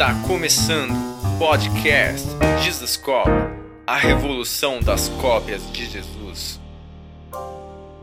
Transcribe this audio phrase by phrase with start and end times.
[0.00, 2.26] Está começando o podcast
[2.64, 3.28] Jesus Cop,
[3.86, 6.58] a revolução das cópias de Jesus.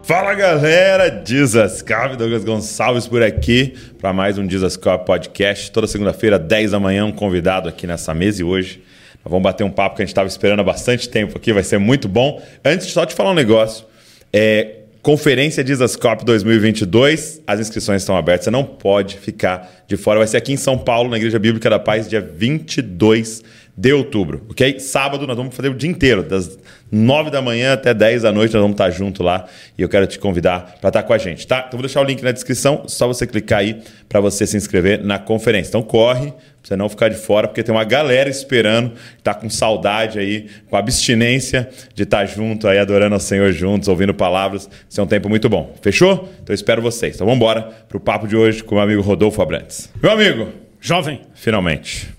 [0.03, 5.71] Fala galera, Jesus Cop, Douglas Gonçalves por aqui para mais um Jesus Cop podcast.
[5.71, 8.83] Toda segunda-feira, 10 da manhã, um convidado aqui nessa mesa e hoje
[9.25, 11.63] nós vamos bater um papo que a gente estava esperando há bastante tempo aqui, vai
[11.63, 12.39] ser muito bom.
[12.63, 13.87] Antes, só te falar um negócio.
[14.31, 20.19] É, Conferência Dizascope 2022, as inscrições estão abertas, você não pode ficar de fora.
[20.19, 23.41] Vai ser aqui em São Paulo, na Igreja Bíblica da Paz, dia 22
[23.77, 24.81] de outubro, ok?
[24.81, 26.59] Sábado nós vamos fazer o dia inteiro, das
[26.91, 29.45] 9 da manhã até 10 da noite, nós vamos estar junto lá
[29.77, 31.59] e eu quero te convidar para estar com a gente, tá?
[31.59, 35.01] Então vou deixar o link na descrição, só você clicar aí para você se inscrever
[35.05, 35.69] na conferência.
[35.69, 36.33] Então corre,
[36.67, 38.91] você não ficar de fora, porque tem uma galera esperando,
[39.23, 44.13] tá com saudade aí, com abstinência de estar junto aí, adorando ao Senhor juntos, ouvindo
[44.13, 44.69] palavras.
[44.89, 45.73] Isso é um tempo muito bom.
[45.81, 46.29] Fechou?
[46.43, 47.15] Então eu espero vocês.
[47.15, 49.89] Então vamos embora pro papo de hoje com o meu amigo Rodolfo Abrantes.
[50.03, 50.49] Meu amigo,
[50.81, 52.09] Jovem, finalmente,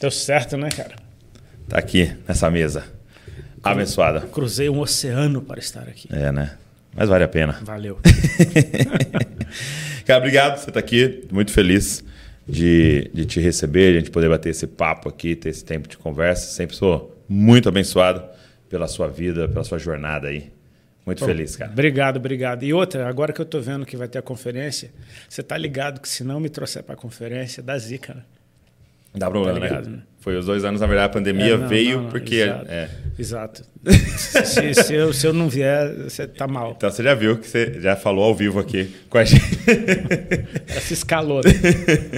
[0.00, 0.94] deu certo, né, cara?
[1.68, 2.84] tá aqui nessa mesa.
[3.60, 4.20] Abençoada.
[4.20, 6.08] Cruzei um oceano para estar aqui.
[6.12, 6.52] É, né?
[6.94, 7.58] Mas vale a pena.
[7.62, 7.98] Valeu.
[10.06, 11.24] Cara, obrigado por você estar aqui.
[11.32, 12.04] Muito feliz
[12.46, 15.88] de, de te receber, de a gente poder bater esse papo aqui, ter esse tempo
[15.88, 16.46] de conversa.
[16.52, 18.24] Sempre sou muito abençoado
[18.68, 20.50] pela sua vida, pela sua jornada aí.
[21.04, 21.70] Muito feliz, cara.
[21.70, 22.62] Obrigado, obrigado.
[22.62, 24.92] E outra, agora que eu tô vendo que vai ter a conferência,
[25.28, 28.22] você tá ligado que se não me trouxer para a conferência, dá zica, né?
[29.14, 29.98] Dá problema, Tá né?
[30.18, 32.36] Foi os dois anos, na verdade, a pandemia É, não, veio não, não, porque.
[32.36, 32.66] Exato.
[32.70, 32.88] é.
[33.18, 33.62] Exato.
[34.16, 36.74] se, se eu, se eu não vier, você tá mal.
[36.76, 39.44] Então você já viu que você já falou ao vivo aqui com a gente.
[40.68, 41.42] Essa escalou.
[41.44, 41.50] Né?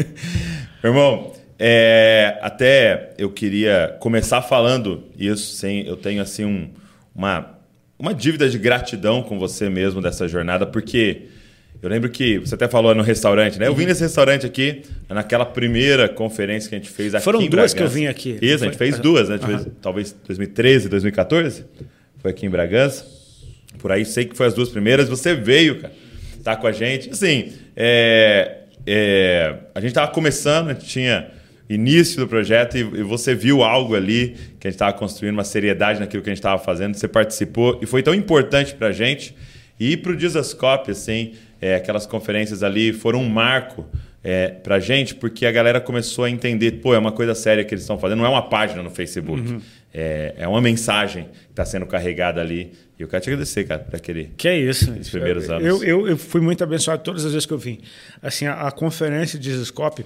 [0.84, 6.70] Irmão, é, até eu queria começar falando isso, sem, eu tenho assim um,
[7.14, 7.58] uma,
[7.98, 11.28] uma dívida de gratidão com você mesmo dessa jornada, porque
[11.84, 13.66] eu lembro que você até falou no restaurante, né?
[13.66, 13.76] Eu Uhum.
[13.76, 17.82] vim nesse restaurante aqui, naquela primeira conferência que a gente fez aqui Foram duas que
[17.82, 19.38] eu vim aqui, Isso, a gente fez duas, né?
[19.38, 21.66] Fez, talvez 2013, 2014,
[22.20, 23.04] foi aqui em Bragança.
[23.78, 25.10] Por aí, sei que foi as duas primeiras.
[25.10, 25.92] Você veio, cara,
[26.42, 27.10] tá com a gente.
[27.10, 31.26] Assim, é, é, a gente tava começando, a gente tinha
[31.68, 35.44] início do projeto e, e você viu algo ali que a gente estava construindo, uma
[35.44, 36.94] seriedade naquilo que a gente estava fazendo.
[36.94, 39.34] Você participou e foi tão importante para a gente.
[39.78, 41.32] E para o Dizascope, assim,
[41.64, 43.86] é, aquelas conferências ali foram um marco
[44.22, 47.64] é, para a gente, porque a galera começou a entender, pô, é uma coisa séria
[47.64, 51.52] que eles estão fazendo, não é uma página no Facebook, é, é uma mensagem que
[51.52, 52.72] está sendo carregada ali.
[52.98, 54.30] E eu quero te agradecer, cara, por aquele.
[54.36, 54.92] Que é isso.
[54.92, 55.66] Nos primeiros eu, anos.
[55.66, 57.80] Eu, eu, eu fui muito abençoado todas as vezes que eu vim.
[58.20, 60.04] Assim, a, a conferência de Ziscope,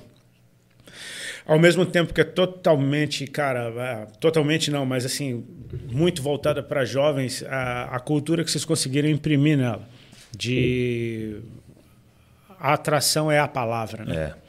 [1.45, 5.45] ao mesmo tempo que é totalmente, cara, totalmente não, mas assim,
[5.91, 9.98] muito voltada para jovens, a, a cultura que vocês conseguiram imprimir nela,
[10.37, 11.41] de
[12.61, 14.15] a atração é a palavra, né?
[14.17, 14.49] É.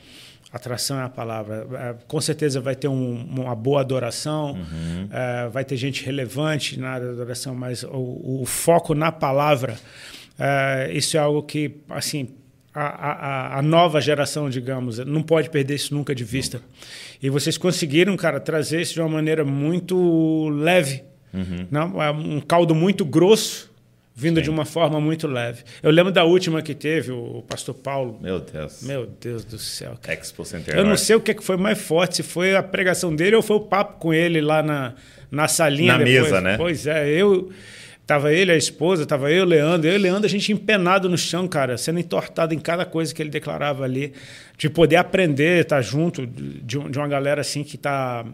[0.51, 1.67] Atração é a palavra.
[1.73, 5.07] É, Com certeza vai ter um- uma boa adoração, Uhum.
[5.11, 9.77] é, vai ter gente relevante na adoração, mas o, o foco na palavra,
[10.39, 12.29] é, isso é algo que, assim,
[12.73, 16.61] a, a- a nova geração, digamos, não pode perder isso nunca de vista.
[17.21, 21.67] E vocês conseguiram, cara, trazer isso de uma maneira muito leve, Uhum.
[21.69, 22.01] não?
[22.01, 23.68] É um caldo muito grosso,
[24.19, 25.63] vindo de uma forma muito leve.
[25.81, 28.19] Eu lembro da última que teve, o pastor Paulo.
[28.21, 28.83] Meu Deus.
[28.83, 30.19] Meu Deus do céu, cara.
[30.19, 31.03] Expo Center Eu não Norte.
[31.03, 33.61] sei o que que foi mais forte, se foi a pregação dele ou foi o
[33.61, 34.93] papo com ele lá na,
[35.31, 35.93] na salinha.
[35.93, 36.23] Na depois.
[36.23, 36.57] mesa, né?
[36.57, 37.49] Pois é, eu.
[38.09, 39.87] Tava ele, a esposa, tava eu, Leandro.
[39.87, 43.13] Eu e o Leandro, a gente empenado no chão, cara, sendo entortado em cada coisa
[43.13, 44.13] que ele declarava ali.
[44.57, 48.25] De poder aprender, estar junto de, de uma galera assim que está,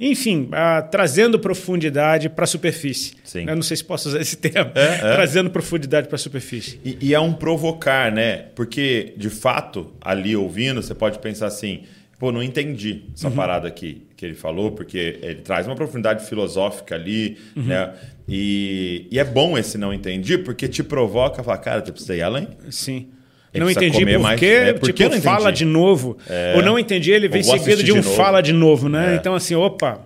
[0.00, 3.14] enfim, ah, trazendo profundidade para a superfície.
[3.22, 3.48] Sim.
[3.48, 4.72] Eu não sei se posso usar esse termo.
[4.74, 5.14] É, é.
[5.14, 6.80] Trazendo profundidade para a superfície.
[6.84, 8.46] E, e é um provocar, né?
[8.56, 11.84] Porque, de fato, ali ouvindo, você pode pensar assim:
[12.22, 13.34] pô, não entendi essa Uhum.
[13.34, 17.64] parada aqui que ele falou, porque ele traz uma profundidade filosófica ali, Uhum.
[17.64, 17.92] né?
[18.28, 22.14] E, e é bom esse não entendi, porque te provoca a falar, cara, tu precisa
[22.14, 22.46] ir além.
[22.70, 23.08] Sim.
[23.52, 24.72] Ele não entendi por mais, quê, né?
[24.74, 25.58] Por tipo, eu não fala entendi?
[25.58, 26.16] de novo.
[26.30, 26.52] É.
[26.54, 29.14] Ou não entendi, ele vem seguido de um de fala de novo, né?
[29.14, 29.16] É.
[29.16, 30.00] Então, assim, opa,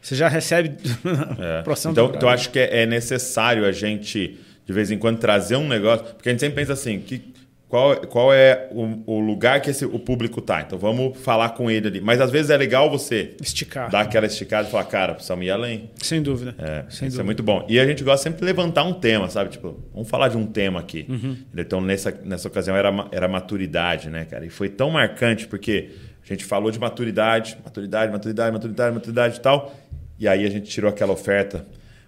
[0.00, 0.70] você já recebe
[1.38, 1.62] É.
[1.90, 5.68] Então, então acho que é é necessário a gente, de vez em quando, trazer um
[5.68, 6.02] negócio.
[6.14, 7.20] Porque a gente sempre pensa assim: que,
[7.68, 10.60] qual, qual é o, o lugar que esse, o público tá?
[10.62, 12.00] Então vamos falar com ele ali.
[12.00, 13.90] Mas às vezes é legal você Esticar.
[13.90, 15.90] dar aquela esticada e falar, cara, precisamos ir além.
[16.00, 16.54] Sem dúvida.
[16.58, 17.22] É, Sem isso dúvida.
[17.22, 17.66] é muito bom.
[17.68, 19.50] E a gente gosta sempre de levantar um tema, sabe?
[19.50, 21.06] Tipo, vamos falar de um tema aqui.
[21.08, 21.36] Uhum.
[21.56, 24.46] Então, nessa, nessa ocasião, era, era maturidade, né, cara?
[24.46, 25.90] E foi tão marcante, porque
[26.24, 29.74] a gente falou de maturidade, maturidade, maturidade, maturidade, maturidade e tal.
[30.20, 31.66] E aí a gente tirou aquela oferta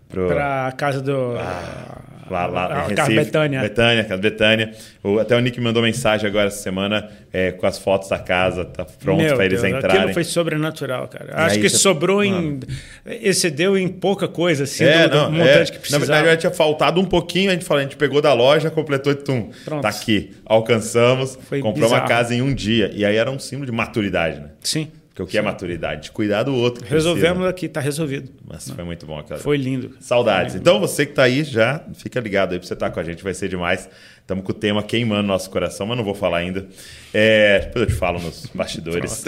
[0.08, 0.26] pro...
[0.28, 1.36] Para a casa do.
[1.38, 2.02] Ah.
[2.30, 2.94] Lá, lá a, em a Recife.
[2.94, 3.60] Casa Betânia.
[3.62, 4.72] Betânia, Casa Betânia.
[5.02, 8.18] O, até o Nick me mandou mensagem agora essa semana é, com as fotos da
[8.18, 9.96] casa, tá pronto para eles Deus, entrarem.
[10.00, 11.32] Aquilo foi sobrenatural, cara.
[11.34, 12.60] Acho aí que você- sobrou em.
[13.06, 15.64] Excedeu em pouca coisa, assim, É, do, do não, montante é.
[15.64, 16.04] que Na precisava.
[16.04, 19.10] verdade, já tinha faltado um pouquinho, a gente falou, a gente pegou da loja, completou
[19.12, 19.48] e tum.
[19.64, 19.80] Pronto.
[19.80, 20.32] Tá aqui.
[20.44, 22.08] Alcançamos, Foi comprou uma bizarro.
[22.08, 22.90] casa em um dia.
[22.94, 24.48] E aí era um símbolo de maturidade, né?
[24.62, 24.88] Sim.
[25.18, 26.02] Porque o que é maturidade?
[26.02, 26.84] De cuidar do outro.
[26.86, 27.48] Resolvemos precisa.
[27.48, 28.30] aqui, tá resolvido.
[28.46, 29.40] Mas foi muito bom aquela.
[29.40, 29.96] Foi lindo.
[29.98, 30.54] Saudades.
[30.54, 33.24] Então você que tá aí já, fica ligado aí pra você estar com a gente,
[33.24, 33.88] vai ser demais.
[34.20, 36.68] Estamos com o tema queimando nosso coração, mas não vou falar ainda.
[37.12, 39.24] É, depois eu te falo nos bastidores.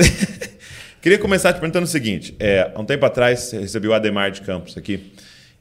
[1.02, 4.42] Queria começar te perguntando o seguinte: é, há um tempo atrás recebi o Ademar de
[4.42, 5.12] Campos aqui,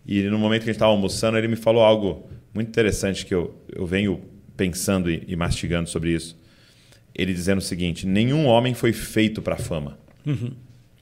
[0.06, 3.34] e no momento que a gente estava almoçando, ele me falou algo muito interessante que
[3.34, 4.22] eu, eu venho
[4.56, 6.38] pensando e, e mastigando sobre isso.
[7.16, 9.98] Ele dizendo o seguinte: nenhum homem foi feito para fama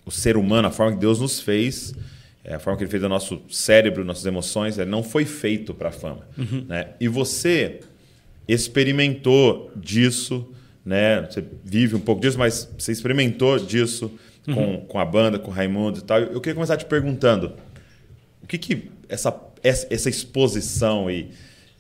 [0.06, 1.94] o ser humano, a forma que Deus nos fez,
[2.44, 5.74] é, a forma que Ele fez o nosso cérebro, nossas emoções, ele não foi feito
[5.74, 6.28] para fama.
[6.68, 6.90] Né?
[7.00, 7.82] E você
[8.48, 10.48] experimentou disso,
[10.86, 11.22] né?
[11.30, 14.10] Você vive um pouco disso, mas você experimentou disso
[14.46, 16.20] com, com a banda, com o Raimundo e tal.
[16.20, 17.54] Eu queria começar te perguntando
[18.42, 21.32] o que que essa, essa exposição e,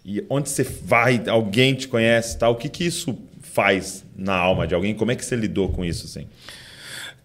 [0.03, 4.67] e onde você vai, alguém te conhece tal, o que que isso faz na alma
[4.67, 4.93] de alguém?
[4.93, 6.27] Como é que você lidou com isso, assim?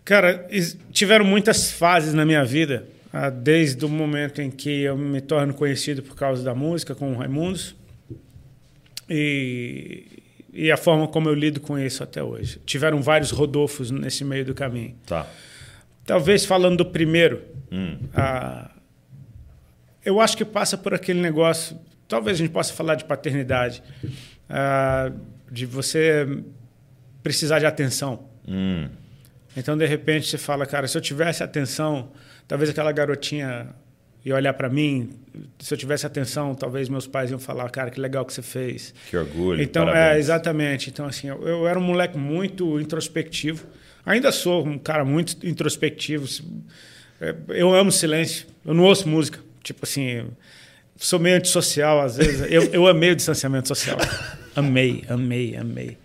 [0.04, 0.49] Cara,
[0.90, 5.54] tiveram muitas fases na minha vida, ah, desde o momento em que eu me torno
[5.54, 7.76] conhecido por causa da música com o Raimundos
[9.08, 10.04] e,
[10.52, 12.60] e a forma como eu lido com isso até hoje.
[12.66, 14.94] Tiveram vários Rodolfos nesse meio do caminho.
[15.06, 15.26] Tá.
[16.05, 17.96] Talvez falando do primeiro, Hum.
[18.14, 18.70] ah,
[20.05, 21.78] eu acho que passa por aquele negócio.
[22.06, 23.82] Talvez a gente possa falar de paternidade,
[24.50, 25.10] ah,
[25.50, 26.26] de você
[27.22, 28.28] precisar de atenção.
[28.46, 28.88] Hum.
[29.56, 32.10] Então, de repente, você fala, cara, se eu tivesse atenção,
[32.49, 33.69] talvez aquela garotinha
[34.25, 35.10] ia olhar para mim.
[35.58, 38.94] Se eu tivesse atenção, talvez meus pais iam falar, cara, que legal que você fez.
[39.10, 39.60] Que orgulho.
[39.62, 40.19] Então, é, parabéns.
[40.20, 40.90] exatamente.
[40.90, 43.66] Então, assim, eu, eu era um moleque muito introspectivo.
[44.06, 46.26] Ainda sou um cara muito introspectivo.
[47.20, 48.46] É, Eu amo silêncio.
[48.64, 49.38] Eu não ouço música.
[49.62, 50.26] Tipo assim,
[50.96, 52.50] sou meio antissocial às vezes.
[52.50, 53.98] Eu, eu amei o distanciamento social.
[54.55, 55.96] Amei, amei, amei.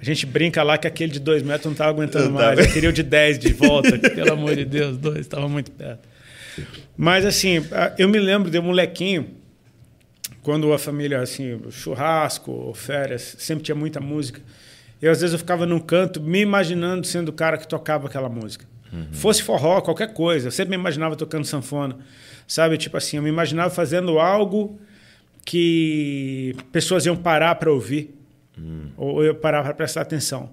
[0.00, 2.58] A gente brinca lá que aquele de dois metros não estava aguentando Não mais.
[2.58, 3.98] Eu queria o de 10 de volta.
[3.98, 6.06] Pelo amor de Deus, dois, estava muito perto.
[6.96, 7.64] Mas assim,
[7.98, 9.30] eu me lembro de um molequinho,
[10.42, 14.40] quando a família, assim, churrasco, férias, sempre tinha muita música.
[15.00, 18.28] Eu, às vezes, eu ficava num canto me imaginando sendo o cara que tocava aquela
[18.28, 18.64] música.
[19.12, 20.48] Fosse forró, qualquer coisa.
[20.48, 21.98] Eu sempre me imaginava tocando sanfona.
[22.46, 22.78] Sabe?
[22.78, 24.78] Tipo assim, eu me imaginava fazendo algo
[25.44, 28.14] que pessoas iam parar para ouvir.
[28.96, 30.50] Ou eu parar para prestar atenção.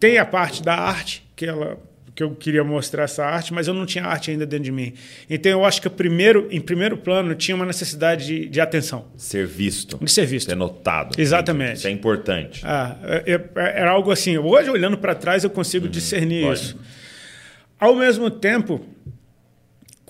[0.00, 1.78] Tem a parte da arte, que ela
[2.14, 4.92] que eu queria mostrar essa arte, mas eu não tinha arte ainda dentro de mim.
[5.28, 9.06] Então eu acho que o primeiro, em primeiro plano tinha uma necessidade de, de atenção,
[9.16, 9.98] Ser visto.
[10.00, 10.48] de ser visto.
[10.48, 11.20] Ser notado.
[11.20, 11.78] Exatamente.
[11.78, 12.60] Isso é importante.
[12.64, 14.38] Ah, é- é- era algo assim.
[14.38, 16.60] Hoje, olhando para trás, eu consigo discernir pode.
[16.60, 16.78] isso.
[17.80, 18.80] Ao mesmo tempo,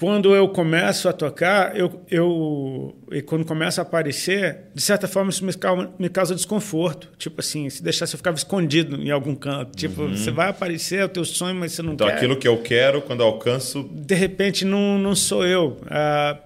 [0.05, 5.31] quando eu começo a tocar, eu, eu e quando começa a aparecer, de certa forma
[5.31, 7.11] isso me causa, me causa desconforto.
[7.17, 9.75] Tipo assim, se deixasse eu ficava escondido em algum canto.
[9.75, 12.17] Tipo, você vai aparecer, é o teu sonho, mas você não Então, quer.
[12.17, 13.83] aquilo que eu quero, quando eu alcanço.
[13.91, 15.79] De repente, não, não sou eu.
[15.87, 16.37] Ah,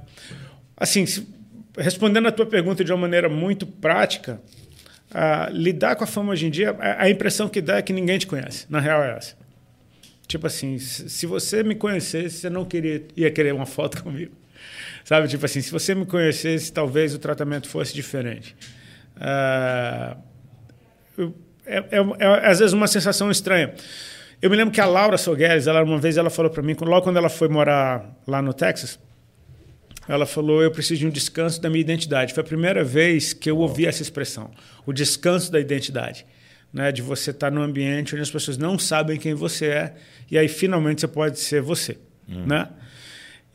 [0.76, 1.26] assim, se-
[1.76, 4.40] respondendo a tua pergunta de uma maneira muito prática,
[5.12, 7.92] ah, lidar com a fama hoje em dia, a, a impressão que dá é que
[7.92, 8.66] ninguém te conhece.
[8.70, 9.34] Na real é essa.
[10.28, 14.32] Tipo assim, se você me conhecesse, você não queria, ia querer uma foto comigo.
[15.04, 15.26] Sabe?
[15.26, 18.54] Tipo assim, se você me conhecesse, talvez o tratamento fosse diferente.
[21.16, 21.34] Eu-
[21.66, 23.74] é, é- é, às vezes uma sensação estranha.
[24.40, 27.02] Eu me lembro que a Laura Sogueres, ela uma vez ela falou para mim, logo
[27.02, 28.98] quando ela foi morar lá no Texas,
[30.06, 32.32] ela falou: Eu preciso de um descanso da minha identidade.
[32.32, 34.50] Foi a primeira vez que eu ouvi essa expressão,
[34.86, 36.24] o descanso da identidade.
[36.70, 39.94] Né, de você estar num ambiente onde as pessoas não sabem quem você é,
[40.30, 41.96] e aí finalmente você pode ser você.
[42.46, 42.68] Né?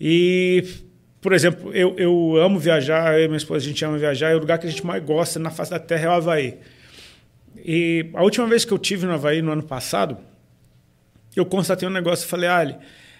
[0.02, 0.66] E,
[1.22, 4.36] por exemplo, eu, eu amo viajar, eu e minha esposa, a gente ama viajar, e
[4.36, 6.58] o lugar que a gente mais gosta na face da terra é o Havaí.
[7.56, 10.18] E a última vez que eu tive no Havaí, no ano passado,
[11.36, 12.76] eu constatei um negócio e falei, Ali,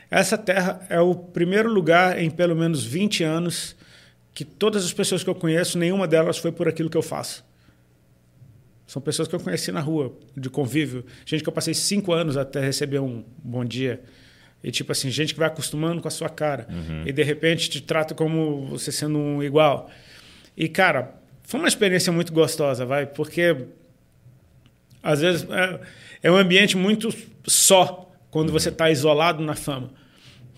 [0.10, 3.76] essa terra é o primeiro lugar em pelo menos 20 anos
[4.34, 7.46] que todas as pessoas que eu conheço, nenhuma delas foi por aquilo que eu faço.
[8.86, 11.06] São pessoas que eu conheci na rua, de convívio.
[11.26, 14.02] Gente que eu passei cinco anos até receber um bom dia.
[14.64, 16.68] E tipo assim, gente que vai acostumando com a sua cara.
[17.06, 19.90] E de repente te trata como você sendo um igual.
[20.56, 23.66] E cara, foi uma experiência muito gostosa, vai, porque
[25.02, 25.80] às vezes é,
[26.24, 27.14] é um ambiente muito
[27.46, 29.92] só quando você está isolado na fama.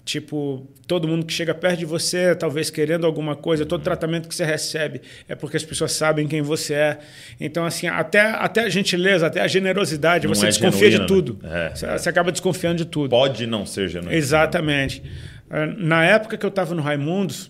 [0.05, 4.35] Tipo, todo mundo que chega perto de você, talvez querendo alguma coisa, todo tratamento que
[4.35, 6.99] você recebe é porque as pessoas sabem quem você é.
[7.41, 11.07] Então, assim, até, até a gentileza, até a generosidade, Não você é desconfia genuína, de
[11.07, 11.39] tudo.
[11.41, 11.69] né?
[11.71, 11.97] É, você, é.
[11.97, 13.09] você acaba desconfiando de tudo.
[13.09, 14.13] Pode não ser genuíno.
[14.13, 15.01] Exatamente.
[15.49, 17.49] Ah, Na época que eu estava no Raimundos,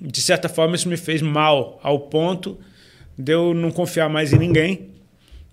[0.00, 2.58] de certa forma isso me fez mal, ao ponto
[3.18, 4.88] de eu não confiar mais em ninguém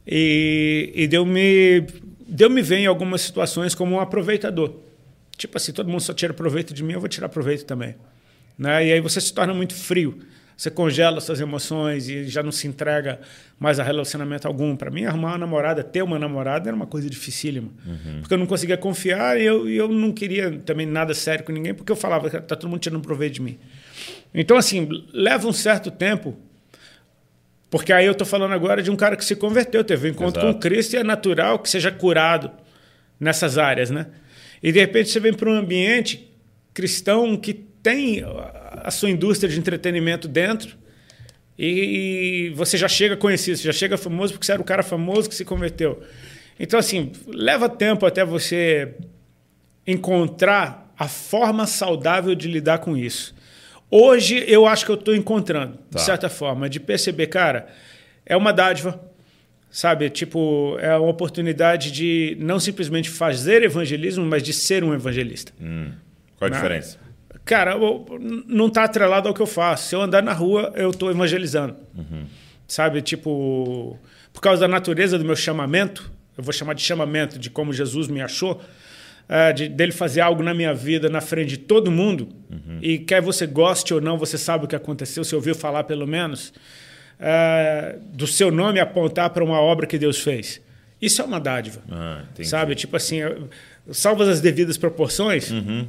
[0.07, 1.81] e, e de, eu me,
[2.25, 4.73] de eu me ver em algumas situações como um aproveitador.
[5.37, 7.95] Tipo assim, todo mundo só tira proveito de mim, eu vou tirar proveito também.
[8.57, 8.87] Né?
[8.87, 10.19] E aí você se torna muito frio.
[10.57, 13.19] Você congela suas emoções e já não se entrega
[13.59, 14.75] mais a relacionamento algum.
[14.75, 17.69] Para mim, arrumar uma namorada, ter uma namorada, era uma coisa dificílima.
[18.21, 21.75] Porque eu não conseguia confiar e eu, eu não queria também nada sério com ninguém,
[21.75, 23.59] porque eu falava que tá todo mundo tirando proveito de mim.
[24.33, 26.35] Então, assim, leva um certo tempo,
[27.69, 30.41] porque aí eu estou falando agora de um cara que se converteu, teve um encontro
[30.41, 30.55] Exato.
[30.55, 32.49] com Cristo e é natural que seja curado
[33.19, 34.07] nessas áreas, né?
[34.61, 36.29] E de repente você vem para um ambiente
[36.73, 38.23] cristão que tem
[38.83, 40.77] a sua indústria de entretenimento dentro
[41.57, 45.27] e você já chega conhecido, você já chega famoso porque você era o cara famoso
[45.27, 46.01] que se converteu.
[46.59, 48.93] Então, assim, leva tempo até você
[49.85, 53.33] encontrar a forma saudável de lidar com isso.
[53.89, 55.99] Hoje eu acho que eu estou encontrando, Tá.
[55.99, 57.67] de certa forma, de perceber, cara,
[58.25, 58.99] é uma dádiva,
[59.69, 60.09] sabe?
[60.09, 65.51] Tipo, é uma oportunidade de não simplesmente fazer evangelismo, mas de ser um evangelista.
[66.37, 66.55] Qual a Não.
[66.57, 66.97] diferença?
[67.45, 67.75] Cara,
[68.47, 69.89] não está atrelado ao que eu faço.
[69.89, 71.75] Se eu andar na rua, eu estou evangelizando.
[72.67, 73.01] Sabe?
[73.01, 73.97] Tipo,
[74.33, 78.07] por causa da natureza do meu chamamento, eu vou chamar de chamamento, de como Jesus
[78.09, 78.61] me achou,
[79.29, 82.29] é, de, dele fazer algo na minha vida na frente de todo mundo,
[82.81, 86.05] e quer você goste ou não, você sabe o que aconteceu, você ouviu falar pelo
[86.05, 86.53] menos,
[87.19, 90.61] é, do seu nome apontar para uma obra que Deus fez.
[91.01, 91.81] Isso é uma dádiva.
[91.91, 92.23] Ah.
[92.43, 92.73] Sabe?
[92.75, 93.19] Tipo assim,
[93.91, 95.87] salvas as devidas proporções, Uhum.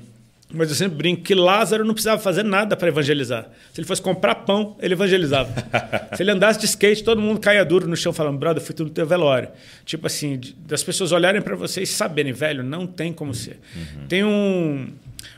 [0.52, 3.49] mas eu sempre brinco que Lázaro não precisava fazer nada para evangelizar.
[3.73, 5.50] Se ele fosse comprar pão, ele evangelizava.
[6.16, 8.90] Se ele andasse de skate, todo mundo caía duro no chão falando, brother, fui tudo
[8.90, 9.49] teu velório.
[9.85, 13.58] Tipo assim, das pessoas olharem para você e saberem, velho, não tem como ser.
[13.75, 14.06] Uhum.
[14.08, 14.88] Tem um,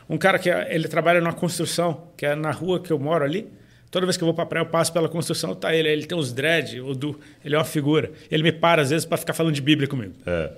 [0.09, 3.23] um cara que é- ele trabalha numa construção, que é na rua que eu moro
[3.23, 3.47] ali.
[3.91, 5.89] Toda vez que eu vou para praia, eu passo pela construção, tá ele.
[5.89, 8.09] Ele tem uns dread, o Du, ele é uma figura.
[8.31, 10.13] Ele me para às vezes para ficar falando de Bíblia comigo.
[10.25, 10.49] É.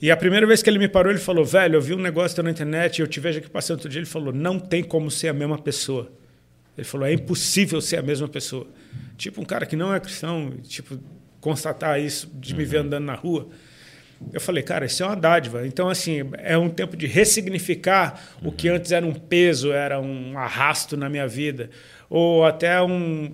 [0.00, 2.40] E a primeira vez que ele me parou, ele falou: Velho, eu vi um negócio
[2.40, 3.98] na internet, eu te vejo aqui passando outro dia.
[3.98, 6.08] Ele falou: Não tem como ser a mesma pessoa.
[6.78, 8.66] Ele falou: É impossível ser a mesma pessoa.
[9.18, 10.96] Tipo, um cara que não é cristão, tipo,
[11.40, 13.48] constatar isso de me ver andando na rua.
[14.32, 15.66] Eu falei, cara, isso é uma dádiva.
[15.66, 20.38] Então, assim, é um tempo de ressignificar o que antes era um peso, era um
[20.38, 21.70] arrasto na minha vida.
[22.16, 23.32] Ou até um.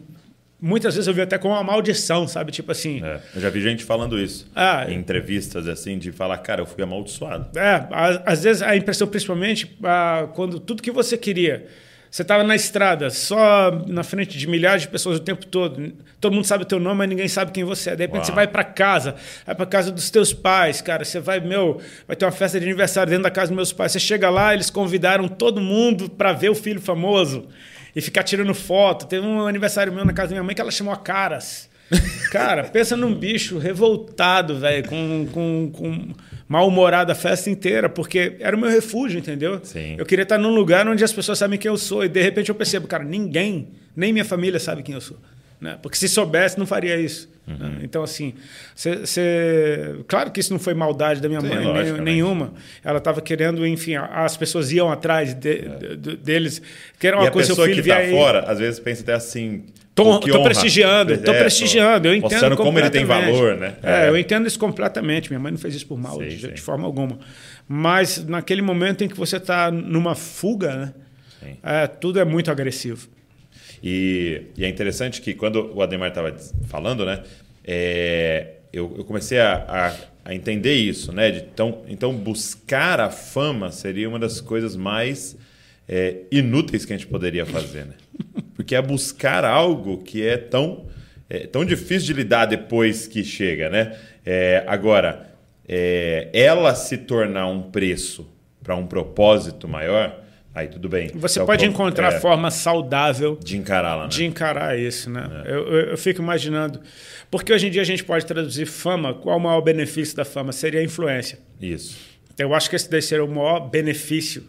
[0.59, 2.51] Muitas vezes eu vi até como uma maldição, sabe?
[2.51, 3.05] Tipo assim.
[3.05, 6.67] É, Eu já vi gente falando isso Ah, em entrevistas assim, de falar, cara, eu
[6.67, 7.59] fui amaldiçoado.
[7.59, 7.87] É,
[8.25, 11.67] às vezes a impressão, principalmente, ah, quando tudo que você queria,
[12.11, 15.93] você estava na estrada, só na frente de milhares de pessoas o tempo todo.
[16.19, 17.97] Todo mundo sabe o teu nome, mas ninguém sabe quem você é.
[17.97, 18.25] De repente Uau.
[18.27, 21.05] você vai para casa, vai para casa dos teus pais, cara.
[21.05, 23.93] Você vai, meu, vai ter uma festa de aniversário dentro da casa dos meus pais.
[23.93, 27.47] Você chega lá, eles convidaram todo mundo para ver o filho famoso
[27.95, 29.07] e ficar tirando foto.
[29.07, 31.69] Teve um aniversário meu na casa da minha mãe que ela chamou a Caras.
[32.31, 36.09] Cara, pensa num bicho revoltado, velho, com, com, com
[36.49, 39.61] mal-humorado a festa inteira, porque era o meu refúgio, entendeu?
[39.63, 39.97] Sim.
[39.99, 42.49] Eu queria estar num lugar onde as pessoas sabem quem eu sou, e de repente
[42.49, 45.17] eu percebo, cara, ninguém, nem minha família sabe quem eu sou.
[45.61, 45.79] Né?
[45.83, 47.29] Porque se soubesse, não faria isso.
[47.47, 47.57] Uhum.
[47.59, 47.79] né?
[47.83, 48.35] Então, assim,
[48.77, 52.01] cê, cê- claro que isso não foi maldade da minha Sim, mãe, logicamente.
[52.03, 52.53] nenhuma.
[52.85, 55.63] Ela estava querendo, enfim, a- as pessoas iam atrás de-
[55.97, 56.63] de- deles,
[56.99, 57.27] que era uma É.
[57.27, 58.11] e a coisa seu pessoa que tá via aí.
[58.11, 59.65] fora, às vezes pensa até assim.
[59.95, 63.75] Tô, tô prestigiando, tô É, prestigiando, eu entendo Mostrando como ele tem valor, né?
[63.83, 65.29] É, eu entendo isso completamente.
[65.29, 66.51] Minha mãe não fez isso por mal, Sei, de, sei.
[66.53, 67.19] de forma alguma.
[67.69, 70.95] Mas naquele momento em que você está numa fuga,
[71.43, 71.55] né?
[71.63, 73.09] É, tudo é muito agressivo.
[73.83, 76.35] E, e é interessante que quando o Ademar estava
[76.67, 77.23] falando, né?
[77.65, 81.31] é, eu, eu comecei a, a- a entender isso, né?
[81.31, 85.37] De, então, então, buscar a fama seria uma das coisas mais
[85.89, 87.95] é, inúteis que a gente poderia fazer, né?
[88.55, 90.87] Porque é buscar algo que é tão,
[91.29, 93.97] é, tão difícil de lidar depois que chega, né?
[94.25, 95.31] É, agora,
[95.67, 98.29] é, ela se tornar um preço
[98.63, 100.23] para um propósito maior,
[100.55, 101.11] aí tudo bem.
[101.15, 104.09] Você Então, pode encontrar é, forma saudável de encará-la, né?
[104.09, 105.43] de encarar isso, né?
[105.47, 106.81] Eu, eu, eu fico imaginando.
[107.31, 110.53] Porque hoje em dia a gente pode traduzir fama, qual o maior benefício da fama?
[110.53, 111.39] Seria a influência.
[111.61, 111.97] Isso.
[112.39, 114.43] Eu acho que esse daí seria o maior benefício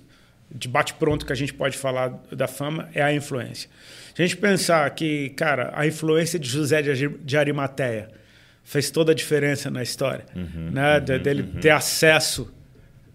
[0.53, 3.69] de bate-pronto que a gente pode falar da fama é a influência.
[4.15, 8.09] Se a gente pensar que, cara, a influência de José de Ari- de Arimateia
[8.63, 10.25] fez toda a diferença na história,
[10.71, 10.99] né?
[10.99, 12.53] De- dele ter acesso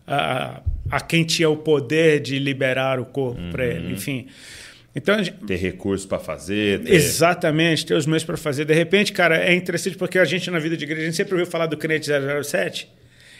[0.06, 0.60] a,
[0.90, 3.50] a quem tinha o poder de liberar o corpo uhum.
[3.50, 4.26] para ele, enfim.
[4.94, 6.82] Então, gente, ter recursos para fazer.
[6.82, 6.94] Ter...
[6.94, 8.64] Exatamente, ter os meios para fazer.
[8.64, 11.34] De repente, cara, é interessante porque a gente na vida de igreja, a gente sempre
[11.34, 12.88] ouviu falar do crente 007.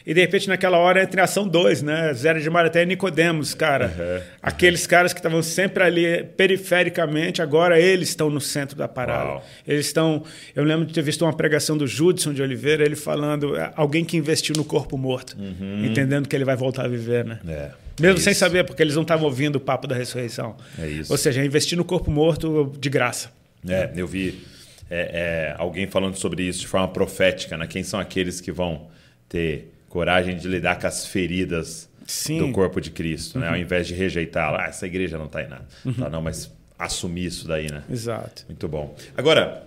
[0.07, 2.15] E de repente, naquela hora, entra em ação dois, né?
[2.15, 3.87] Zero de Mariaté e Nicodemos, cara.
[3.87, 4.23] Uhum.
[4.41, 9.31] Aqueles caras que estavam sempre ali perifericamente, agora eles estão no centro da parada.
[9.31, 9.47] Uau.
[9.67, 10.23] Eles estão.
[10.55, 14.05] Eu lembro de ter visto uma pregação do Judson de Oliveira, ele falando, é, alguém
[14.05, 15.85] que investiu no corpo morto, uhum.
[15.85, 17.41] entendendo que ele vai voltar a viver, né?
[17.49, 17.71] É.
[18.01, 20.57] Mesmo é sem saber, porque eles não estavam ouvindo o papo da ressurreição.
[20.79, 21.11] É isso.
[21.11, 23.33] Ou seja, investir no corpo morto de graça.
[23.69, 24.45] É, eu vi
[24.89, 27.67] é, é, alguém falando sobre isso de forma profética, né?
[27.67, 28.87] Quem são aqueles que vão
[29.29, 32.37] ter coragem de lidar com as feridas Sim.
[32.37, 33.49] do corpo de Cristo, né?
[33.49, 35.65] Ao invés de rejeitar, ah, essa igreja não está em nada.
[35.87, 35.95] Uhum.
[35.95, 37.83] Tá, não, mas assumir isso daí, né?
[37.91, 38.45] Exato.
[38.47, 38.95] Muito bom.
[39.17, 39.65] Agora,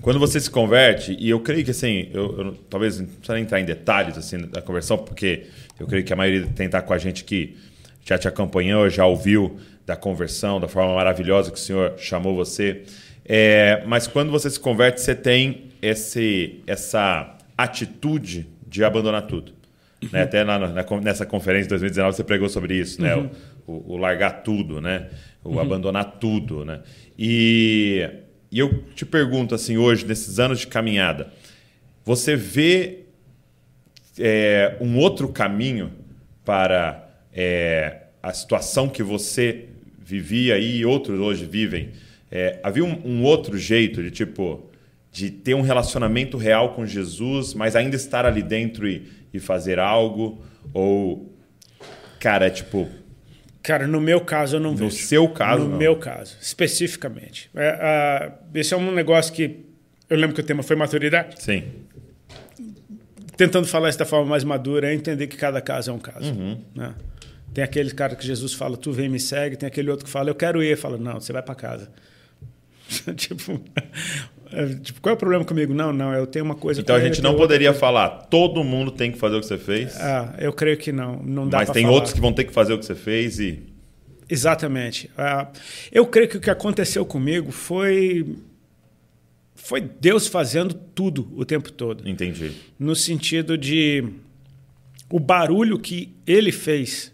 [0.00, 3.60] quando você se converte, e eu creio que assim, eu, eu talvez não precisa entrar
[3.60, 5.46] em detalhes assim da conversão, porque
[5.78, 7.56] eu creio que a maioria tem estar com a gente que
[8.04, 12.82] já te acompanhou, já ouviu da conversão, da forma maravilhosa que o Senhor chamou você.
[13.24, 19.52] É, mas quando você se converte, você tem esse, essa atitude de abandonar tudo.
[20.02, 20.08] Uhum.
[20.10, 20.22] Né?
[20.22, 23.14] Até na, na, nessa conferência de 2019 você pregou sobre isso, né?
[23.14, 23.24] uhum.
[23.24, 23.30] né?
[23.66, 25.10] O, o, o, largar tudo, né?
[25.44, 25.60] O uhum.
[25.60, 26.80] abandonar tudo, né?
[27.18, 28.08] E,
[28.50, 31.30] e eu te pergunto assim hoje, nesses anos de caminhada,
[32.04, 33.00] você vê
[34.18, 35.92] é, um outro caminho
[36.44, 39.66] para é, a situação que você
[39.98, 41.90] vivia e outros hoje vivem?
[42.30, 44.71] É, havia um, um outro jeito de tipo
[45.12, 49.78] de ter um relacionamento real com Jesus, mas ainda estar ali dentro e, e fazer
[49.78, 50.42] algo?
[50.72, 51.36] Ou,
[52.18, 52.88] cara, é tipo.
[53.62, 54.84] Cara, no meu caso eu não no vejo.
[54.86, 55.64] No seu caso?
[55.64, 55.78] No não.
[55.78, 57.50] meu caso, especificamente.
[57.54, 59.66] É, uh, esse é um negócio que.
[60.08, 61.42] Eu lembro que o tema foi maturidade.
[61.42, 61.64] Sim.
[63.36, 66.32] Tentando falar isso da forma mais madura, é entender que cada caso é um caso.
[66.32, 66.60] Uhum.
[66.74, 66.94] Né?
[67.52, 69.56] Tem aquele cara que Jesus fala, tu vem me segue.
[69.56, 70.76] Tem aquele outro que fala, eu quero ir.
[70.76, 71.90] Fala, não, você vai para casa.
[73.16, 73.60] tipo,
[74.82, 75.72] tipo, qual é o problema comigo?
[75.72, 76.80] Não, não, eu tenho uma coisa.
[76.80, 79.98] Então a gente não poderia falar, todo mundo tem que fazer o que você fez.
[80.00, 81.58] Ah, eu creio que não, não dá.
[81.58, 81.94] Mas tem falar.
[81.94, 83.62] outros que vão ter que fazer o que você fez e.
[84.28, 85.10] Exatamente.
[85.16, 85.48] Ah,
[85.90, 88.26] eu creio que o que aconteceu comigo foi
[89.54, 92.08] foi Deus fazendo tudo o tempo todo.
[92.08, 92.52] Entendi.
[92.78, 94.04] No sentido de
[95.08, 97.12] o barulho que Ele fez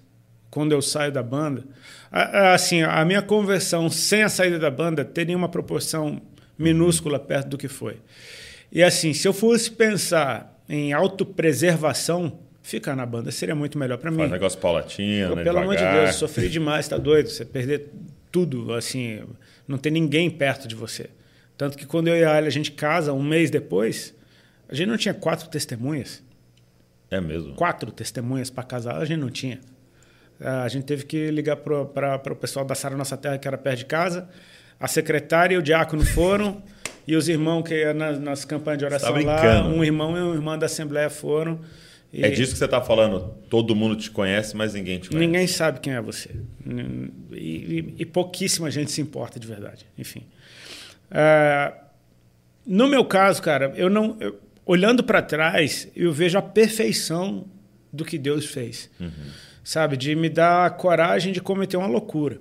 [0.50, 1.64] quando eu saio da banda.
[2.10, 6.22] Assim, a minha conversão sem a saída da banda teria uma proporção
[6.58, 7.98] minúscula perto do que foi.
[8.70, 14.10] E assim, se eu fosse pensar em autopreservação, ficar na banda seria muito melhor para
[14.10, 14.18] mim.
[14.18, 17.30] Faz negócio paulatino, né, Pelo amor de Deus, sofri demais, tá doido?
[17.30, 17.90] Você perder
[18.30, 19.22] tudo, assim,
[19.66, 21.08] não tem ninguém perto de você.
[21.56, 24.14] Tanto que quando eu e a Ali a gente casa, um mês depois,
[24.68, 26.22] a gente não tinha quatro testemunhas.
[27.10, 27.54] É mesmo?
[27.54, 29.60] Quatro testemunhas para casar, a gente não tinha.
[30.38, 33.78] A gente teve que ligar para o pessoal da Sara Nossa Terra, que era perto
[33.78, 34.28] de casa,
[34.80, 36.62] a secretária e o diácono foram,
[37.06, 40.34] e os irmãos que nas, nas campanhas de oração tá lá, um irmão e uma
[40.34, 41.60] irmã da Assembleia foram.
[42.12, 42.24] E...
[42.24, 43.34] É disso que você está falando.
[43.50, 45.26] Todo mundo te conhece, mas ninguém te conhece.
[45.26, 46.30] Ninguém sabe quem é você.
[47.32, 49.86] E, e, e pouquíssima gente se importa de verdade.
[49.96, 50.24] Enfim.
[51.10, 51.74] Uh,
[52.66, 54.16] no meu caso, cara, eu não.
[54.20, 57.46] Eu, olhando para trás, eu vejo a perfeição
[57.90, 58.90] do que Deus fez.
[59.00, 59.10] Uhum.
[59.64, 59.96] Sabe?
[59.96, 62.38] De me dar a coragem de cometer uma loucura.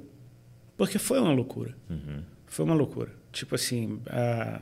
[0.78, 1.76] Porque foi uma loucura.
[1.90, 2.22] Uhum.
[2.46, 3.12] Foi uma loucura.
[3.32, 4.62] Tipo assim, a,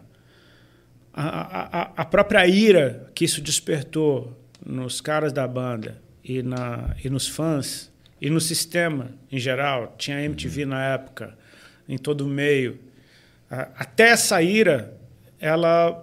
[1.13, 7.10] a, a, a, própria ira que isso despertou nos caras da banda e, na, e
[7.10, 10.69] nos fãs e no sistema em geral, tinha MTV uhum.
[10.69, 11.38] na época,
[11.88, 12.80] em todo o meio.
[13.49, 14.97] Até essa ira,
[15.39, 16.01] ela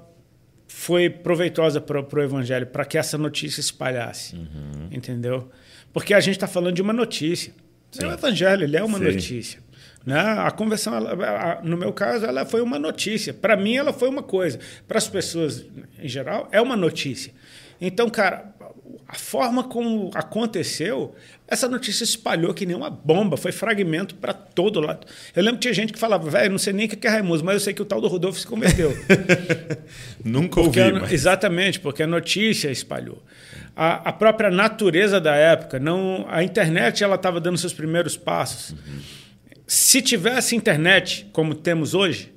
[0.68, 4.36] foi proveitosa para o evangelho, para que essa notícia espalhasse.
[4.36, 4.88] Uhum.
[4.90, 5.50] Entendeu?
[5.92, 7.52] Porque a gente está falando de uma notícia.
[7.90, 8.04] Sim.
[8.04, 9.04] É o evangelho, ele é uma Sim.
[9.04, 9.60] notícia.
[10.04, 10.18] Né?
[10.18, 13.32] A conversão, ela, no meu caso, ela foi uma notícia.
[13.32, 14.58] Para mim, ela foi uma coisa.
[14.86, 15.64] Para as pessoas,
[15.98, 17.32] em geral, é uma notícia.
[17.80, 18.52] Então, cara,
[19.06, 21.14] a forma como aconteceu,
[21.46, 25.06] essa notícia espalhou que nem uma bomba, foi fragmento para todo lado.
[25.36, 27.44] Eu lembro que tinha gente que falava, velho, não sei nem o que é Raimundo,
[27.44, 28.96] mas eu sei que o tal do Rodolfo se converteu.
[30.24, 30.92] Nunca ouvi.
[30.92, 31.12] Mas...
[31.12, 33.22] Exatamente, porque a notícia espalhou.
[33.76, 38.70] A, a, própria natureza da época, não, a internet ela estava dando seus primeiros passos.
[38.70, 39.21] Uhum
[39.66, 42.32] se tivesse internet como temos hoje,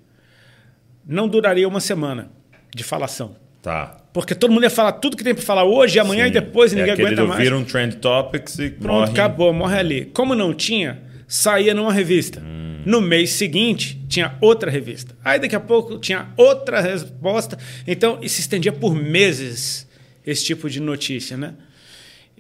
[1.06, 2.32] não duraria uma semana
[2.74, 3.36] de falação.
[3.62, 3.98] Tá.
[4.14, 6.30] Porque todo mundo ia falar tudo que tem para falar hoje, amanhã Sim.
[6.30, 7.42] e depois e é ninguém aguenta mais.
[7.42, 9.12] viram Trend Topics e Pronto, morre.
[9.12, 10.06] acabou, morre ali.
[10.14, 12.42] Como não tinha, saía numa revista.
[12.42, 12.84] Hum.
[12.86, 15.16] No mês seguinte, tinha outra revista.
[15.24, 17.58] Aí daqui a pouco tinha outra resposta.
[17.88, 19.88] Então, isso se estendia por meses,
[20.26, 21.56] esse tipo de notícia, né?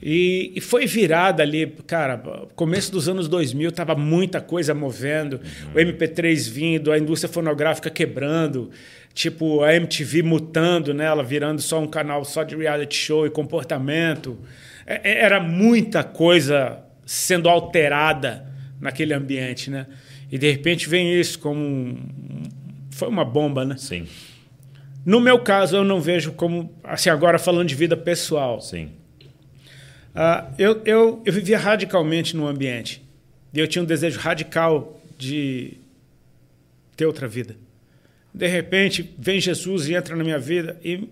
[0.01, 2.17] E, e foi virada ali, cara,
[2.55, 5.39] começo dos anos 2000, tava muita coisa movendo,
[5.73, 8.69] o MP3 vindo, a indústria fonográfica quebrando,
[9.13, 14.37] tipo a MTV mutando nela, virando só um canal só de reality show e comportamento.
[14.85, 18.45] É- é- Era muita coisa sendo alterada
[18.81, 19.87] naquele ambiente, né?
[20.29, 21.97] E de repente vem isso como um,
[22.91, 23.75] foi uma bomba, né?
[23.77, 24.05] Sim,
[25.05, 28.59] No meu caso, eu não vejo como assim agora falando de vida pessoal.
[28.59, 28.89] sim.
[30.15, 33.03] Ah, eu, eu, eu vivia radicalmente no ambiente.
[33.53, 35.73] E eu tinha um desejo radical de
[36.95, 37.55] ter outra vida.
[38.33, 40.79] De repente, vem Jesus e entra na minha vida.
[40.83, 41.07] E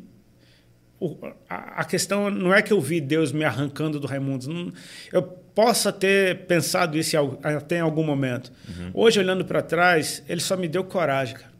[0.99, 1.17] o-
[1.49, 4.47] a, a questão não é que eu vi Deus me arrancando do Raimundos.
[4.47, 4.71] Não-
[5.11, 7.19] eu possa ter pensado isso em
[7.55, 8.51] até em algum momento.
[8.93, 11.51] Hoje, olhando para trás, ele só me deu coragem, cara,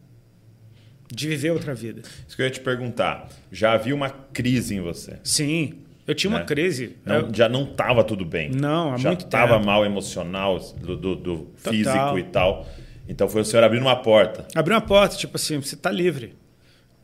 [1.14, 2.02] de viver outra vida.
[2.26, 3.28] Isso que eu ia te perguntar.
[3.52, 5.18] Já havia uma crise em você?
[5.22, 5.74] Sim,
[6.06, 6.44] eu tinha uma Né?
[6.44, 6.96] crise.
[7.04, 8.50] Não- Eu- já não estava tudo bem.
[8.50, 9.66] Não, há já muito estava tempo.
[9.66, 11.72] mal emocional, do, do- do Total.
[11.72, 12.66] físico e tal.
[13.08, 14.46] Então foi o senhor abrindo uma porta.
[14.54, 16.34] Abriu uma porta, tipo assim, você está livre.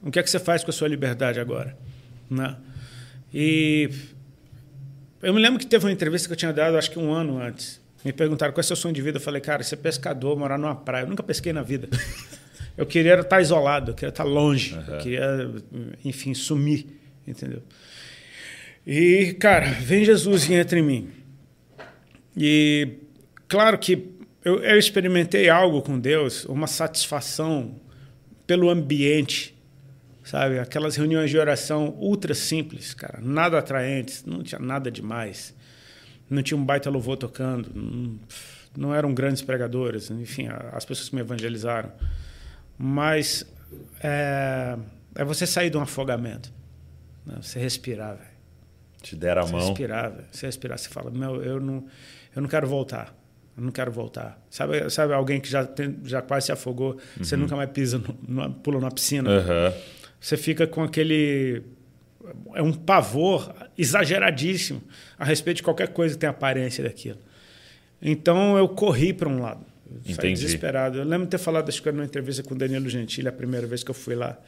[0.02, 1.76] O que é que você faz com a sua liberdade agora?
[2.30, 2.56] Né?
[3.34, 3.90] E
[5.22, 7.38] eu me lembro que teve uma entrevista que eu tinha dado, acho que um ano
[7.38, 7.80] antes.
[8.02, 9.18] Me perguntaram qual é o seu sonho de vida.
[9.18, 11.04] Eu falei, cara, ser pescador, morar numa praia.
[11.04, 11.88] Eu nunca pesquei na vida.
[12.78, 15.50] Eu queria estar isolado, eu queria estar longe, eu queria,
[16.02, 16.86] enfim, sumir,
[17.28, 17.62] entendeu?
[18.86, 21.10] E, cara, vem Jesus e entra em mim.
[22.36, 22.98] E
[23.46, 24.10] claro que
[24.44, 27.78] eu, eu experimentei algo com Deus, uma satisfação
[28.46, 29.56] pelo ambiente,
[30.24, 30.58] sabe?
[30.58, 35.54] Aquelas reuniões de oração ultra simples, cara, nada atraentes, não tinha nada demais.
[36.28, 38.18] Não tinha um baita louvor tocando, não,
[38.76, 41.92] não eram grandes pregadores, enfim, as pessoas que me evangelizaram.
[42.78, 43.44] Mas
[44.02, 44.76] é,
[45.16, 46.52] é você sair de um afogamento,
[47.26, 47.36] né?
[47.42, 48.29] você respirar, velho.
[49.02, 49.66] Te deram a Você mão.
[49.68, 50.12] respirar.
[50.30, 51.86] Você respirar, você fala, meu, eu não,
[52.34, 53.16] eu não quero voltar.
[53.56, 54.40] Eu não quero voltar.
[54.48, 57.42] Sabe, sabe alguém que já, tem, já quase se afogou, você Uhum.
[57.42, 59.28] nunca mais pisa, numa- pula numa piscina.
[59.30, 59.72] Aham.
[60.20, 61.62] Você fica com aquele.
[62.54, 64.82] É um pavor exageradíssimo
[65.18, 67.18] a respeito de qualquer coisa que tenha aparência daquilo.
[68.00, 69.64] Então eu corri para um lado.
[69.90, 70.34] Eu Entendi.
[70.40, 70.98] desesperado.
[70.98, 73.66] Eu lembro de ter falado, acho que numa entrevista com o Danilo Gentili, a primeira
[73.66, 74.38] vez que eu fui lá.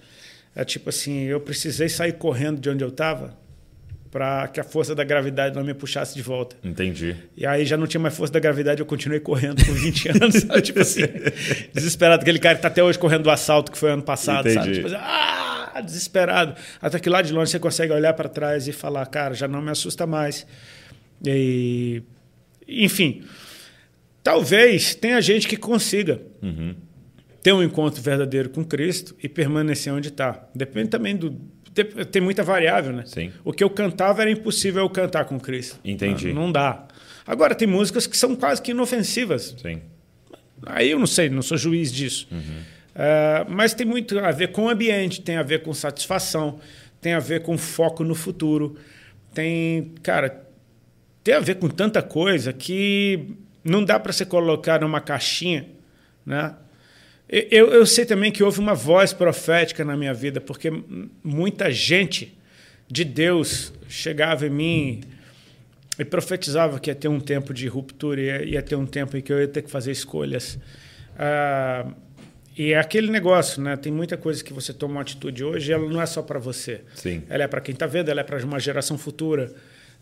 [0.55, 3.37] É tipo assim: eu precisei sair correndo de onde eu estava
[4.12, 6.55] para que a força da gravidade não me puxasse de volta.
[6.62, 7.16] Entendi.
[7.35, 10.35] E aí já não tinha mais força da gravidade, eu continuei correndo por 20 anos,
[10.35, 10.61] sabe?
[10.61, 11.01] Tipo assim,
[11.72, 12.20] desesperado.
[12.20, 14.68] Aquele cara que tá até hoje correndo do assalto que foi ano passado, sabe?
[14.68, 14.75] Entendi.
[14.75, 16.55] Tipo assim, ah, desesperado.
[16.81, 19.62] Até que lá de longe você consegue olhar para trás e falar, cara, já não
[19.62, 20.46] me assusta mais.
[21.25, 22.03] E,
[22.68, 23.22] enfim,
[24.22, 26.20] talvez tenha gente que consiga
[27.42, 30.48] ter um encontro verdadeiro com Cristo e permanecer onde está.
[30.55, 31.40] Depende também do.
[31.75, 33.05] Tem- muita variável, né?
[33.07, 33.33] Sim.
[33.45, 35.79] O que eu cantava era impossível eu cantar com Cristo.
[35.85, 36.33] Entendi.
[36.33, 36.87] Não, não dá.
[37.27, 39.55] Agora, tem músicas que são quase que inofensivas.
[39.61, 39.81] Sim.
[40.67, 42.29] Aí eu não sei, não sou juiz disso.
[42.95, 46.61] É, mas tem muito a ver com o ambiente, tem a ver com satisfação,
[47.01, 48.77] tem a ver com foco no futuro,
[49.35, 50.45] tem, cara,
[51.25, 53.31] tem a ver com tanta coisa que
[53.65, 55.67] não dá para você colocar numa caixinha,
[56.27, 56.55] né?
[57.33, 60.71] Eu, eu sei também que houve uma voz profética na minha vida, porque
[61.25, 62.37] muita gente
[62.87, 65.01] de Deus chegava em mim
[65.99, 69.23] e profetizava que ia ter um tempo de ruptura, ia, ia ter um tempo em
[69.23, 70.59] que eu ia ter que fazer escolhas.
[71.18, 71.87] Ah,
[72.55, 73.79] e é aquele negócio, né?
[73.79, 76.38] Tem muita coisa que você toma uma atitude hoje, e ela não é só para
[76.38, 76.83] você.
[76.95, 77.23] Sim.
[77.31, 79.51] Ela é para quem está vendo, ela é para uma geração futura.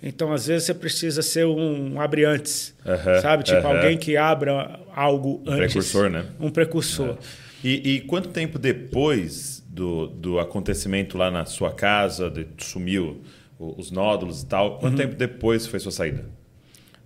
[0.03, 2.75] Então, às vezes, você precisa ser um abre antes,
[3.21, 3.43] sabe?
[3.45, 5.73] Tipo, alguém que abra algo antes.
[5.73, 6.25] precursor, né?
[6.41, 7.19] Um precursor.
[7.63, 13.21] E, e quanto tempo depois do, do acontecimento lá na sua casa, de, sumiu
[13.59, 14.79] os nódulos e tal, Uhum.
[14.79, 16.25] quanto tempo depois foi sua saída?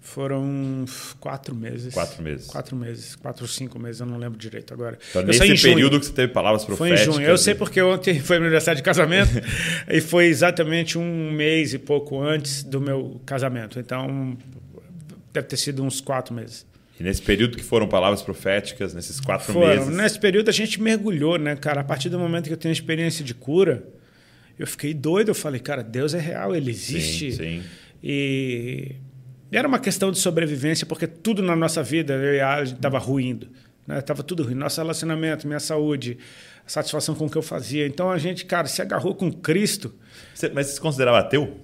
[0.05, 0.85] Foram
[1.19, 1.95] quatro meses.
[1.95, 2.47] Quatro meses.
[2.47, 3.17] Quatro meses.
[3.17, 4.99] Quatro ou cinco meses, eu não lembro direito agora.
[5.09, 5.75] Então, eu nesse em junho.
[5.75, 7.15] período que você teve palavras Foi em proféticas.
[7.15, 7.27] junho.
[7.27, 9.31] Eu sei porque ontem foi meu aniversário de casamento
[9.89, 13.81] e foi exatamente um mês e pouco antes do meu casamento.
[13.81, 14.37] Então,
[15.33, 16.67] deve ter sido uns quatro meses.
[17.01, 19.69] E nesse período que foram palavras proféticas, nesses quatro Foram.
[19.69, 19.89] meses.
[19.89, 21.81] Nesse período a gente mergulhou, né, cara?
[21.81, 23.83] A partir do momento que eu tenho experiência de cura,
[24.59, 25.31] eu fiquei doido.
[25.31, 27.33] Eu falei, cara, Deus é real, ele existe.
[27.33, 27.63] Sim, sim.
[28.03, 28.97] E
[29.53, 33.49] era uma questão de sobrevivência, porque tudo na nossa vida, eu e a estava ruindo.
[33.87, 34.01] Né?
[34.01, 34.55] Tava tudo ruim.
[34.55, 36.19] Nosso relacionamento, minha saúde,
[36.67, 37.87] a satisfação com o que eu fazia.
[37.87, 39.95] Então a gente, cara, se agarrou com Cristo.
[40.35, 41.61] Você- mas você se considerava ateu?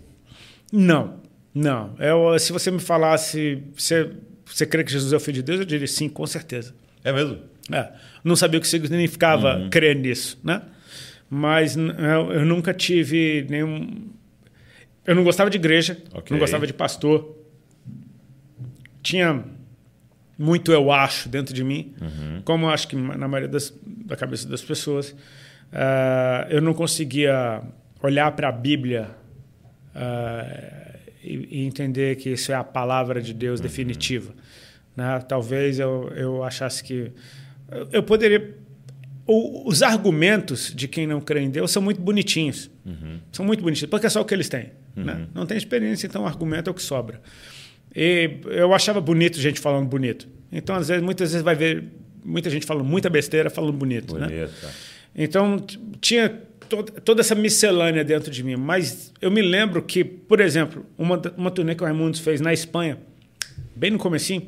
[0.73, 1.21] Não,
[1.55, 1.95] não.
[1.99, 4.11] Eu, se você me falasse, você,
[4.45, 5.61] você crê que Jesus é o Filho de Deus?
[5.61, 6.75] Eu diria sim, com certeza.
[7.03, 7.38] É mesmo?
[7.73, 7.88] É,
[8.23, 10.62] não sabia o que significava crer nisso, né?
[11.29, 14.09] Mas eu, eu nunca tive nenhum.
[15.07, 16.33] eu não gostava de igreja, Ok.
[16.35, 17.37] não gostava de pastor.
[19.03, 19.45] Tinha
[20.39, 21.93] muito eu acho dentro de mim,
[22.45, 25.15] como eu acho que na maioria das, da cabeça das pessoas.
[25.73, 27.63] Ah, eu não conseguia
[28.03, 29.11] olhar para a Bíblia
[29.95, 34.33] ah, e, e entender que isso é a palavra de Deus definitiva.
[34.97, 35.21] né?
[35.29, 37.13] Talvez eu, eu achasse que
[37.93, 38.57] eu- poderia.
[39.27, 42.71] o- os argumentos de quem não crê em Deus são muito bonitinhos.
[43.31, 44.71] São muito bonitinhos, porque é só o que eles têm.
[44.97, 45.29] né?
[45.33, 47.21] Não tem experiência, então o argumento é o que sobra.
[47.94, 50.29] E eu achava bonito gente falando bonito.
[50.53, 51.85] Então, às vezes, muitas vezes vai ver
[52.24, 54.16] muita gente falando muita besteira, falando bonito.
[54.18, 54.26] né?
[54.61, 54.70] Tá.
[55.14, 55.57] Então,
[56.00, 56.29] tinha
[56.68, 58.57] to- toda essa miscelânea dentro de mim.
[58.57, 62.53] Mas eu me lembro que, por exemplo, uma, uma turnê que o Raimundos fez na
[62.53, 62.98] Espanha,
[63.74, 64.46] bem no comecinho,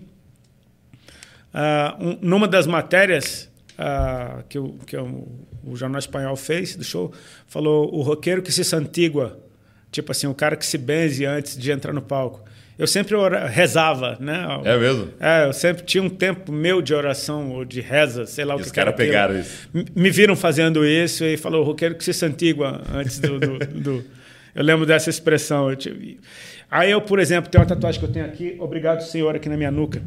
[1.53, 5.29] ah, um- numa das matérias ah, que, o, que o,
[5.65, 7.13] o jornal espanhol fez do show,
[7.47, 9.39] falou o roqueiro que se santigua,
[9.91, 12.43] tipo assim, o cara que se benze antes de entrar no palco.
[12.83, 14.45] Eu sempre ora- rezava, né?
[14.65, 15.09] É mesmo?
[15.21, 18.59] É, eu sempre tinha um tempo meu de oração ou de reza, sei lá o
[18.59, 19.85] E que os que era caras pegaram aquilo.
[19.85, 19.93] isso.
[19.95, 24.05] Me viram fazendo isso e falou, roqueiro que se santigua antes do, do, do-
[24.55, 25.71] Eu lembro dessa expressão.
[25.71, 26.19] Eu tive-
[26.71, 29.57] Aí eu, por exemplo, tenho uma tatuagem que eu tenho aqui, Obrigado Senhor, aqui na
[29.57, 30.03] minha nuca.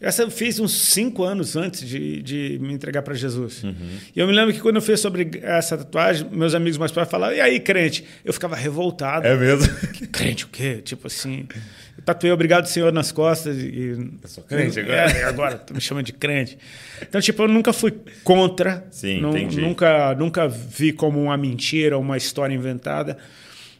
[0.00, 3.64] Essa eu fiz uns cinco anos antes de, de me entregar para Jesus.
[3.64, 3.74] Uhum.
[4.14, 7.10] E eu me lembro que quando eu fiz sobre essa tatuagem, meus amigos mais próximos
[7.10, 8.04] falavam, e aí, crente?
[8.22, 9.26] Eu ficava revoltado.
[9.26, 9.66] É mesmo?
[10.12, 10.82] Crente o quê?
[10.84, 11.46] Tipo assim.
[12.06, 13.96] Tatuei Obrigado Senhor nas costas e.
[14.22, 15.10] Eu sou crente agora.
[15.10, 16.56] É, agora, tu me chama de crente.
[17.02, 17.92] Então, tipo, eu nunca fui
[18.24, 18.86] contra.
[18.90, 19.60] Sim, nu- entendi.
[19.60, 23.18] Nunca, nunca vi como uma mentira, uma história inventada.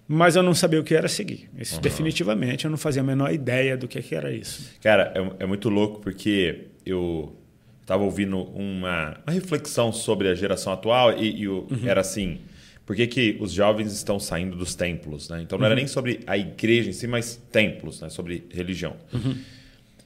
[0.09, 1.49] Mas eu não sabia o que era seguir.
[1.59, 4.71] Isso, definitivamente, eu não fazia a menor ideia do que, que era isso.
[4.83, 7.35] Cara, é, é muito louco porque eu
[7.83, 12.41] estava ouvindo uma, uma reflexão sobre a geração atual e, e o- era assim:
[12.87, 15.29] por que, que os jovens estão saindo dos templos?
[15.29, 15.43] Né?
[15.43, 18.09] Então não era nem sobre a igreja em si, mas templos, né?
[18.09, 18.97] sobre religião.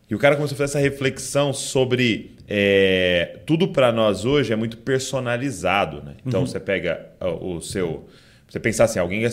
[0.08, 4.56] E o cara começou a fazer essa reflexão sobre é, tudo para nós hoje é
[4.56, 6.02] muito personalizado.
[6.02, 6.16] Né?
[6.26, 8.08] Então você pega ó, o seu.
[8.48, 9.24] Você pensar assim, alguém,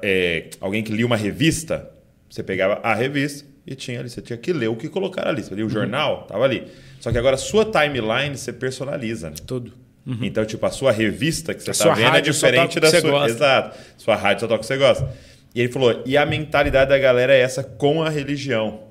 [0.00, 1.90] é, alguém que lia uma revista,
[2.30, 5.42] você pegava a revista e tinha ali, você tinha que ler o que colocar ali.
[5.42, 6.68] Você lia o jornal, tava ali.
[7.00, 9.30] Só que agora a sua timeline você personaliza.
[9.30, 9.36] Né?
[9.44, 9.72] Tudo.
[10.06, 13.00] Então, tipo, a sua revista que você está vendo é só diferente da sua.
[13.10, 13.28] gosta.
[13.30, 13.78] Exato.
[13.96, 15.08] Sua rádio só toca o que você gosta.
[15.54, 18.84] E ele falou: e a mentalidade da galera é essa com a religião.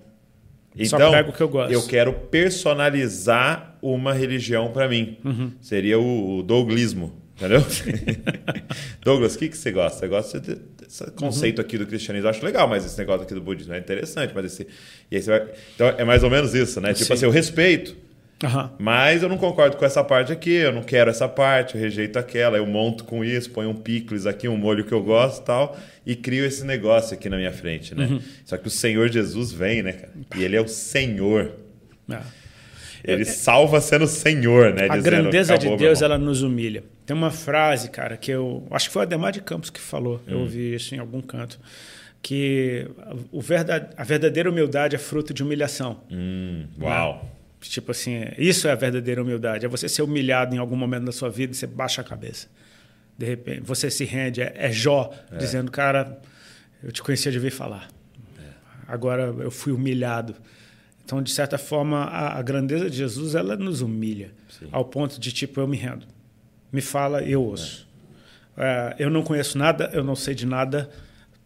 [0.85, 1.73] Só Então, pego o que eu gosto.
[1.73, 5.17] eu quero personalizar uma religião para mim.
[5.25, 5.51] Uhum.
[5.59, 7.61] Seria o, douglismo, entendeu?
[9.03, 9.99] Douglas, o que, que você gosta?
[9.99, 11.65] Você gosta de- desse conceito Uhum.
[11.65, 12.27] aqui do cristianismo?
[12.27, 14.31] Eu acho legal, mas esse negócio aqui do budismo é interessante.
[14.33, 14.67] Mas esse,
[15.09, 16.93] e aí você vai, então é mais ou menos isso, né?
[16.93, 17.13] Tipo Sim.
[17.13, 17.95] assim, eu respeito,
[18.43, 18.71] Aham.
[18.79, 22.17] mas eu não concordo com essa parte aqui, eu não quero essa parte, eu rejeito
[22.17, 25.45] aquela, eu monto com isso, ponho um picles aqui, um molho que eu gosto e
[25.45, 28.05] tal, e crio esse negócio aqui na minha frente, né?
[28.05, 28.21] Uhum.
[28.43, 30.11] Só que o Senhor Jesus vem, né, cara?
[30.35, 31.51] E ele é o Senhor.
[32.09, 32.19] É.
[33.03, 34.85] Ele salva sendo Senhor, né?
[34.85, 36.83] A Dizendo, grandeza de "Acabou, meu Deus, irmão." ela nos humilha.
[37.05, 40.21] Tem uma frase, cara, que eu acho que foi o Ademar de Campos que falou.
[40.27, 41.59] Eu ouvi isso em algum canto.
[42.21, 42.87] Que
[43.31, 46.01] o verdade, a verdadeira humildade é fruto de humilhação.
[46.11, 47.27] Hum, uau.
[47.61, 49.65] Tipo assim, isso é a verdadeira humildade.
[49.65, 52.47] É você ser humilhado em algum momento da sua vida e você baixa a cabeça.
[53.17, 54.41] De repente, você se rende.
[54.41, 56.19] É, é Jó dizendo, cara,
[56.83, 57.89] eu te conhecia de ver falar.
[58.87, 60.35] Agora eu fui humilhado.
[61.05, 64.31] Então, de certa forma, a, a grandeza de Jesus, ela nos humilha.
[64.71, 66.05] Ao ponto de, tipo, eu me rendo.
[66.71, 67.87] Me fala eu ouço.
[68.57, 70.89] É, eu não conheço nada, eu não sei de nada.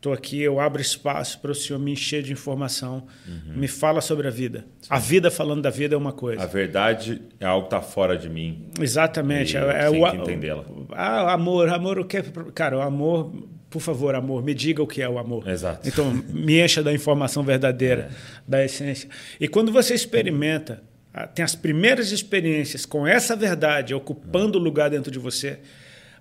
[0.05, 3.07] Estou aqui, eu abro espaço para o Senhor me encher de informação.
[3.55, 4.63] Me fala sobre a vida.
[4.87, 6.43] A vida falando da vida é uma coisa.
[6.43, 8.69] A verdade é algo que está fora de mim.
[8.79, 9.57] Exatamente.
[9.57, 10.63] É, é o que entendê-la.
[10.91, 12.23] Ah, amor, amor, o que é?
[12.53, 13.33] Cara, o amor,
[13.67, 15.49] por favor, amor, me diga o que é o amor.
[15.49, 15.89] Exato.
[15.89, 18.11] Então, me encha da informação verdadeira,
[18.47, 19.09] da essência.
[19.39, 24.87] E quando você experimenta, ah, tem as primeiras experiências com essa verdade ocupando o lugar
[24.91, 25.57] dentro de você,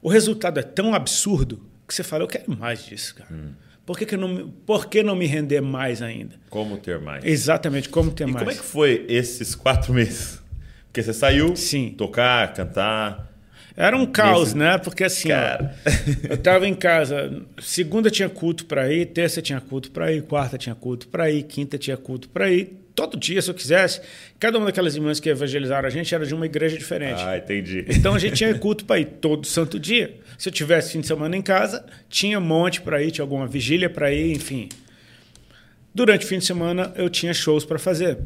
[0.01, 3.31] o resultado é tão absurdo que você fala, eu quero mais disso, cara.
[3.31, 3.53] Hum.
[3.87, 6.37] Por, que, que, não, me- por que não me render mais ainda?
[6.49, 7.25] Como ter mais?
[7.25, 8.39] Exatamente, como ter E mais.
[8.39, 10.41] como é que foi esses quatro meses?
[10.87, 11.91] Porque você saiu, Sim.
[11.97, 13.33] tocar, cantar.
[13.77, 14.79] Era um caos, Nesse- né?
[14.79, 15.75] Porque assim, ó, Cara.
[16.31, 20.57] eu tava em casa, segunda tinha culto para ir, terça tinha culto para ir, quarta
[20.57, 24.01] tinha culto para ir, quinta tinha culto para ir, todo dia se eu quisesse.
[24.39, 27.21] Cada uma daquelas irmãs que evangelizaram a gente era de uma igreja diferente.
[27.23, 27.85] Ah, entendi.
[27.89, 30.17] Então a gente tinha culto para ir todo santo dia.
[30.39, 33.91] Se eu tivesse fim de semana em casa, tinha monte para ir, tinha alguma vigília
[33.91, 34.69] para ir, enfim.
[35.95, 38.19] Durante o fim de semana eu tinha shows para fazer.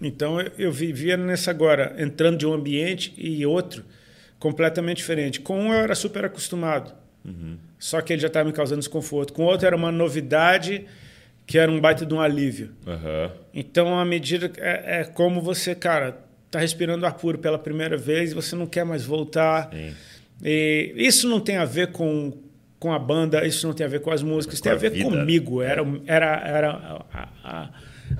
[0.00, 3.84] Então eu, vivia nessa agora, entrando de um ambiente e outro
[4.38, 5.40] completamente diferente.
[5.40, 6.94] Com um eu era super acostumado.
[7.78, 9.32] Só que ele já estava me causando desconforto.
[9.32, 10.86] Com o outro era uma novidade
[11.48, 12.70] que era um baita de um alívio.
[12.86, 13.32] Aham.
[13.54, 16.16] Então, à medida que- é, é como você, cara,
[16.50, 19.70] tá respirando ar puro pela primeira vez e você não quer mais voltar.
[19.72, 19.94] Sim.
[20.44, 22.32] E isso não tem a ver com,
[22.78, 24.78] com a banda, isso não tem a ver com as músicas, Com tem a a
[24.78, 25.08] ver vida.
[25.10, 25.60] comigo.
[25.62, 27.70] Era, era, era a, a,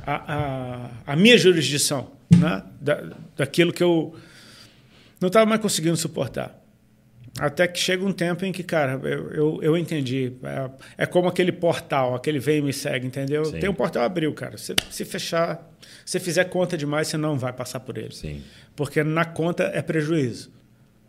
[0.07, 2.63] a, a, a minha jurisdição, né?
[2.81, 3.05] Da,
[3.37, 4.17] daquilo que eu
[5.21, 6.58] não estava mais conseguindo suportar.
[7.39, 10.33] Até que chega um tempo em que, cara, eu, eu, eu entendi.
[10.43, 10.71] É,
[11.05, 13.45] é como aquele portal, aquele vem e me segue, entendeu?
[13.45, 13.59] Sim.
[13.59, 14.59] Tem um portal abriu, cara.
[14.59, 15.71] Se, se fechar,
[16.05, 18.15] se fizer conta demais, você não vai passar por ele.
[18.15, 18.43] Sim.
[18.75, 20.51] Porque na conta é prejuízo.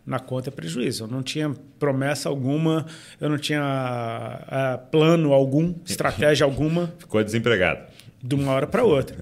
[0.06, 1.04] Na conta é prejuízo.
[1.04, 2.86] Eu não tinha promessa alguma,
[3.20, 7.82] eu não tinha ah, plano algum, estratégia alguma, Ficou desempregado.
[8.22, 9.18] de uma hora para outra.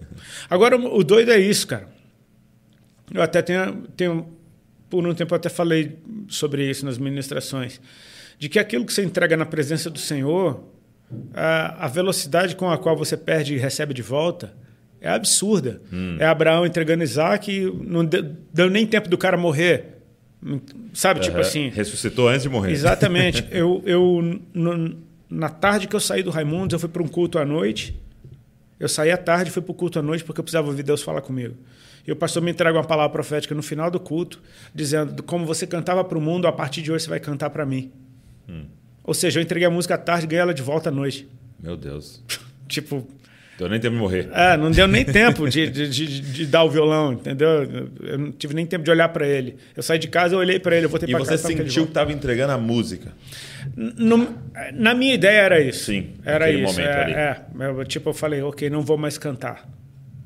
[0.50, 1.88] Agora, o doido é isso, cara.
[3.14, 4.37] Eu até tenho, tenho.
[4.90, 5.98] Por um tempo eu até falei
[6.28, 7.80] sobre isso nas ministrações.
[8.40, 10.64] De que aquilo que você entrega na presença do Senhor,
[11.34, 14.54] a, a velocidade com a qual você perde e recebe de volta
[15.02, 15.82] é absurda.
[16.20, 19.98] É Abraão entregando Isaac e não deu, deu nem tempo do cara morrer.
[20.94, 21.42] Sabe, tipo Aham.
[21.42, 21.70] assim.
[21.70, 22.72] Ressuscitou antes de morrer.
[22.72, 23.46] Exatamente.
[23.52, 24.96] eu, eu no-
[25.30, 28.00] na tarde que eu saí do Raimundos, eu fui para um culto à noite.
[28.80, 31.02] Eu saí à tarde, fui para o culto à noite porque eu precisava ouvir Deus
[31.02, 31.56] falar comigo.
[32.08, 34.42] E o pastor me entrega uma palavra profética no final do culto,
[34.74, 37.66] dizendo como você cantava para o mundo, a partir de hoje você vai cantar para
[37.66, 37.92] mim.
[39.04, 41.28] Ou seja, eu entreguei a música à tarde e ganhei ela de volta à noite.
[41.62, 42.24] Meu Deus.
[42.68, 43.08] Tipo,
[43.58, 44.30] Deu nem tempo de morrer.
[44.34, 47.48] é, não deu nem tempo de, de, de- de dar o violão, entendeu?
[48.04, 49.56] Eu não tive nem tempo de olhar para ele.
[49.76, 51.48] Eu saí de casa, eu olhei para ele, eu voltei E para você casa.
[51.52, 53.14] ele de sentiu que estava entregando a música.
[53.76, 54.36] Não-
[54.74, 55.86] na minha ideia era isso.
[55.86, 56.62] Sim, era isso.
[56.64, 57.14] momento é, ali.
[57.82, 57.86] é.
[57.86, 59.68] Tipo, eu falei, ok, não vou mais cantar.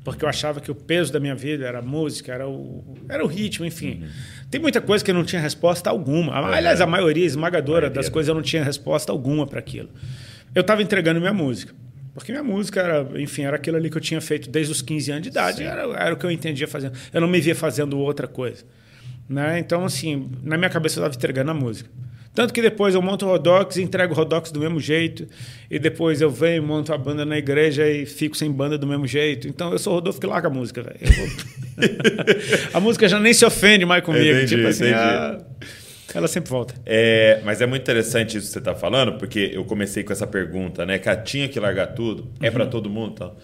[0.04, 3.24] Porque eu achava que o peso da minha vida era a música, era o, era
[3.24, 4.04] o ritmo, enfim.
[4.50, 6.40] Tem muita coisa que eu não tinha resposta alguma.
[6.40, 6.48] Uhum.
[6.48, 7.96] Aliás, a maioria esmagadora Maioria.
[7.96, 9.90] das coisas eu não tinha resposta alguma para aquilo.
[10.56, 11.74] Eu estava entregando minha música.
[12.14, 15.12] Porque minha música era, enfim, era aquilo ali que eu tinha feito desde os 15
[15.12, 15.64] anos de idade.
[15.64, 16.98] Era, era o que eu entendia fazendo.
[17.14, 18.66] Eu não me via fazendo outra coisa.
[19.30, 19.60] Né?
[19.60, 21.90] Então, assim, na minha cabeça eu estava entregando a música.
[22.34, 25.28] Tanto que depois eu monto o Rodox e entrego o Rodox do mesmo jeito.
[25.70, 29.06] E depois eu venho, monto a banda na igreja e fico sem banda do mesmo
[29.06, 29.48] jeito.
[29.50, 30.98] Então eu sou o Rodolfo que larga a música, velho.
[31.02, 31.88] Vou-
[32.74, 34.24] a música já nem se ofende mais comigo.
[34.26, 34.96] Entendi, tipo assim, entendi.
[34.98, 35.38] ah,
[36.14, 36.74] ela sempre volta.
[36.86, 40.28] É, mas é muito interessante isso que você está falando, porque eu comecei com essa
[40.28, 41.00] pergunta, né?
[41.00, 42.32] Cara, tinha que largar tudo?
[42.42, 42.54] É Uhum.
[42.54, 43.16] para todo mundo?
[43.16, 43.38] Tal.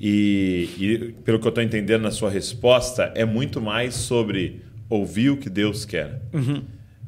[0.00, 5.30] E, e pelo que eu estou entendendo na sua resposta, é muito mais sobre ouvir
[5.30, 6.20] o que Deus quer.
[6.32, 6.62] Uhum.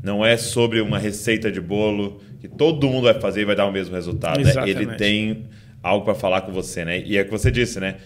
[0.06, 3.66] Não é sobre uma receita de bolo que todo mundo vai fazer e vai dar
[3.66, 4.40] o mesmo resultado.
[4.40, 4.52] né?
[4.68, 5.46] Ele tem
[5.82, 7.02] algo para falar com você, né?
[7.04, 7.96] E é o que você disse, né?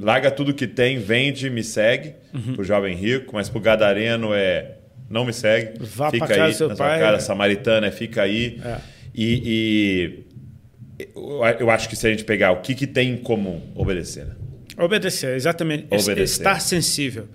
[0.00, 2.54] Larga tudo que tem, vende, me segue Uhum.
[2.54, 4.76] pro jovem rico, mas pro gadareno é
[5.10, 7.20] não me segue, Vá fica aí seu na sua pai, casa, é.
[7.20, 8.58] samaritana, fica aí.
[8.64, 8.76] É.
[9.14, 10.24] E,
[10.98, 13.60] e eu eu acho que se a gente pegar o que, que tem em comum,
[13.74, 14.24] obedecer.
[14.24, 14.34] né?
[14.76, 15.86] Obedecer, exatamente.
[15.86, 16.22] Obedecer.
[16.22, 17.28] Estar sensível.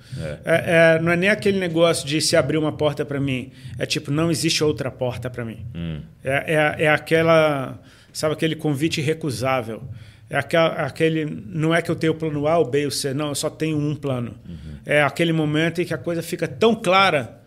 [0.45, 3.51] É, é, não é nem aquele negócio de se abrir uma porta para mim.
[3.77, 5.65] É tipo, não existe outra porta para mim.
[5.75, 6.01] Hum.
[6.23, 7.79] É, é, é aquela,
[8.11, 9.83] sabe, aquele convite irrecusável.
[10.29, 13.29] É aquele, não é que eu tenho o plano A, o B o C, não,
[13.29, 14.35] eu só tenho um plano.
[14.47, 14.75] Uhum.
[14.85, 17.39] É aquele momento em que a coisa fica tão clara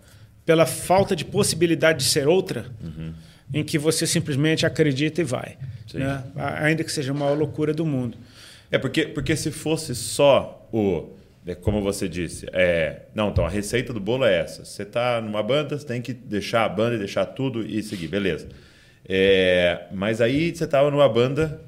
[0.44, 2.66] pela falta de possibilidade de ser outra,
[3.54, 5.56] em que você simplesmente acredita e vai.
[5.94, 6.00] Uhum.
[6.00, 6.24] Né?
[6.60, 8.18] Ainda que seja a maior loucura do mundo.
[8.72, 11.10] É porque, porque se fosse só o.
[11.46, 14.64] é como você disse, é, não, então a receita do bolo é essa.
[14.64, 18.08] Você está numa banda, você tem que deixar a banda e deixar tudo e seguir,
[18.08, 18.48] beleza.
[19.06, 21.60] É, mas aí você estava numa banda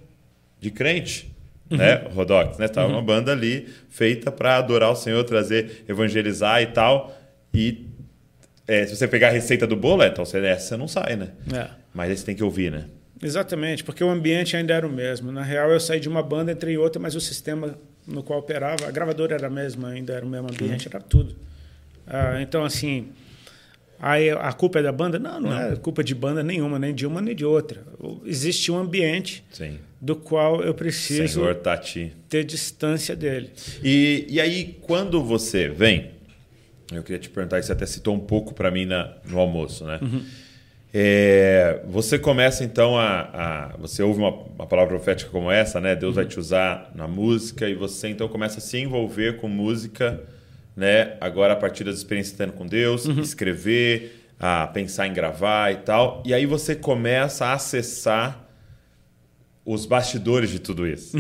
[0.59, 1.31] de crente,
[1.69, 2.07] né?
[2.15, 2.65] Rodox, né?
[2.65, 7.15] Estava numa banda ali feita para adorar o Senhor, trazer, evangelizar e tal.
[7.53, 7.87] E
[8.67, 11.17] é, se você pegar a receita do bolo, é, então você, essa você não sai,
[11.17, 11.33] né?
[11.53, 11.69] É.
[11.93, 12.87] Mas aí você tem que ouvir, né?
[13.23, 15.33] Exatamente, porque o ambiente ainda era o mesmo.
[15.33, 18.39] Na real, eu saí de uma banda, entrei em outra, mas o sistema no qual
[18.39, 21.35] operava, a gravadora era a mesma, ainda era o mesmo ambiente, era tudo.
[22.07, 23.09] Ah, então, assim,
[23.99, 25.19] aí a culpa é da banda?
[25.19, 27.83] Não, não, é culpa de banda nenhuma, nem de uma nem de outra.
[28.25, 29.79] Existe um ambiente Sim.
[30.01, 32.13] do qual eu preciso Senhor Tati.
[32.29, 33.51] ter distância dele.
[33.83, 36.11] E, e aí, quando você vem,
[36.93, 39.99] eu queria te perguntar, você até citou um pouco para mim na, no almoço, né?
[40.97, 43.23] É, você começa então a,
[43.73, 45.97] a- Você ouve uma, uma palavra profética como essa, né?
[45.97, 50.23] Deus vai te usar na música e você então começa a se envolver com música,
[50.77, 51.17] né?
[51.21, 56.23] Agora a partir das experiências tendo com Deus, escrever, a pensar em gravar e tal.
[56.25, 58.49] E aí você começa a acessar
[59.65, 61.17] os bastidores de tudo isso.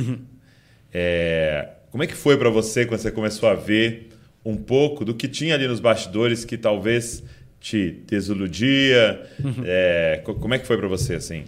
[0.92, 4.10] É, como é que foi para você quando você começou a ver
[4.44, 7.24] um pouco do que tinha ali nos bastidores que talvez
[7.64, 9.22] te desiludia?
[9.42, 9.62] Uhum.
[9.64, 11.44] É, como é que foi para você assim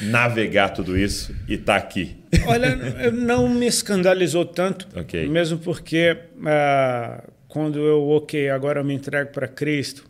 [0.00, 2.16] navegar tudo isso e estar tá aqui?
[2.46, 2.74] Olha,
[3.12, 5.28] não me escandalizou tanto, okay.
[5.28, 10.06] mesmo porque uh, quando eu ok, agora eu me entrego para Cristo,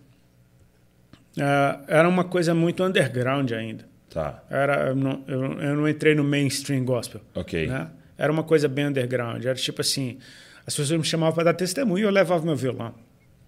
[1.36, 3.84] uh, era uma coisa muito underground ainda.
[4.08, 4.44] Tá.
[4.48, 7.20] Era, eu não, eu, eu não entrei no mainstream gospel.
[7.34, 7.66] Ok.
[7.66, 7.88] Né?
[8.16, 9.44] Era uma coisa bem underground.
[9.44, 10.18] Era tipo assim,
[10.64, 12.94] as pessoas me chamavam para dar testemunho e eu levava meu violão.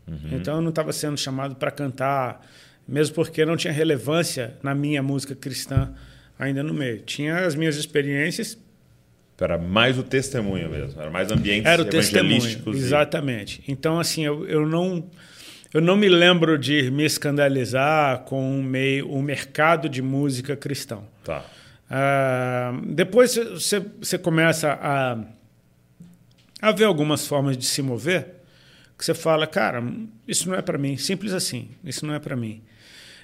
[0.06, 0.30] Uhum.
[0.32, 2.44] Então eu não estava sendo chamado para cantar,
[2.86, 5.92] mesmo porque não tinha relevância na minha música cristã
[6.38, 7.00] ainda no meio.
[7.00, 8.58] Tinha as minhas experiências.
[9.40, 13.60] Era mais o testemunho mesmo, era mais ambientes era o testemunho, exatamente.
[13.66, 15.04] Então assim, eu, eu não
[15.74, 21.08] eu não me lembro de me escandalizar com o meio, o mercado de música cristão.
[21.24, 21.44] Tá.
[21.90, 25.18] Uh, depois você, você começa a,
[26.60, 28.41] a ver algumas formas de se mover
[29.02, 29.82] que você fala, cara,
[30.28, 32.62] isso não é para mim, simples assim, isso não é para mim.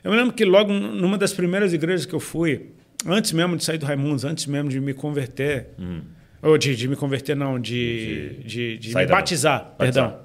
[0.02, 2.72] Eu me lembro que logo numa das primeiras igrejas que eu fui,
[3.06, 6.00] antes mesmo de sair do Raimundos, antes mesmo de me converter, hum.
[6.42, 10.18] ou de, de, me converter não, de, de, de, me batizar, perdão.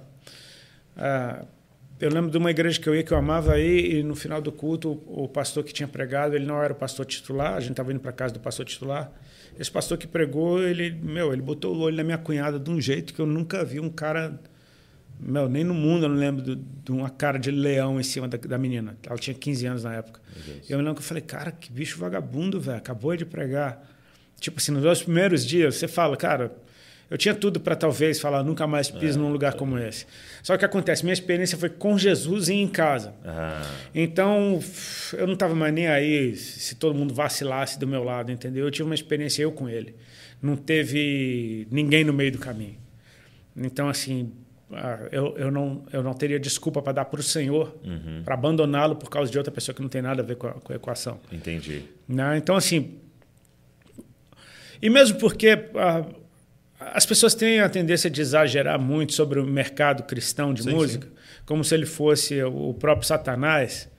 [0.97, 1.45] Uh,
[1.99, 4.41] eu lembro de uma igreja que eu ia que eu amava aí e no final
[4.41, 7.71] do culto o pastor que tinha pregado ele não era o pastor titular a gente
[7.71, 9.11] estava indo para casa do pastor titular
[9.57, 12.79] esse pastor que pregou ele meu ele botou o olho na minha cunhada de um
[12.79, 14.37] jeito que eu nunca vi um cara
[15.25, 18.37] meu, nem no mundo eu não lembro de, uma cara de leão em cima da,
[18.37, 18.97] da, menina.
[19.07, 20.19] Ela tinha 15 anos na época.
[20.69, 22.77] Eu me lembro que eu falei, cara, que bicho vagabundo, velho.
[22.77, 23.89] Acabou de pregar.
[24.39, 26.51] Tipo assim, nos dois primeiros dias, você fala, cara,
[27.09, 29.55] eu tinha tudo para talvez falar, nunca mais piso é, num lugar é.
[29.55, 30.05] como esse.
[30.41, 33.13] Só que acontece, minha experiência foi com Jesus e em casa.
[33.23, 33.61] Ah.
[33.93, 34.59] Então,
[35.13, 38.65] eu não estava mais nem aí se todo mundo vacilasse do meu lado, entendeu?
[38.65, 39.95] Eu tive uma experiência eu com ele.
[40.41, 42.77] Não teve ninguém no meio do caminho.
[43.55, 44.31] Então, assim,
[45.11, 48.21] eu, eu, não, eu não teria desculpa para dar para o Senhor, uhum.
[48.23, 50.53] para abandoná-lo por causa de outra pessoa que não tem nada a ver com a,
[50.53, 51.19] com a equação.
[51.31, 51.83] Entendi.
[52.07, 52.37] Né?
[52.37, 52.99] Então, assim.
[54.81, 56.05] E mesmo porque ah,
[56.79, 61.07] as pessoas têm a tendência de exagerar muito sobre o mercado cristão de sim, música,
[61.07, 61.13] sim.
[61.45, 63.89] como se ele fosse o próprio Satanás.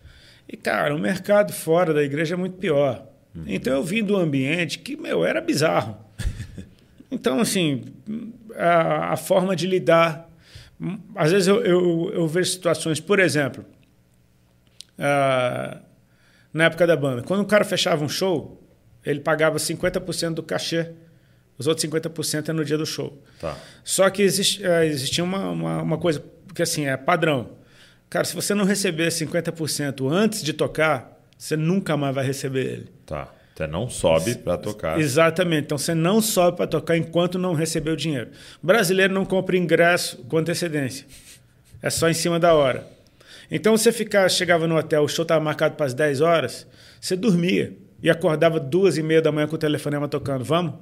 [0.49, 3.07] E, cara, o mercado fora da igreja é muito pior.
[3.35, 3.45] Uhum.
[3.47, 5.97] Então, eu vim do ambiente que, meu, era bizarro.
[7.11, 7.85] Então, assim,
[8.57, 10.29] a, a forma de lidar
[11.15, 13.65] às vezes eu, eu, eu vejo situações, por exemplo,
[14.99, 15.81] uh,
[16.53, 18.63] na época da banda, quando o cara fechava um show,
[19.05, 20.91] ele pagava 50% do cachê,
[21.57, 23.23] os outros 50% é no dia do show.
[23.41, 23.57] Tá.
[23.85, 26.23] Só que existe, uh, existia uma, uma, uma coisa,
[26.55, 27.51] que assim, é padrão.
[28.11, 32.89] Cara, se você não receber 50% antes de tocar, você nunca mais vai receber ele.
[33.07, 33.33] Tá.
[33.55, 34.99] Você não sobe para tocar.
[34.99, 35.65] Exatamente.
[35.65, 38.31] Então você não sobe para tocar enquanto não receber o dinheiro.
[38.63, 41.07] O brasileiro não compra ingresso com antecedência.
[41.81, 42.87] É só em cima da hora.
[43.51, 46.67] Então você ficar, chegava no hotel, o show estava marcado para as 10 horas,
[47.01, 50.45] você dormia e acordava duas e meia da manhã com o telefonema tocando.
[50.45, 50.75] Vamos?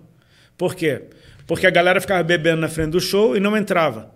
[0.57, 1.03] Por quê?
[1.47, 4.15] Porque a galera ficava bebendo na frente do show e não entrava.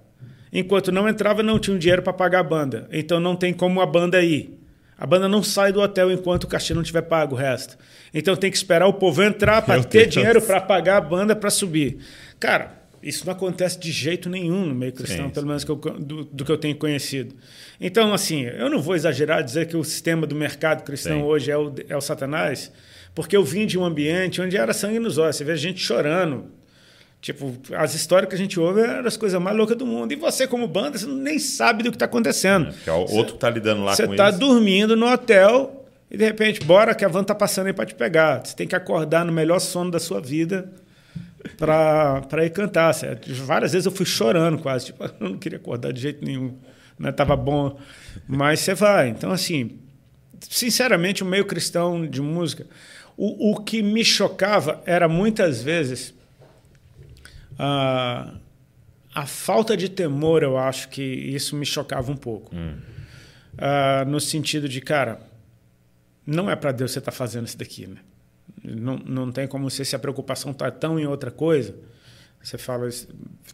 [0.52, 2.88] Enquanto não entrava, não tinha dinheiro para pagar a banda.
[2.90, 4.58] Então não tem como a banda ir.
[4.98, 7.76] A banda não sai do hotel enquanto o cachê não tiver pago o resto.
[8.14, 11.50] Então tem que esperar o povo entrar para ter dinheiro para pagar a banda para
[11.50, 11.98] subir.
[12.40, 16.24] Cara, isso não acontece de jeito nenhum no meio cristão, sim, pelo menos eu, do,
[16.24, 17.36] do, que eu tenho conhecido.
[17.80, 21.22] Então, assim, eu não vou exagerar dizer que o sistema do mercado cristão sim.
[21.22, 22.72] hoje é o, é o Satanás,
[23.14, 25.36] porque eu vim de um ambiente onde era sangue nos olhos.
[25.36, 26.50] Você vê gente chorando,
[27.26, 30.12] Tipo, as histórias que a gente ouve eram as coisas mais loucas do mundo.
[30.12, 32.72] E você, como banda, você nem sabe do que está acontecendo.
[32.86, 35.88] É, é o outro que está lidando lá com tá Você está dormindo no hotel
[36.08, 38.46] e, de repente, bora que a van está passando aí para te pegar.
[38.46, 40.72] Você tem que acordar no melhor sono da sua vida
[41.58, 42.94] para ir cantar.
[42.94, 43.28] Certo?
[43.42, 44.86] Várias vezes eu fui chorando quase.
[44.86, 46.56] Tipo, eu não queria acordar de jeito nenhum.
[46.96, 47.10] Né?
[47.10, 47.76] Tava bom.
[48.28, 49.08] Mas você vai.
[49.08, 49.80] Então, assim,
[50.48, 52.68] sinceramente, o meio cristão de música...
[53.16, 56.14] O, o que me chocava era, muitas vezes
[57.58, 58.34] a,
[59.14, 62.54] a falta de temor, eu acho que isso me chocava um pouco.
[62.54, 62.78] Hum.
[63.54, 65.20] Uh, no sentido de, cara,
[66.26, 67.98] não é para Deus você estar tá fazendo isso daqui, né?
[68.62, 71.74] Não, não tem como ser se a preocupação está tão em outra coisa.
[72.42, 72.88] Você fala,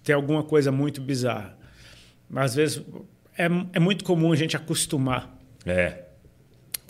[0.02, 1.56] tem alguma coisa muito bizarra.
[2.28, 2.82] Mas às vezes
[3.36, 5.38] é, é muito comum a gente acostumar.
[5.64, 6.04] É.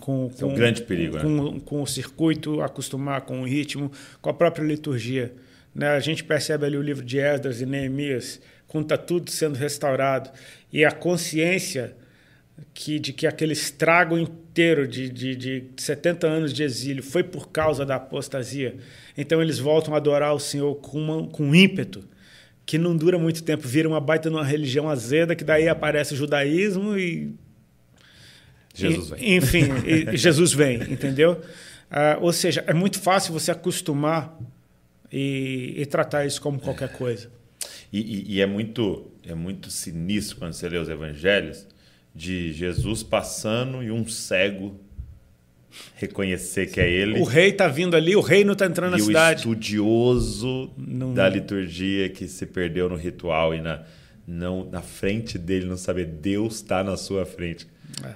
[0.00, 1.60] Com, com, é um grande perigo, com, né?
[1.64, 3.90] com o circuito, acostumar com o ritmo,
[4.20, 5.32] com a própria liturgia.
[5.74, 5.88] Né?
[5.88, 10.30] A gente percebe ali o livro de Esdras e Neemias, quando está tudo sendo restaurado,
[10.72, 11.94] e a consciência
[12.74, 17.48] que, de que aquele estrago inteiro de, de, de 70 anos de exílio foi por
[17.48, 18.76] causa da apostasia.
[19.16, 22.04] Então eles voltam a adorar o Senhor com, uma, com ímpeto,
[22.64, 26.16] que não dura muito tempo, vira uma baita numa religião azeda, que daí aparece o
[26.16, 27.34] judaísmo e
[28.74, 29.36] Jesus vem.
[29.36, 29.64] Enfim,
[30.14, 31.32] Jesus vem, entendeu?
[31.90, 34.38] Uh, ou seja, é muito fácil você acostumar
[35.12, 37.30] e, e tratar isso como qualquer coisa.
[37.92, 41.66] E, e, e, é muito é muito sinistro quando você lê os evangelhos
[42.14, 44.80] de Jesus passando e um cego
[45.94, 47.20] reconhecer que é ele.
[47.20, 49.48] O rei está vindo ali, o reino está entrando e na cidade.
[49.48, 51.14] o estudioso não...
[51.14, 53.82] da liturgia que se perdeu no ritual e na,
[54.26, 57.66] não, na frente dele não saber Deus está na sua frente.
[58.04, 58.14] É.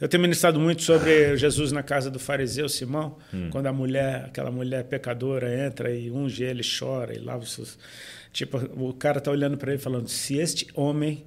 [0.00, 3.50] Eu tenho ministrado muito sobre Jesus na casa do fariseu Simão, hum.
[3.50, 7.78] quando a mulher, aquela mulher pecadora entra e unge ele, chora e lava os seus...
[8.32, 11.24] Tipo, o cara está olhando para ele falando, se este homem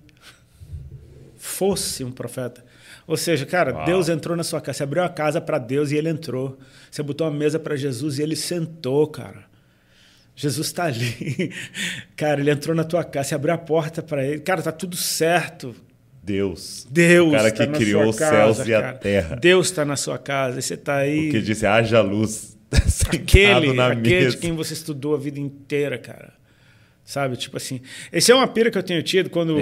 [1.36, 2.64] fosse um profeta,
[3.08, 3.86] ou seja, cara, Uau.
[3.86, 4.78] Deus entrou na sua casa.
[4.78, 6.58] Você abriu a casa para Deus e ele entrou.
[6.90, 9.44] Você botou uma mesa para Jesus e ele sentou, cara.
[10.36, 11.52] Jesus está ali.
[12.16, 13.30] Cara, ele entrou na tua casa.
[13.30, 14.40] Você abriu a porta para ele.
[14.40, 15.76] Cara, tá tudo certo.
[16.32, 16.88] Deus.
[16.90, 17.30] Deus.
[17.30, 19.36] O cara que tá criou os céus e a terra.
[19.36, 21.30] Deus está na sua casa e você está aí.
[21.30, 22.58] O que disse, haja luz.
[23.08, 24.32] aquele, na aquele mesa.
[24.32, 26.34] de quem você estudou a vida inteira, cara.
[27.04, 27.36] Sabe?
[27.36, 27.82] Tipo assim.
[28.12, 29.56] Esse é uma pira que eu tenho tido quando,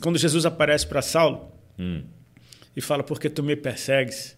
[0.00, 1.52] quando Jesus aparece para Saulo.
[1.78, 2.02] Hum
[2.76, 4.36] e fala, porque tu me persegues.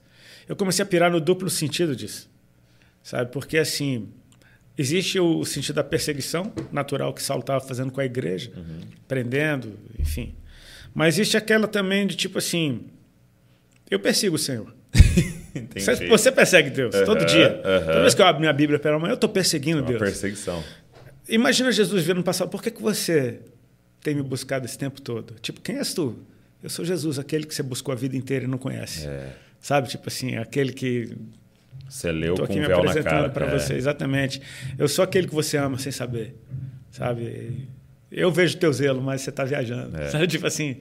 [0.49, 2.31] Eu comecei a pirar no duplo sentido disso,
[3.03, 3.33] sabe?
[3.33, 4.09] Porque, assim,
[4.77, 8.81] existe o sentido da perseguição natural que Saulo estava fazendo com a igreja, uhum.
[9.09, 10.35] prendendo, enfim.
[10.97, 12.87] Mas existe aquela também de tipo assim,
[13.91, 14.75] eu persigo o Senhor.
[16.09, 17.61] Você persegue Deus uhum, todo dia.
[17.63, 17.87] Uhum.
[17.87, 19.99] Toda vez que eu abro minha Bíblia pela manhã, eu estou perseguindo Uma Deus.
[19.99, 20.65] perseguição.
[21.29, 23.41] Imagina Jesus vendo no passado, por que, que você
[24.01, 25.35] tem me buscado esse tempo todo?
[25.35, 26.19] Tipo, quem és tu?
[26.63, 29.07] Eu sou Jesus, aquele que você buscou a vida inteira e não conhece.
[29.07, 29.35] É.
[29.61, 29.89] Sabe?
[29.89, 31.15] Tipo assim, aquele que.
[31.87, 33.59] Você leu Tô aqui com me véu apresentando para é.
[33.59, 34.41] você, exatamente.
[34.79, 36.35] Eu sou aquele que você ama sem saber.
[36.91, 37.69] Sabe?
[38.11, 39.97] Eu vejo teu zelo, mas você está viajando.
[40.01, 40.09] É.
[40.11, 40.27] Sabe?
[40.27, 40.79] Tipo assim.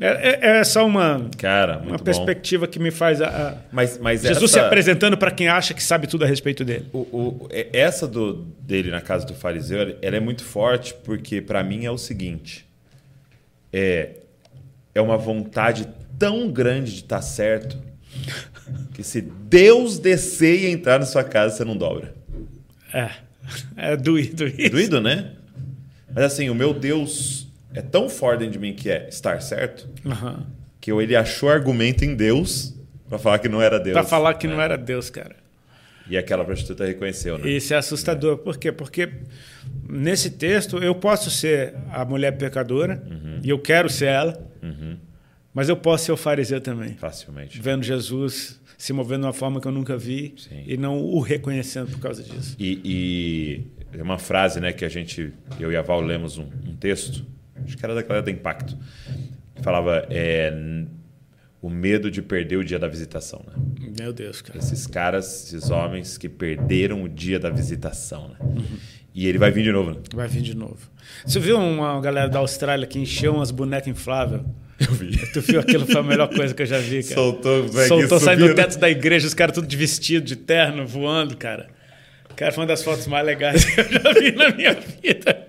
[0.00, 2.70] É, é, é, só uma, Cara, uma perspectiva bom.
[2.70, 4.60] que me faz a, a mas, mas Jesus essa...
[4.60, 6.86] se apresentando para quem acha que sabe tudo a respeito dele.
[6.92, 11.64] O, o, essa do, dele na casa do fariseu, ela é muito forte porque para
[11.64, 12.64] mim é o seguinte:
[13.72, 14.10] é
[14.98, 15.88] é uma vontade
[16.18, 17.78] tão grande de estar tá certo
[18.92, 22.14] que se Deus descer e entrar na sua casa, você não dobra.
[22.92, 23.10] É.
[23.78, 24.60] É doído isso.
[24.60, 25.32] É doído, né?
[26.18, 29.88] Mas assim, o meu Deus é tão forte dentro de mim que é estar certo
[30.04, 30.44] uhum.
[30.80, 32.74] que ele achou argumento em Deus
[33.08, 33.94] para falar que não era Deus.
[33.94, 34.50] Para falar que é.
[34.50, 35.36] não era Deus, cara.
[36.10, 37.48] E aquela prostituta reconheceu, né?
[37.48, 38.34] Isso é assustador.
[38.34, 38.36] É.
[38.36, 38.72] Por quê?
[38.72, 39.08] Porque
[39.88, 43.40] nesse texto eu posso ser a mulher pecadora uhum.
[43.44, 44.96] e eu quero ser ela, uhum.
[45.54, 46.94] mas eu posso ser o fariseu também.
[46.94, 47.60] Facilmente.
[47.62, 50.64] Vendo Jesus se movendo de uma forma que eu nunca vi Sim.
[50.66, 52.56] e não o reconhecendo por causa disso.
[52.58, 56.76] E, e uma frase né, que a gente, eu e a Val lemos um, um
[56.76, 57.24] texto,
[57.64, 58.76] acho que era da galera do Impacto,
[59.54, 60.52] que falava é,
[61.60, 63.44] o medo de perder o dia da visitação.
[63.46, 63.90] Né?
[63.98, 64.58] Meu Deus, cara.
[64.58, 68.28] Esses caras, esses homens que perderam o dia da visitação.
[68.28, 68.36] Né?
[68.40, 68.78] Uhum.
[69.14, 69.96] E ele vai vir de novo, né?
[70.14, 70.78] Vai vir de novo.
[71.26, 74.42] Você viu uma galera da Austrália que encheu umas bonecas infláveis?
[74.78, 75.16] Eu vi.
[75.32, 75.86] Tu viu aquilo?
[75.86, 77.14] Foi a melhor coisa que eu já vi, cara.
[77.14, 81.36] Soltou, Soltou saindo do teto da igreja, os caras tudo de vestido, de terno, voando,
[81.36, 81.68] cara.
[82.38, 85.48] Cara, foi uma das fotos mais legais que eu já vi na minha vida.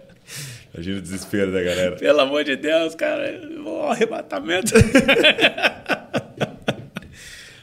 [0.74, 1.96] Imagina o desespero da galera.
[1.98, 3.48] Pelo amor de Deus, cara.
[3.64, 4.74] O arrebatamento.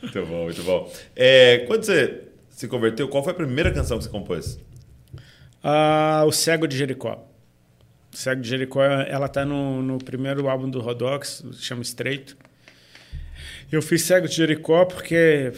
[0.01, 0.93] muito bom, muito bom.
[1.16, 4.61] É, quando você se converteu, qual foi a primeira canção que você compôs?
[5.61, 7.29] Ah, o Cego de Jericó.
[8.14, 12.37] O Cego de Jericó, ela tá no, no primeiro álbum do Rodox, chama Estreito.
[13.72, 15.53] Eu fiz Cego de Jericó porque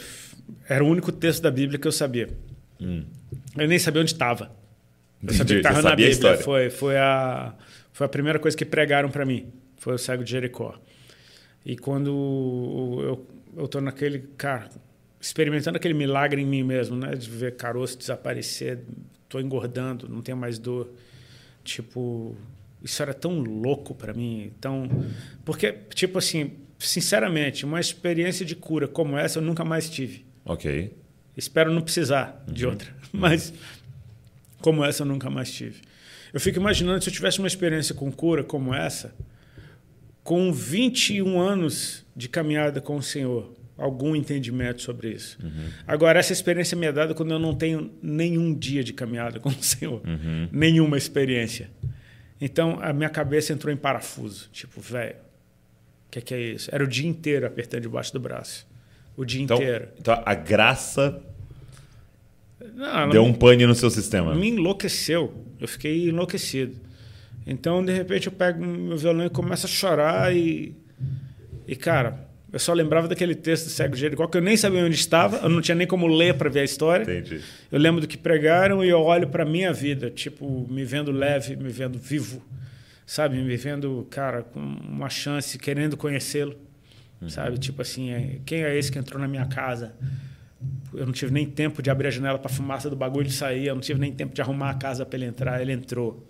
[0.67, 2.31] era o único texto da Bíblia que eu sabia.
[2.81, 3.05] Hum.
[3.57, 4.51] Eu nem sabia onde estava.
[5.23, 6.39] Eu sabia que estava na Bíblia.
[6.39, 7.55] Foi, foi, a,
[7.93, 9.53] foi a primeira coisa que pregaram para mim.
[9.77, 10.79] Foi o Cego de Jericó.
[11.65, 12.11] E quando
[13.03, 13.27] eu,
[13.57, 14.69] eu tô naquele, cara,
[15.21, 17.15] experimentando aquele milagre em mim mesmo, né?
[17.15, 18.81] De ver caroço desaparecer,
[19.29, 20.91] tô engordando, não tenho mais dor.
[21.65, 22.37] Tipo,
[22.83, 24.89] isso era tão louco para mim, tão
[25.45, 30.25] porque tipo assim, sinceramente, uma experiência de cura como essa eu nunca mais tive.
[30.45, 30.93] OK.
[31.39, 32.53] Espero não precisar uhum.
[32.53, 33.55] de outra, mas
[34.61, 35.81] como essa eu nunca mais tive.
[36.35, 39.15] Eu fico imaginando se eu tivesse uma experiência com cura como essa,
[40.25, 45.39] com 21 anos de caminhada com o Senhor, algum entendimento sobre isso.
[45.43, 45.71] Uhum.
[45.87, 49.49] Agora, essa experiência me é dada quando eu não tenho nenhum dia de caminhada com
[49.49, 50.49] o Senhor, uhum.
[50.53, 51.71] nenhuma experiência.
[52.41, 54.49] Então, a minha cabeça entrou em parafuso.
[54.53, 56.69] Tipo, velho, o que, que, é isso?
[56.73, 58.67] Era o dia inteiro apertando debaixo do braço.
[59.19, 59.89] O dia então, inteiro.
[59.99, 61.21] Então, a graça
[62.73, 64.33] não, deu um pane no seu sistema.
[64.33, 65.35] Me enlouqueceu.
[65.61, 66.77] Eu fiquei enlouquecido.
[67.45, 70.73] Então, de repente, eu pego meu violão e começo a chorar e...
[71.67, 74.83] E, cara, Eu só lembrava daquele texto do cego de Jericó, que eu nem sabia
[74.83, 77.03] onde estava, eu não tinha nem como ler para ver a história.
[77.03, 77.43] Entendi.
[77.71, 81.57] Eu lembro do que pregaram e eu olho para minha vida, tipo, me vendo leve,
[81.57, 82.43] me vendo vivo,
[83.05, 83.37] sabe?
[83.37, 86.57] Me vendo, cara, com uma chance, querendo conhecê-lo,
[87.21, 87.29] uhum.
[87.29, 87.59] sabe?
[87.59, 89.95] Tipo assim, é, quem é esse que entrou na minha casa?
[90.93, 93.67] Eu não tive nem tempo de abrir a janela para a fumaça do bagulho sair,
[93.67, 96.27] eu não tive nem tempo de arrumar a casa para ele entrar, ele entrou.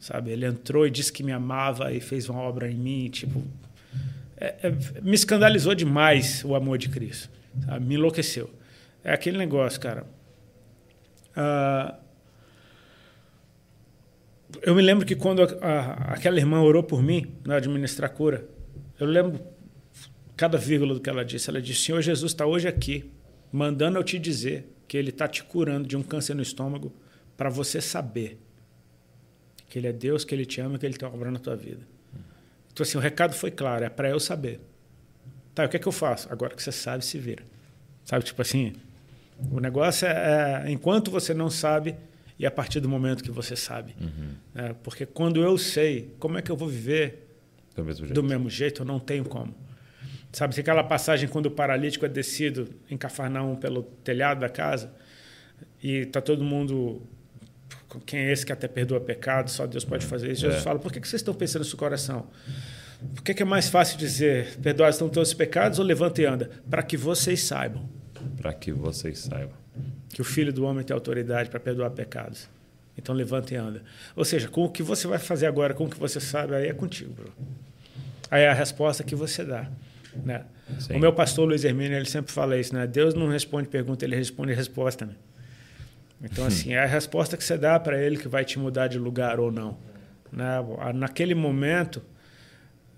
[0.00, 0.32] Sabe?
[0.32, 3.42] Ele entrou e disse que me amava e fez uma obra em mim, tipo,
[4.36, 7.30] é, é, me escandalizou demais o amor de Cristo,
[7.64, 7.84] sabe?
[7.86, 8.50] me enlouqueceu.
[9.02, 10.04] É aquele negócio, cara.
[11.36, 11.94] Uh,
[14.62, 18.46] eu me lembro que quando a, a, aquela irmã orou por mim na administrar cura,
[18.98, 19.40] eu lembro
[20.36, 21.50] cada vírgula do que ela disse.
[21.50, 23.10] Ela disse: Senhor Jesus está hoje aqui,
[23.52, 26.92] mandando eu te dizer que Ele está te curando de um câncer no estômago,
[27.36, 28.38] para você saber
[29.68, 31.80] que Ele é Deus, que Ele te ama, que Ele está obrando na tua vida.
[32.72, 34.60] Então, assim, o recado foi claro, é para eu saber.
[35.54, 36.30] Tá, o que é que eu faço?
[36.32, 37.44] Agora que você sabe, se vira.
[38.04, 38.72] Sabe, tipo assim,
[39.50, 41.94] o negócio é, é enquanto você não sabe
[42.38, 43.94] e a partir do momento que você sabe.
[44.00, 44.34] Uhum.
[44.54, 47.28] É, porque quando eu sei, como é que eu vou viver
[47.74, 48.14] do mesmo jeito?
[48.14, 49.54] Do mesmo jeito eu não tenho como.
[50.34, 54.92] Sabe, se aquela passagem quando o paralítico é descido em Cafarnaum pelo telhado da casa
[55.80, 57.00] e tá todo mundo
[58.04, 60.40] quem é esse que até perdoa pecado, só Deus pode fazer isso.
[60.40, 60.64] Jesus é.
[60.64, 62.26] fala, por que vocês estão pensando no seu coração?
[63.14, 66.50] Por que é mais fácil dizer, perdoados estão todos os pecados ou levanta e anda?
[66.68, 67.88] Para que vocês saibam.
[68.36, 69.56] Para que vocês saibam.
[70.08, 72.48] Que o Filho do Homem tem autoridade para perdoar pecados.
[72.98, 73.84] Então levanta e anda.
[74.16, 76.66] Ou seja, com o que você vai fazer agora, com o que você sabe, aí
[76.66, 77.32] é contigo, bro.
[78.28, 79.70] Aí é a resposta que você dá.
[80.22, 80.44] Né?
[80.90, 82.86] O meu pastor Luiz Hermínio, ele sempre fala isso, né?
[82.86, 85.14] Deus não responde pergunta, ele responde resposta, né?
[86.22, 88.98] Então, assim, é a resposta que você dá para ele que vai te mudar de
[88.98, 89.76] lugar ou não.
[90.32, 90.46] Né?
[90.94, 92.02] Naquele momento,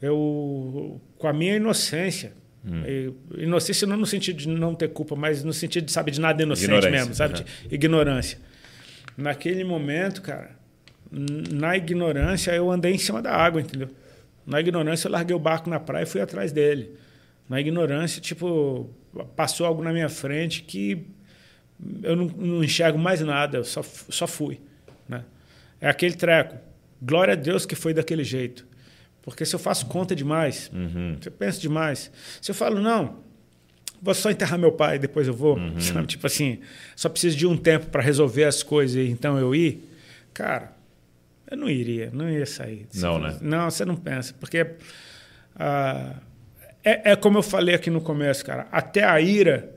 [0.00, 2.32] eu, com a minha inocência,
[2.64, 2.82] hum.
[3.36, 6.40] inocência não no sentido de não ter culpa, mas no sentido de, sabe, de nada
[6.40, 7.40] inocente ignorância, mesmo, sabe?
[7.40, 7.44] Uhum.
[7.70, 8.38] Ignorância.
[9.16, 10.50] Naquele momento, cara,
[11.10, 13.88] na ignorância, eu andei em cima da água, entendeu?
[14.46, 16.94] Na ignorância, eu larguei o barco na praia e fui atrás dele.
[17.48, 18.90] Na ignorância, tipo,
[19.36, 21.06] passou algo na minha frente que
[22.02, 24.60] eu não, não, enxergo mais nada, eu só, só fui.
[25.08, 25.24] Né?
[25.80, 26.56] É aquele treco.
[27.00, 28.66] Glória a Deus que foi daquele jeito.
[29.22, 31.16] Porque se eu faço conta demais, uhum.
[31.20, 33.18] se eu penso demais, se eu falo, não,
[34.00, 35.78] vou só enterrar meu pai, depois eu vou, uhum.
[35.80, 36.06] sabe?
[36.06, 36.60] Tipo assim,
[36.94, 39.82] só preciso de um tempo para resolver as coisas e então eu ir,
[40.32, 40.72] cara,
[41.50, 42.86] eu não iria, não ia sair.
[42.94, 43.36] Não, né?
[43.40, 44.74] Não, você não pensa, porque
[45.56, 46.14] ah,
[46.86, 49.74] é, é como eu falei aqui no começo, cara, até a ira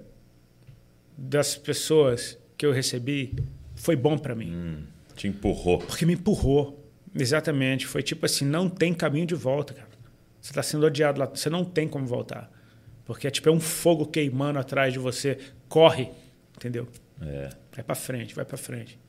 [1.17, 3.35] das pessoas que eu recebi
[3.75, 4.53] foi bom para mim.
[4.53, 4.83] Hum,
[5.15, 5.79] te empurrou.
[5.79, 6.87] Porque me empurrou.
[7.15, 7.87] Exatamente.
[7.87, 9.89] Foi tipo assim, não tem caminho de volta, cara.
[10.39, 12.51] Você está sendo odiado lá, você não tem como voltar.
[13.05, 15.39] Porque é tipo é um fogo queimando atrás de você.
[15.67, 16.09] Corre,
[16.55, 16.87] entendeu?
[17.21, 17.49] É.
[17.73, 18.99] Vai para frente, vai para frente.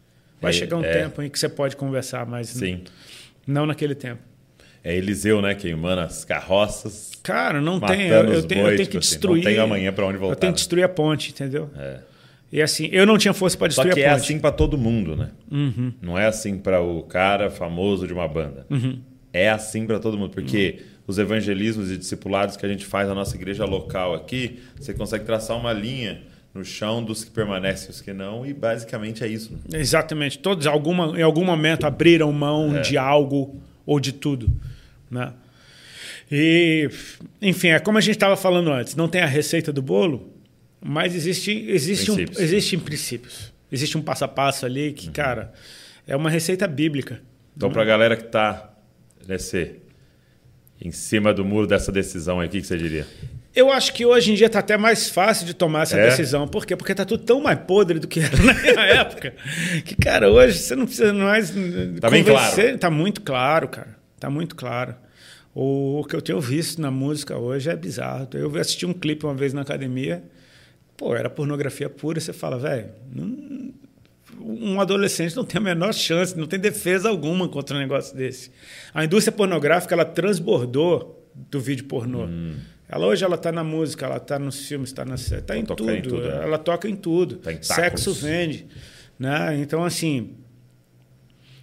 [0.40, 0.90] Vai é, chegar um é.
[0.90, 2.84] tempo em que você pode conversar, mas Sim.
[3.46, 4.22] não naquele tempo.
[4.82, 5.54] É Eliseu, né?
[5.54, 7.12] Queimando as carroças.
[7.22, 8.08] Cara, não tem.
[8.08, 9.40] Eu, eu, tenho, bois, eu tenho que tipo destruir.
[9.40, 10.34] Assim, não tem amanhã para onde voltar.
[10.34, 10.60] Eu tenho que né?
[10.60, 11.70] destruir a ponte, entendeu?
[11.76, 11.98] É.
[12.52, 14.20] E assim, eu não tinha força para destruir Só que a é ponte.
[14.20, 15.30] é assim para todo mundo, né?
[15.50, 15.92] Uhum.
[16.02, 18.66] Não é assim para o cara famoso de uma banda.
[18.68, 19.00] Uhum.
[19.32, 20.86] É assim para todo mundo, porque uhum.
[21.06, 25.24] os evangelismos e discipulados que a gente faz na nossa igreja local aqui, você consegue
[25.24, 26.22] traçar uma linha
[26.52, 29.52] no chão dos que permanecem e os que não, e basicamente é isso.
[29.52, 29.78] Né?
[29.78, 30.40] Exatamente.
[30.40, 32.80] Todos alguma, em algum momento abriram mão é.
[32.80, 34.50] de algo ou de tudo.
[35.10, 35.32] Né?
[36.30, 36.88] E,
[37.42, 40.32] enfim, é como a gente estava falando antes, não tem a receita do bolo,
[40.80, 43.52] mas existe, existe, um, existe princípios.
[43.70, 45.12] Existe um passo a passo ali que, uhum.
[45.12, 45.52] cara,
[46.06, 47.20] é uma receita bíblica.
[47.56, 48.72] Então, para a galera que está
[49.26, 49.76] nesse,
[50.80, 53.06] em cima do muro dessa decisão aí, o que, que você diria?
[53.54, 56.08] Eu acho que hoje em dia está até mais fácil de tomar essa é?
[56.08, 56.46] decisão.
[56.46, 56.76] Por quê?
[56.76, 58.30] Porque está tudo tão mais podre do que era
[58.74, 59.34] na época.
[59.84, 61.54] Que, cara, hoje você não precisa mais.
[61.54, 62.60] Está bem claro.
[62.60, 63.99] Está muito claro, cara.
[64.20, 64.94] Está muito claro.
[65.54, 68.28] O que eu tenho visto na música hoje é bizarro.
[68.34, 70.22] Eu assisti um clipe uma vez na academia,
[70.94, 72.20] pô, era pornografia pura.
[72.20, 72.90] Você fala, velho,
[74.38, 78.52] um adolescente não tem a menor chance, não tem defesa alguma contra um negócio desse.
[78.92, 82.26] A indústria pornográfica ela transbordou do vídeo pornô.
[82.26, 82.56] Hum.
[82.86, 85.16] Ela hoje ela está na música, ela está nos filmes, está na
[85.46, 85.90] tá em tudo.
[85.90, 86.28] em tudo.
[86.28, 86.42] É.
[86.42, 87.36] Ela toca em tudo.
[87.36, 88.66] Tá em Sexo vende,
[89.18, 89.56] né?
[89.56, 90.34] Então assim,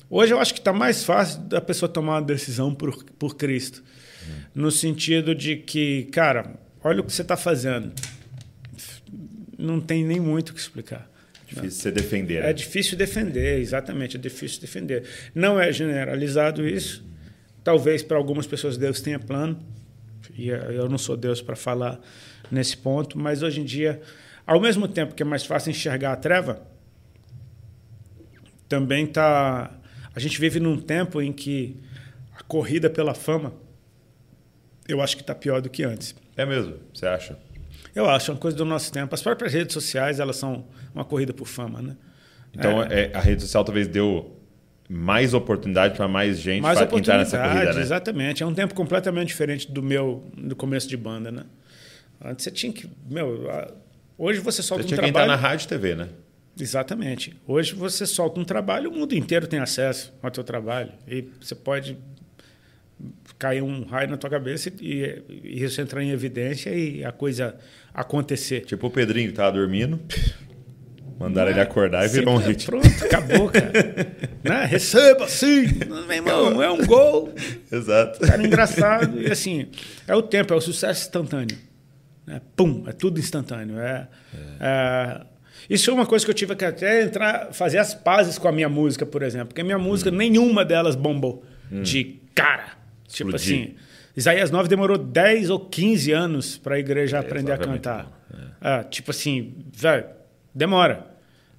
[0.09, 3.83] Hoje eu acho que está mais fácil da pessoa tomar uma decisão por, por Cristo.
[4.23, 4.33] Hum.
[4.55, 7.91] No sentido de que, cara, olha o que você está fazendo.
[9.57, 11.09] Não tem nem muito o que explicar.
[11.47, 12.43] Difícil você defender.
[12.43, 12.49] Né?
[12.49, 15.03] É difícil defender, exatamente, é difícil defender.
[15.33, 17.05] Não é generalizado isso.
[17.63, 19.59] Talvez para algumas pessoas Deus tenha plano,
[20.37, 21.99] E eu não sou Deus para falar
[22.51, 24.01] nesse ponto, mas hoje em dia,
[24.45, 26.61] ao mesmo tempo que é mais fácil enxergar a treva,
[28.67, 29.76] também tá
[30.17, 31.75] a gente vive num tempo em que
[32.33, 33.53] a corrida pela fama
[34.87, 36.15] eu acho que está pior do que antes.
[36.35, 36.73] É mesmo?
[36.91, 37.37] Você acha?
[37.93, 39.13] Eu acho, é uma coisa do nosso tempo.
[39.13, 40.65] As próprias redes sociais, elas são
[40.95, 41.95] uma corrida por fama, né?
[42.51, 43.03] Então, é.
[43.03, 44.35] É, a rede social talvez deu
[44.89, 47.81] mais oportunidade para mais gente mais para entrar nessa corrida, né?
[47.81, 48.41] Exatamente.
[48.41, 51.43] É um tempo completamente diferente do meu do começo de banda, né?
[52.19, 53.47] Antes você tinha que, meu,
[54.17, 55.13] hoje você solta você um tinha trabalho.
[55.13, 56.09] que entrar na rádio e TV, né?
[56.59, 57.35] Exatamente.
[57.47, 61.53] Hoje você solta um trabalho, o mundo inteiro tem acesso ao teu trabalho e você
[61.55, 61.97] pode
[63.37, 67.55] cair um raio na tua cabeça e, e isso entrar em evidência e a coisa
[67.93, 68.61] acontecer.
[68.61, 69.99] Tipo o Pedrinho que tava dormindo.
[71.19, 72.65] Mandaram ele acordar e virou um hit.
[72.65, 73.71] Pronto, acabou, cara.
[74.43, 74.65] né?
[74.65, 75.65] Receba, sim!
[75.87, 77.33] Meu irmão, é um gol.
[77.71, 78.19] Exato.
[78.19, 79.19] Cara, engraçado.
[79.19, 79.67] E assim,
[80.07, 81.57] é o tempo, é o sucesso instantâneo.
[82.25, 82.39] Né?
[82.55, 83.79] Pum, é tudo instantâneo.
[83.79, 84.37] É, é.
[84.59, 85.21] é,
[85.69, 88.51] isso é uma coisa que eu tive que até entrar, fazer as pazes com a
[88.51, 89.47] minha música, por exemplo.
[89.49, 90.15] Porque a minha música, hum.
[90.15, 91.43] nenhuma delas bombou.
[91.71, 91.81] Hum.
[91.81, 92.77] De cara.
[93.07, 93.75] Tipo assim,
[94.15, 98.11] Isaías 9 demorou 10 ou 15 anos para a igreja é, aprender a cantar.
[98.33, 98.37] É.
[98.59, 100.05] Ah, tipo assim, velho,
[100.53, 101.07] demora.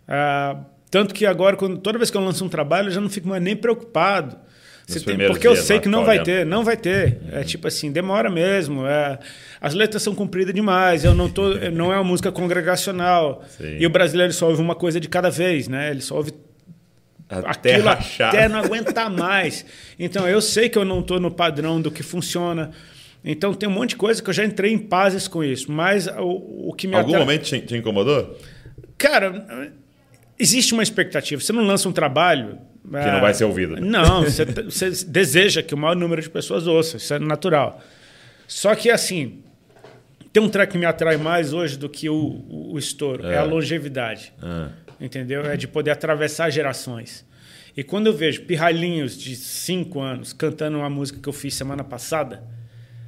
[0.07, 3.11] Ah, tanto que agora, quando, toda vez que eu lanço um trabalho, eu já não
[3.11, 4.37] fico mais nem preocupado.
[5.05, 7.18] Tem, porque eu sei que não vai ter, não vai ter.
[7.30, 8.86] É tipo assim, demora mesmo.
[8.86, 9.18] É,
[9.61, 11.05] as letras são compridas demais.
[11.05, 13.45] Eu não tô, não é uma música congregacional.
[13.51, 13.76] Sim.
[13.78, 15.91] E o brasileiro só ouve uma coisa de cada vez, né?
[15.91, 16.32] Ele só ouve
[17.28, 18.28] até aquilo rachar.
[18.28, 19.66] até não aguentar mais.
[19.99, 22.70] Então eu sei que eu não estou no padrão do que funciona.
[23.22, 25.70] Então tem um monte de coisa que eu já entrei em pazes com isso.
[25.70, 27.20] Mas o, o que me Algum atra...
[27.20, 28.39] momento te, te incomodou?
[28.97, 29.70] Cara,
[30.39, 31.41] existe uma expectativa.
[31.41, 32.59] Você não lança um trabalho.
[32.91, 33.76] Que não vai ser ouvido.
[33.80, 36.97] Não, você, você deseja que o maior número de pessoas ouça.
[36.97, 37.80] Isso é natural.
[38.47, 39.43] Só que assim.
[40.30, 43.26] Tem um track que me atrai mais hoje do que o, o, o estouro.
[43.26, 44.32] É, é a longevidade.
[44.43, 45.45] É entendeu?
[45.45, 47.24] É de poder atravessar gerações.
[47.76, 51.84] E quando eu vejo pirralhinhos de cinco anos cantando uma música que eu fiz semana
[51.84, 52.43] passada,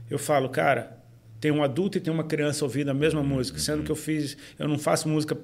[0.09, 0.97] eu falo, cara,
[1.41, 4.37] tem um adulto e tem uma criança ouvindo a mesma música, sendo que eu fiz,
[4.59, 5.37] eu não faço música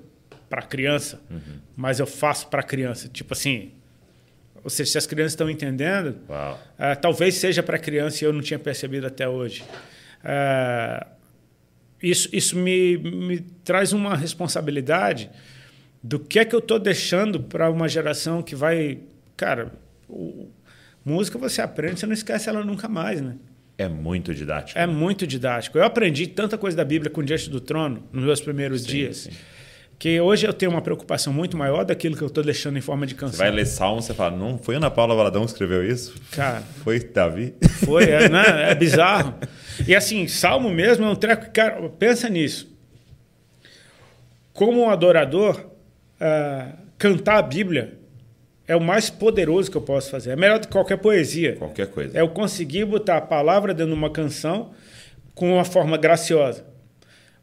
[0.48, 1.58] para criança, uhum.
[1.74, 3.08] mas eu faço para criança.
[3.08, 3.72] Tipo assim,
[4.66, 8.40] ou seja, se as crianças estão entendendo, uh, talvez seja para criança e eu não
[8.40, 9.62] tinha percebido até hoje.
[10.24, 11.06] Uh,
[12.02, 15.30] isso isso me, me traz uma responsabilidade
[16.02, 18.98] do que é que eu estou deixando para uma geração que vai.
[19.36, 19.72] Cara,
[20.08, 20.48] o,
[21.04, 23.36] música você aprende, você não esquece ela nunca mais, né?
[23.78, 24.76] É muito didático.
[24.76, 24.92] É né?
[24.92, 25.78] muito didático.
[25.78, 29.16] Eu aprendi tanta coisa da Bíblia com Diante do Trono nos meus primeiros sim, dias.
[29.18, 29.30] Sim.
[29.98, 33.06] Que hoje eu tenho uma preocupação muito maior daquilo que eu estou deixando em forma
[33.06, 33.38] de canção.
[33.38, 36.14] Você vai ler Salmo você fala, não foi Ana Paula Valadão que escreveu isso?
[36.32, 36.62] Cara.
[36.84, 37.54] Foi Davi?
[37.84, 38.44] Foi, é, né?
[38.70, 39.34] é bizarro.
[39.86, 41.50] E assim, Salmo mesmo é um treco.
[41.50, 42.70] Cara, pensa nisso.
[44.52, 45.58] Como um adorador,
[46.20, 47.98] uh, cantar a Bíblia
[48.68, 50.30] é o mais poderoso que eu posso fazer.
[50.30, 51.56] É melhor do que qualquer poesia.
[51.56, 52.18] Qualquer coisa.
[52.18, 54.72] É eu conseguir botar a palavra dentro de uma canção
[55.34, 56.64] com uma forma graciosa.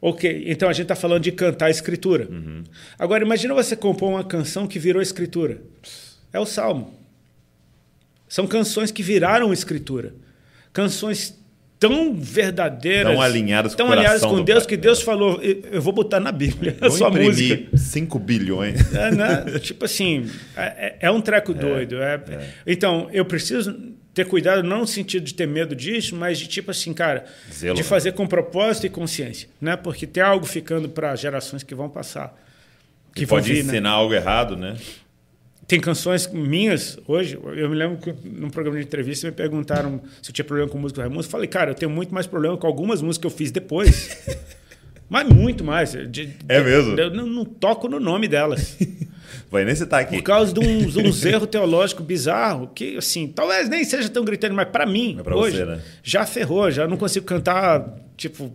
[0.05, 2.27] Ok, então a gente está falando de cantar a escritura.
[2.29, 2.61] Uhum.
[2.99, 5.61] Agora, imagina você compor uma canção que virou escritura.
[6.33, 6.93] É o Salmo.
[8.27, 10.13] São canções que viraram escritura.
[10.73, 11.41] Canções
[11.79, 16.19] tão verdadeiras, tão alinhadas tão com, alinhadas com Deus, que Deus falou: eu vou botar
[16.19, 17.77] na Bíblia a sua música.
[17.77, 18.93] 5 bilhões.
[18.93, 19.59] É, né?
[19.59, 22.01] tipo assim, é, é, um treco é, doido.
[22.01, 23.73] É, é, Então, eu preciso
[24.13, 27.75] ter cuidado, não no sentido de ter medo disso, mas de tipo assim, cara, Zelo.
[27.75, 29.75] de fazer com propósito e consciência, né?
[29.75, 32.39] Porque tem algo ficando para gerações que vão passar.
[33.15, 33.71] Que pode vir, né?
[33.73, 33.95] ensinar né?
[33.95, 34.77] algo errado, né?
[35.67, 37.39] Tem canções minhas hoje.
[37.41, 40.77] Eu me lembro que num programa de entrevista me perguntaram se eu tinha problema com
[40.77, 41.21] música Raimundo.
[41.21, 44.27] Eu falei, cara, eu tenho muito mais problema com algumas músicas que eu fiz depois.
[45.09, 45.91] Mas muito mais.
[45.91, 46.99] De, é mesmo?
[46.99, 48.77] Eu não, não, toco no nome delas.
[49.51, 50.17] Vai nem citar aqui.
[50.17, 54.53] Por causa de uns, uns erros teológicos bizarros, que, assim, talvez nem seja tão gritante,
[54.53, 55.81] mas para mim, pra hoje, você, né?
[56.01, 58.51] já ferrou, já não consigo cantar, tipo,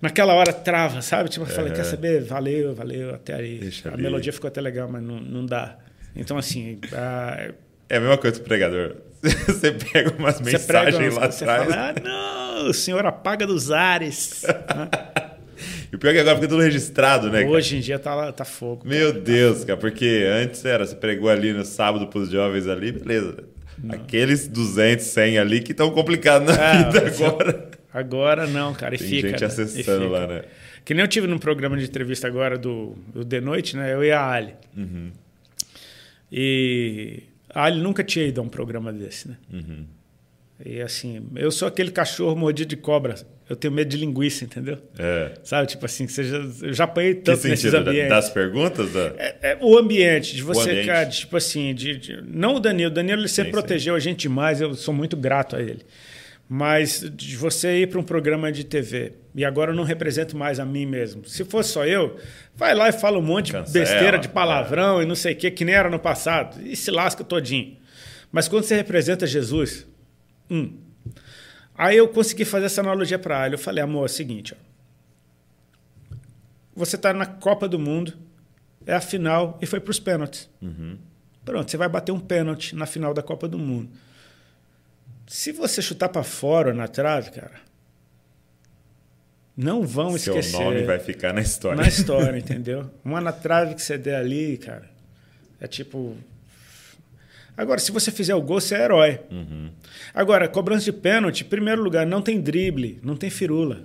[0.00, 1.28] naquela hora trava, sabe?
[1.28, 2.22] Tipo, eu falei, quer saber?
[2.22, 3.58] Valeu, valeu, até aí.
[3.58, 4.02] Deixa a ali.
[4.02, 5.76] melodia ficou até legal, mas não, não dá.
[6.14, 6.78] Então, assim.
[6.92, 7.50] A...
[7.88, 8.96] É a mesma coisa do pregador.
[9.46, 11.74] Você pega umas você mensagens lá atrás.
[11.74, 14.44] Fala, ah, não, o senhor apaga dos ares.
[15.92, 17.44] e o pior é que agora fica tudo registrado, né?
[17.44, 17.78] Hoje cara?
[17.78, 18.86] em dia tá, tá fogo.
[18.86, 19.24] Meu cara.
[19.24, 23.44] Deus, cara, porque antes era, você pregou ali no sábado pros jovens ali, beleza.
[23.82, 23.94] Não.
[23.94, 27.70] Aqueles 200, 100 ali que estão complicados na é, vida agora.
[27.92, 28.94] Agora não, cara.
[28.94, 29.28] E Tem fica.
[29.28, 29.46] gente né?
[29.46, 30.42] acessando lá, né?
[30.84, 33.92] Que nem eu tive num programa de entrevista agora do, do The Noite, né?
[33.92, 34.54] Eu e a Ali.
[34.76, 35.10] Uhum.
[36.30, 37.24] E
[37.58, 39.36] a Ali nunca tinha ido a um programa desse, né?
[39.52, 39.86] Uhum.
[40.64, 43.14] E assim, eu sou aquele cachorro mordido de cobra.
[43.48, 44.78] Eu tenho medo de linguiça, entendeu?
[44.98, 45.32] É.
[45.44, 47.84] Sabe, tipo assim, você já, eu já apanhei Que tanto nesses sentido?
[47.84, 48.10] Da- ambientes.
[48.10, 48.92] Das perguntas?
[48.92, 49.00] Da...
[49.18, 50.86] É, é o ambiente, de você, ambiente.
[50.86, 53.60] cara, tipo assim, de, de- não o Danilo, o Danilo ele sempre Sim, sim.
[53.60, 55.82] protegeu a gente demais, eu sou muito grato a ele.
[56.48, 60.60] Mas de você ir para um programa de TV e agora eu não represento mais
[60.60, 61.24] a mim mesmo.
[61.26, 62.16] Se fosse só eu,
[62.54, 64.30] vai lá e fala um monte de besteira, de é.
[64.30, 67.76] palavrão e não sei o que, que nem era no passado, e se lasca todinho.
[68.30, 69.86] Mas quando você representa Jesus,
[70.50, 70.78] hum.
[71.78, 73.56] Aí eu consegui fazer essa analogia para ele.
[73.56, 74.66] Eu falei, amor, é o seguinte, ó.
[76.74, 78.12] Você está na Copa do Mundo,
[78.86, 80.48] é a final e foi para os pênaltis.
[81.44, 83.90] Pronto, você vai bater um pênalti na final da Copa do Mundo.
[85.26, 87.60] Se você chutar para fora na trave, cara,
[89.56, 91.80] não vão Seu esquecer nome vai ficar na história.
[91.80, 92.90] na história, entendeu?
[93.04, 94.88] Uma na trave que você der ali, cara,
[95.60, 96.16] é tipo.
[97.56, 99.20] Agora, se você fizer o gol, você é herói.
[100.14, 103.82] Agora, cobrança de pênalti, em primeiro lugar, não tem drible, não tem firula.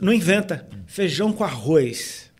[0.00, 0.66] Não inventa.
[0.86, 2.30] Feijão com arroz.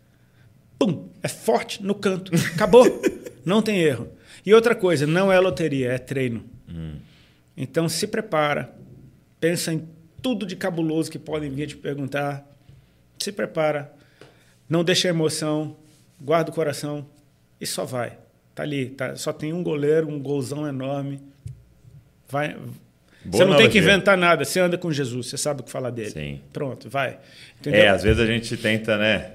[0.77, 1.09] Pum!
[1.21, 2.31] É forte no canto.
[2.53, 2.85] Acabou.
[3.43, 4.07] não tem erro.
[4.45, 6.45] E outra coisa, não é loteria, é treino.
[7.55, 8.73] Então se prepara.
[9.39, 9.87] Pensa em
[10.21, 12.47] tudo de cabuloso que podem vir te perguntar.
[13.19, 13.93] Se prepara.
[14.67, 15.75] Não deixa a emoção.
[16.19, 17.05] Guarda o coração.
[17.59, 18.17] E só vai.
[18.55, 18.89] Tá ali.
[18.89, 21.21] Tá, só tem um goleiro, um golzão enorme.
[22.29, 22.57] Vai.
[23.25, 24.45] você não tem que inventar nada.
[24.45, 25.27] Você anda com Jesus.
[25.27, 26.11] Você sabe o que falar dele.
[26.11, 26.41] Sim.
[26.51, 27.19] Pronto, vai.
[27.59, 27.81] Entendeu?
[27.81, 29.33] É, às vezes a gente tenta, né?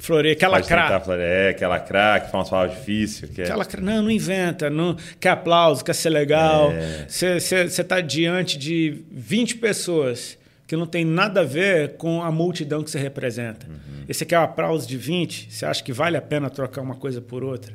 [0.00, 1.00] Floreia, aquela Pode tentar cra.
[1.00, 3.30] falar, é, aquela craque, fala umas palavras difíceis.
[3.30, 3.44] Que é...
[3.44, 6.72] Aquela, cra- não, não inventa, não quer aplauso, quer ser legal.
[6.72, 7.06] É.
[7.08, 12.82] Você está diante de 20 pessoas que não tem nada a ver com a multidão
[12.82, 13.66] que você representa.
[13.68, 14.04] Uhum.
[14.08, 15.52] E você quer um aplauso de 20?
[15.52, 17.74] Você acha que vale a pena trocar uma coisa por outra?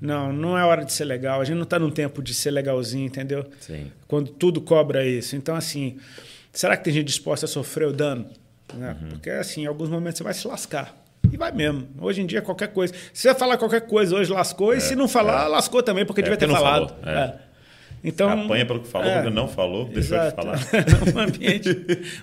[0.00, 1.40] Não, não é hora de ser legal.
[1.40, 3.44] A gente não está num tempo de ser legalzinho, entendeu?
[3.60, 3.90] Sim.
[4.06, 5.34] Quando tudo cobra isso.
[5.36, 5.96] Então, assim,
[6.52, 8.26] será que tem gente disposta a sofrer o dano?
[8.74, 8.96] Né?
[9.00, 9.08] Uhum.
[9.10, 10.94] Porque, assim, em alguns momentos você vai se lascar.
[11.32, 11.86] E vai mesmo.
[12.00, 12.92] Hoje em dia, qualquer coisa.
[13.12, 14.74] Se você falar qualquer coisa hoje, lascou.
[14.74, 16.94] e se não falar, lascou também, porque É, devia ter falado.
[17.04, 17.10] é.
[17.10, 17.46] É.
[18.04, 20.36] Então, Apanha pelo que falou, é, porque não falou, deixou de exato.
[20.36, 20.58] falar.
[21.14, 21.68] um ambiente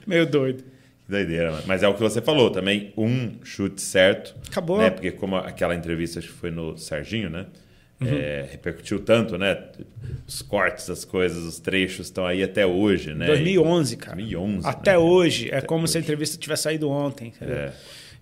[0.08, 0.64] meio doido.
[1.06, 1.64] Que doideira, mano.
[1.68, 4.34] Mas é o que você falou também, um chute certo.
[4.50, 4.78] Acabou.
[4.78, 4.90] Né?
[4.90, 7.48] Porque como aquela entrevista que foi no Serginho, né?
[8.00, 8.08] Uhum.
[8.08, 9.58] É, repercutiu tanto, né?
[10.26, 13.26] Os cortes, as coisas, os trechos estão aí até hoje, né?
[13.26, 14.16] 2011, cara.
[14.18, 14.98] 2011, Até né?
[14.98, 15.50] hoje.
[15.52, 16.06] É Até como se a hoje.
[16.06, 17.34] entrevista tivesse saído ontem.
[17.42, 17.72] É.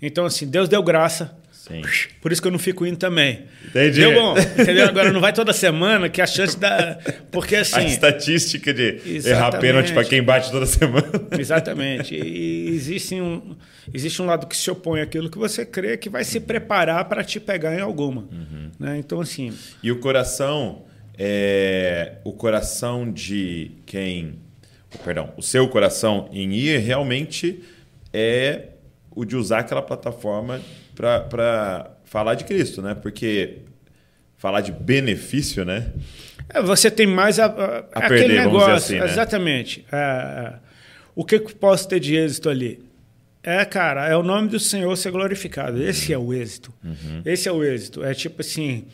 [0.02, 1.38] Então, assim, Deus deu graça.
[1.52, 1.84] Sim.
[2.20, 3.46] Por isso que eu não fico indo também.
[3.68, 4.00] Entendi.
[4.00, 4.88] Deu bom, entendeu?
[4.88, 6.98] Agora não vai toda semana, que a chance da.
[7.32, 7.86] Porque A assim.
[7.86, 9.62] estatística de errar Exatamente.
[9.62, 11.08] pênalti para quem bate toda semana.
[11.38, 12.16] Exatamente.
[12.16, 13.56] E existe um,
[13.94, 17.24] existe um lado que se opõe àquilo que você crê que vai se preparar para
[17.24, 18.28] te pegar em alguma.
[18.80, 18.98] Né?
[18.98, 19.54] Então, assim.
[19.84, 20.84] E o coração
[21.16, 24.40] é o coração de quem,
[25.06, 27.62] perdão, o seu coração em ir realmente
[28.12, 28.64] é
[29.14, 30.62] o de usar aquela plataforma
[30.96, 32.96] para falar de Cristo, né?
[32.96, 33.60] Porque
[34.38, 35.92] falar de benefício, né?
[36.50, 38.74] É, Você tem mais a, a- A aquele perder, negócio.
[38.74, 39.06] assim, né?
[39.06, 39.86] Exatamente.
[39.92, 40.54] É,
[41.16, 42.84] o que que posso ter de êxito ali?
[43.44, 45.82] É, cara, é o nome do Senhor ser glorificado.
[45.82, 46.72] Esse é o êxito.
[46.84, 47.22] Uhum.
[47.26, 48.04] Esse é o êxito.
[48.04, 48.86] É tipo assim,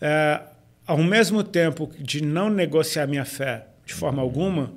[0.00, 0.40] é,
[0.86, 4.72] ao mesmo tempo de não negociar minha fé de forma alguma,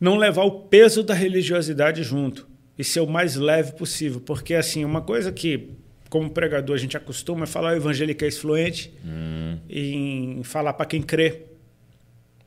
[0.00, 2.46] não levar o peso da religiosidade junto
[2.82, 4.20] e ser o mais leve possível.
[4.20, 5.70] Porque, assim, uma coisa que,
[6.10, 8.92] como pregador, a gente acostuma é falar o evangeliquez fluente
[9.70, 11.42] em falar para quem crê.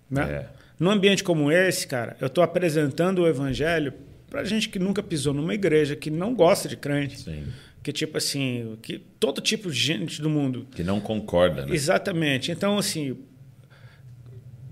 [0.09, 0.23] Né?
[0.23, 0.49] É.
[0.77, 3.93] Num ambiente como esse, cara, eu estou apresentando o evangelho
[4.29, 7.21] para gente que nunca pisou numa igreja, que não gosta de crente.
[7.21, 7.45] Sim.
[7.81, 11.73] Que, tipo assim, que todo tipo de gente do mundo Que não concorda, né?
[11.73, 12.51] Exatamente.
[12.51, 13.17] Então, assim,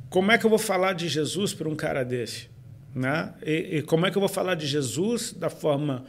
[0.09, 2.51] como é que eu vou falar de Jesus para um cara desse?
[2.96, 3.34] Né?
[3.46, 6.06] E, e como é que eu vou falar de Jesus da forma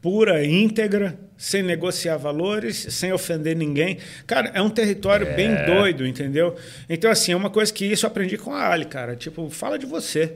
[0.00, 3.98] pura, íntegra, sem negociar valores, sem ofender ninguém?
[4.26, 5.34] Cara, é um território É.
[5.34, 6.54] bem doido, entendeu?
[6.88, 9.16] Então, assim, é uma coisa que isso eu aprendi com a Ali, cara.
[9.16, 10.34] Tipo, fala de você.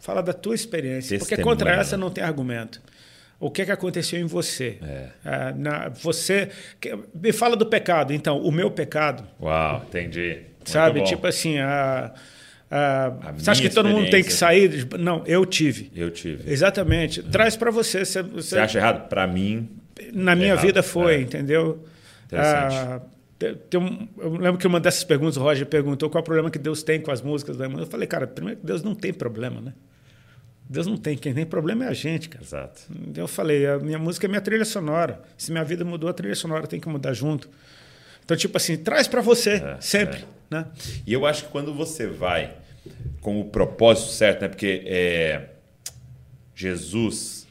[0.00, 1.18] Fala da tua experiência.
[1.18, 2.80] Porque Testemunha, contra essa não tem argumento.
[3.40, 4.78] O que, que aconteceu em você?
[4.82, 5.06] É.
[5.24, 6.48] Ah, na, você.
[6.80, 8.12] que- Me fala do pecado.
[8.12, 10.40] Então, o meu pecado, Uau, entendi.
[10.56, 11.00] Muito sabe?
[11.00, 11.04] bom.
[11.06, 12.12] Tipo assim, a, a,
[12.76, 14.86] A você acha que todo mundo tem que sair?
[14.98, 15.90] Não, eu tive.
[15.94, 16.50] Eu tive.
[16.50, 17.22] Exatamente.
[17.22, 18.04] Traz para você.
[18.04, 19.08] Você, você- Você acha errado?
[19.08, 19.68] Para mim,
[20.12, 21.20] na minha errado, vida foi, é.
[21.20, 21.84] entendeu?
[22.26, 22.74] Interessante.
[22.74, 23.00] Ah,
[23.78, 26.58] um- eu lembro que uma dessas perguntas, o Roger perguntou qual é o problema que
[26.58, 27.58] Deus tem com as músicas.
[27.60, 29.72] Eu falei, cara, primeiro que Deus não tem problema, né?
[30.68, 32.42] Deus não tem, quem tem problema é a gente, cara.
[32.42, 32.80] exato.
[33.14, 35.20] Eu falei, a minha música é minha trilha sonora.
[35.36, 37.50] Se minha vida mudou, a trilha sonora tem que mudar junto.
[38.24, 40.20] Então, tipo assim, traz para você, É, sempre.
[40.20, 40.24] é.
[40.50, 40.66] Né?
[41.06, 42.50] E eu acho que quando você vai
[43.20, 44.48] com o propósito certo, né?
[44.48, 45.48] Porque é,
[46.54, 47.46] Jesus,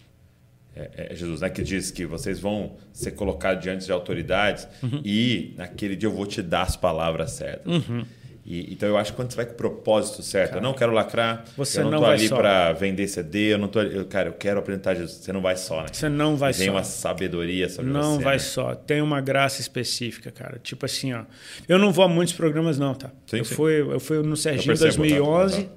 [0.76, 1.50] é, é Jesus, né?
[1.50, 5.02] Que diz que vocês vão ser colocados diante de autoridades Uhum.
[5.04, 7.72] e naquele dia eu vou te dar as palavras certas.
[7.88, 8.06] Uhum.
[8.46, 10.92] E, então eu acho que quando você vai com o propósito certo, eu não quero
[10.92, 12.36] lacrar, Você eu não, não tô vai ali só.
[12.36, 15.14] para vender CD, eu não tô, eu, cara, eu quero apresentar Jesus.
[15.24, 15.88] Você não vai só, né?
[15.92, 16.74] Você não vai Tem só.
[16.74, 18.24] uma sabedoria sobre Não você.
[18.24, 18.40] vai né?
[18.40, 18.76] só.
[18.76, 20.60] Tem uma graça específica, cara.
[20.62, 21.24] Tipo assim, ó.
[21.70, 23.12] Eu não vou a muitos programas, não, tá?
[23.28, 23.56] Sim, eu, sim.
[23.56, 24.84] Fui, eu fui no Serginho em tá?
[24.84, 25.70] 2011 Tá.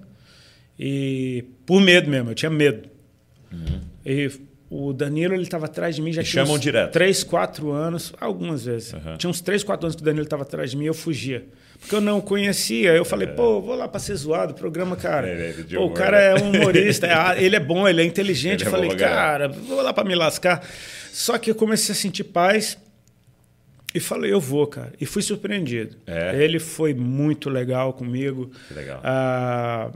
[0.79, 2.89] e por medo mesmo, eu tinha medo.
[4.05, 4.31] E
[4.69, 6.93] o Danilo, ele estava atrás de mim já E tinha chamam uns direto.
[6.93, 8.93] 3, 4 anos, algumas vezes.
[8.93, 9.17] Aham.
[9.17, 11.47] Tinha uns 3, 4 anos que o Danilo estava atrás de mim e eu fugia.
[11.81, 12.93] Porque eu não conhecia.
[12.93, 15.29] Eu falei, pô, vou lá para ser zoado, o programa, cara.
[15.29, 16.41] É, é, pô, o cara né?
[16.41, 18.62] é um humorista, é- ele é bom, ele é inteligente.
[18.62, 20.66] Ele é eu falei, cara, vou lá para me lascar.
[21.12, 22.79] Só que eu comecei a sentir paz
[23.95, 24.93] e falei, eu vou, cara.
[25.01, 25.97] E fui surpreendido.
[26.07, 26.43] É?
[26.43, 28.51] Ele foi muito legal comigo.
[28.68, 29.01] Que legal.
[29.03, 29.91] Ah,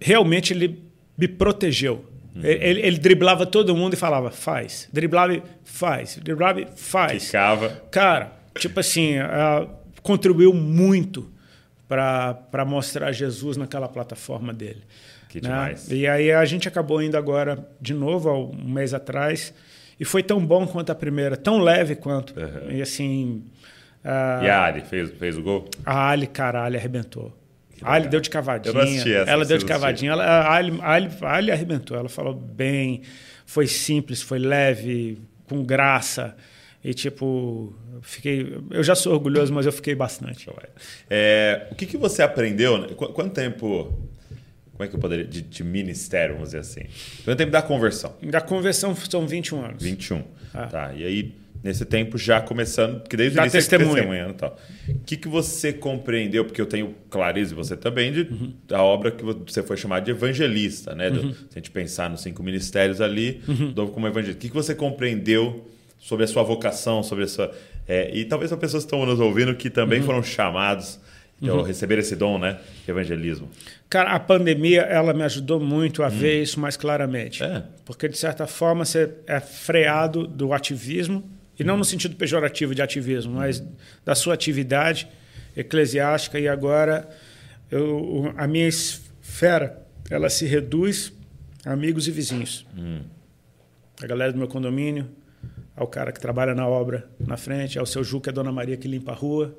[0.00, 0.80] realmente ele
[1.16, 2.04] me protegeu.
[2.34, 2.42] Uhum.
[2.44, 4.88] Ele, ele driblava todo mundo e falava, faz.
[4.92, 6.18] Driblava e faz.
[6.22, 7.26] Driblava e faz.
[7.26, 7.68] Ficava.
[7.90, 9.66] Cara, tipo assim, ah,
[10.02, 11.30] contribuiu muito
[11.88, 14.82] para mostrar Jesus naquela plataforma dele.
[15.28, 15.48] Que né?
[15.48, 15.90] demais.
[15.90, 19.52] E aí a gente acabou indo agora de novo, há um mês atrás,
[19.98, 22.34] e foi tão bom quanto a primeira, tão leve quanto.
[22.38, 22.70] Uhum.
[22.70, 23.44] E assim.
[24.04, 25.68] ah, E a Ali fez, fez o gol?
[25.84, 27.36] a Ali, cara, a Ali arrebentou.
[27.82, 28.70] A Ali deu de cavadinha.
[28.70, 30.12] Eu não assisti essa, ela deu de cavadinha.
[30.12, 31.96] Ela, a, Ali, a, Ali, a Ali arrebentou.
[31.96, 33.02] Ela falou bem,
[33.44, 36.36] foi simples, foi leve, com graça.
[36.84, 38.56] E tipo, eu fiquei.
[38.70, 40.48] Eu já sou orgulhoso, mas eu fiquei bastante.
[41.08, 42.78] É, o que, que você aprendeu?
[42.78, 42.88] né?
[42.96, 43.92] Qu- Quanto tempo.
[44.72, 45.24] Como é que eu poderia.
[45.24, 46.82] De, de ministério, vamos dizer assim.
[47.24, 48.16] Quanto tempo da conversão?
[48.22, 49.82] Da conversão são 21 anos.
[49.82, 50.24] 21.
[50.52, 50.66] Ah.
[50.66, 50.92] Tá.
[50.94, 53.00] E aí, nesse tempo, já começando.
[53.00, 53.94] Porque desde o início você testemunho.
[53.94, 54.58] testemunhando e tal.
[54.88, 56.44] O que, que você compreendeu?
[56.44, 58.54] Porque eu tenho clareza, e você também, de, Uhum.
[58.66, 61.10] da obra que você foi chamado de evangelista, né?
[61.10, 63.72] Do- se a gente pensar nos cinco ministérios ali, Uhum.
[63.88, 64.38] como evangelista.
[64.38, 65.64] O que, que você compreendeu
[66.02, 67.52] sobre a sua vocação, sobre a sua.
[67.86, 70.06] é, e talvez para pessoas que estão nos ouvindo que também Uhum.
[70.06, 70.98] foram chamados.
[71.40, 72.60] Então, receber esse dom, né?
[72.84, 73.48] De evangelismo.
[73.90, 77.42] Cara, a pandemia ela me ajudou muito a ver isso mais claramente.
[77.42, 77.64] É.
[77.84, 81.28] Porque, de certa forma, você é freado do ativismo,
[81.58, 83.60] e não no sentido pejorativo de ativismo, mas
[84.04, 85.08] da sua atividade
[85.56, 86.38] eclesiástica.
[86.38, 87.08] E agora
[87.70, 91.12] eu, a minha esfera ela se reduz
[91.66, 92.64] a amigos e vizinhos.
[94.00, 95.08] A galera do meu condomínio,
[95.76, 98.52] ao cara que trabalha na obra na frente, ao seu Ju, que é a Dona
[98.52, 99.56] Maria que limpa a rua,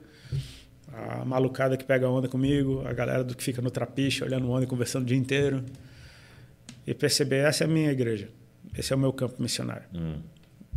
[0.92, 4.64] a malucada que pega onda comigo, a galera do que fica no trapiche, olhando onda
[4.64, 5.64] e conversando o dia inteiro.
[6.86, 8.30] E perceber, essa é a minha igreja.
[8.78, 9.88] Esse é o meu campo missionário.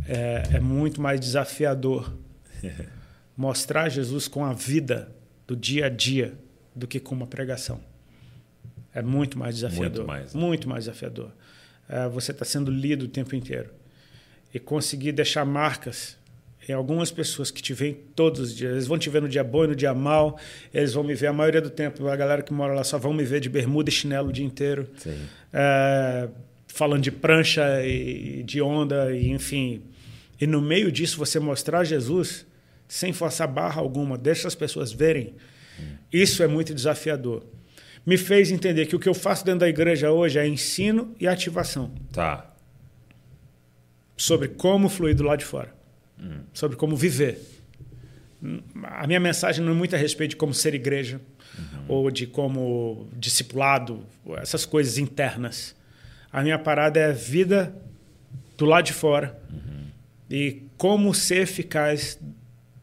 [0.07, 2.13] É, é muito mais desafiador
[3.35, 5.11] mostrar Jesus com a vida
[5.45, 6.33] do dia a dia
[6.75, 7.79] do que com uma pregação.
[8.93, 10.05] É muito mais desafiador.
[10.05, 10.41] Muito mais, né?
[10.41, 11.31] Muito mais desafiador.
[11.87, 13.69] É, você está sendo lido o tempo inteiro.
[14.57, 16.17] E conseguir deixar marcas
[16.67, 18.71] em algumas pessoas que te veem todos os dias.
[18.71, 20.39] Eles vão te ver no dia bom e no dia mal.
[20.73, 22.07] Eles vão me ver a maioria do tempo.
[22.07, 24.43] A galera que mora lá só vão me ver de bermuda e chinelo o dia
[24.43, 24.89] inteiro.
[25.53, 26.27] É,
[26.67, 29.83] falando de prancha e de onda, e enfim.
[30.41, 32.45] E no meio disso, você mostrar Jesus
[32.87, 35.35] sem forçar barra alguma, deixa as pessoas verem.
[36.11, 37.43] Isso é muito desafiador.
[38.05, 41.27] Me fez entender que o que eu faço dentro da igreja hoje é ensino e
[41.27, 42.46] ativação Tá.
[44.17, 45.73] Sobre como fluir do lado de fora,
[46.51, 47.39] sobre como viver.
[48.83, 51.21] A minha mensagem não é muito a respeito de como ser igreja
[51.87, 54.03] ou de como discipulado,
[54.37, 55.75] essas coisas internas.
[56.31, 57.73] A minha parada é vida
[58.57, 59.39] do lado de fora
[60.29, 62.19] e como ser eficaz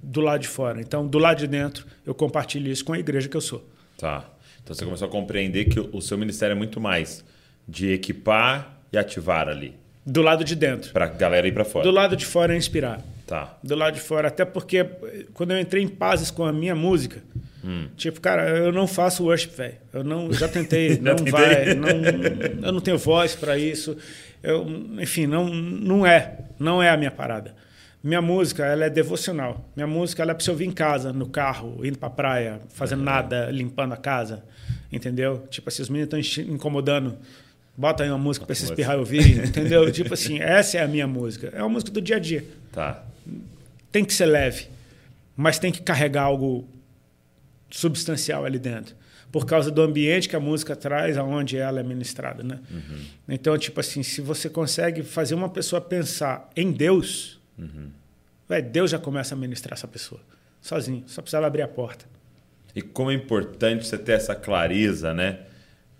[0.02, 0.80] do lado de fora.
[0.80, 3.68] Então, do lado de dentro, eu compartilho isso com a igreja que eu sou.
[3.98, 4.30] Tá.
[4.62, 7.22] Então você começou a compreender que o seu ministério é muito mais
[7.68, 9.74] de equipar e ativar ali.
[10.06, 10.92] Do lado de dentro.
[10.92, 11.84] Pra galera ir pra fora.
[11.84, 13.00] Do lado de fora é inspirar.
[13.26, 13.56] Tá.
[13.62, 14.28] do lado de fora.
[14.28, 14.84] Até porque
[15.32, 17.22] quando eu entrei em pazes com a minha música,
[17.96, 19.74] tipo, cara, eu não faço worship, velho.
[19.92, 21.32] Eu não, já tentei, não tentei.
[21.32, 21.88] vai, não,
[22.66, 23.96] eu não tenho voz para isso.
[24.42, 24.66] Eu,
[25.00, 27.54] enfim, não, não é, não é a minha parada.
[28.02, 29.66] Minha música, ela é devocional.
[29.74, 33.02] Minha música, ela é para você ouvir em casa, no carro, indo para praia, fazendo
[33.02, 34.44] nada, limpando a casa,
[34.92, 35.46] entendeu?
[35.48, 37.16] Tipo assim, os meninos estão incomodando.
[37.76, 39.90] Bota aí uma música para você espirrar e ouvir, entendeu?
[39.90, 41.50] tipo assim, essa é a minha música.
[41.54, 43.04] É uma música do dia a dia Tá.
[43.90, 44.68] tem que ser leve,
[45.36, 46.68] mas tem que carregar algo
[47.70, 48.94] substancial ali dentro.
[49.32, 52.60] Por causa do ambiente que a música traz, aonde ela é ministrada, né?
[53.28, 57.40] Então, tipo assim, se você consegue fazer uma pessoa pensar em Deus,
[58.48, 60.20] véi, Deus já começa a ministrar essa pessoa,
[60.62, 61.02] sozinho.
[61.08, 62.04] Só precisa ela abrir a porta.
[62.76, 65.40] E como é importante você ter essa clareza, né?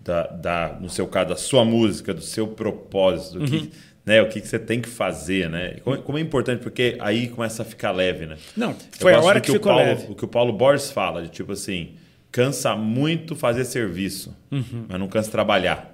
[0.05, 3.69] Da, da, no seu caso, da sua música, do seu propósito, do que, Uhum.
[4.05, 5.77] né, o que, que você tem que fazer, né?
[5.83, 8.37] Como, como é importante, porque aí começa a ficar leve, né?
[8.55, 10.05] Não, foi a hora que o ficou Paulo, leve.
[10.11, 11.95] O que o Paulo Borges fala, de tipo assim,
[12.31, 14.31] cansa muito fazer serviço,
[14.87, 15.91] mas não cansa trabalhar.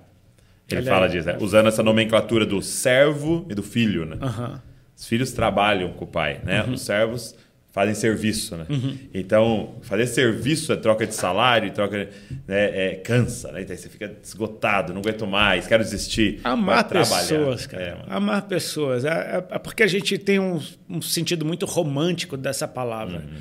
[0.69, 1.37] Ele fala é- disso, né?
[1.39, 4.17] usando essa nomenclatura do servo e do filho, né?
[4.21, 4.61] Aham.
[4.93, 6.63] Os filhos trabalham com o pai, né?
[6.63, 7.33] Os servos
[7.71, 8.65] fazem serviço, né?
[9.13, 12.11] Então, fazer serviço é troca de salário, troca de-
[12.47, 13.61] né, é, cansa, né?
[13.61, 16.39] Então, você fica esgotado, não aguento mais, quero desistir.
[16.43, 17.83] Amar pessoas, cara.
[17.83, 18.13] É.
[18.13, 19.05] Amar pessoas.
[19.05, 20.59] É, é- é porque a gente tem um,
[20.89, 23.19] um sentido muito romântico dessa palavra.
[23.19, 23.37] Uhum.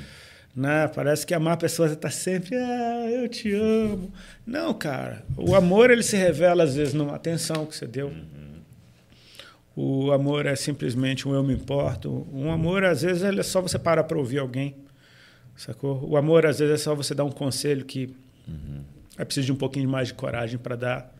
[0.53, 0.87] Né?
[0.93, 4.11] Parece que amar pessoas está sempre, ah, eu te amo.
[4.45, 5.23] Não, cara.
[5.37, 8.07] O amor ele se revela às vezes numa atenção que você deu.
[8.07, 8.40] Uhum.
[9.75, 12.27] O amor é simplesmente um eu me importo.
[12.33, 14.75] Um amor, às vezes, é só você parar para ouvir alguém.
[15.55, 16.03] Sacou?
[16.07, 18.13] O amor, às vezes, é só você dar um conselho que
[19.17, 21.15] é preciso de um pouquinho mais de coragem para dar.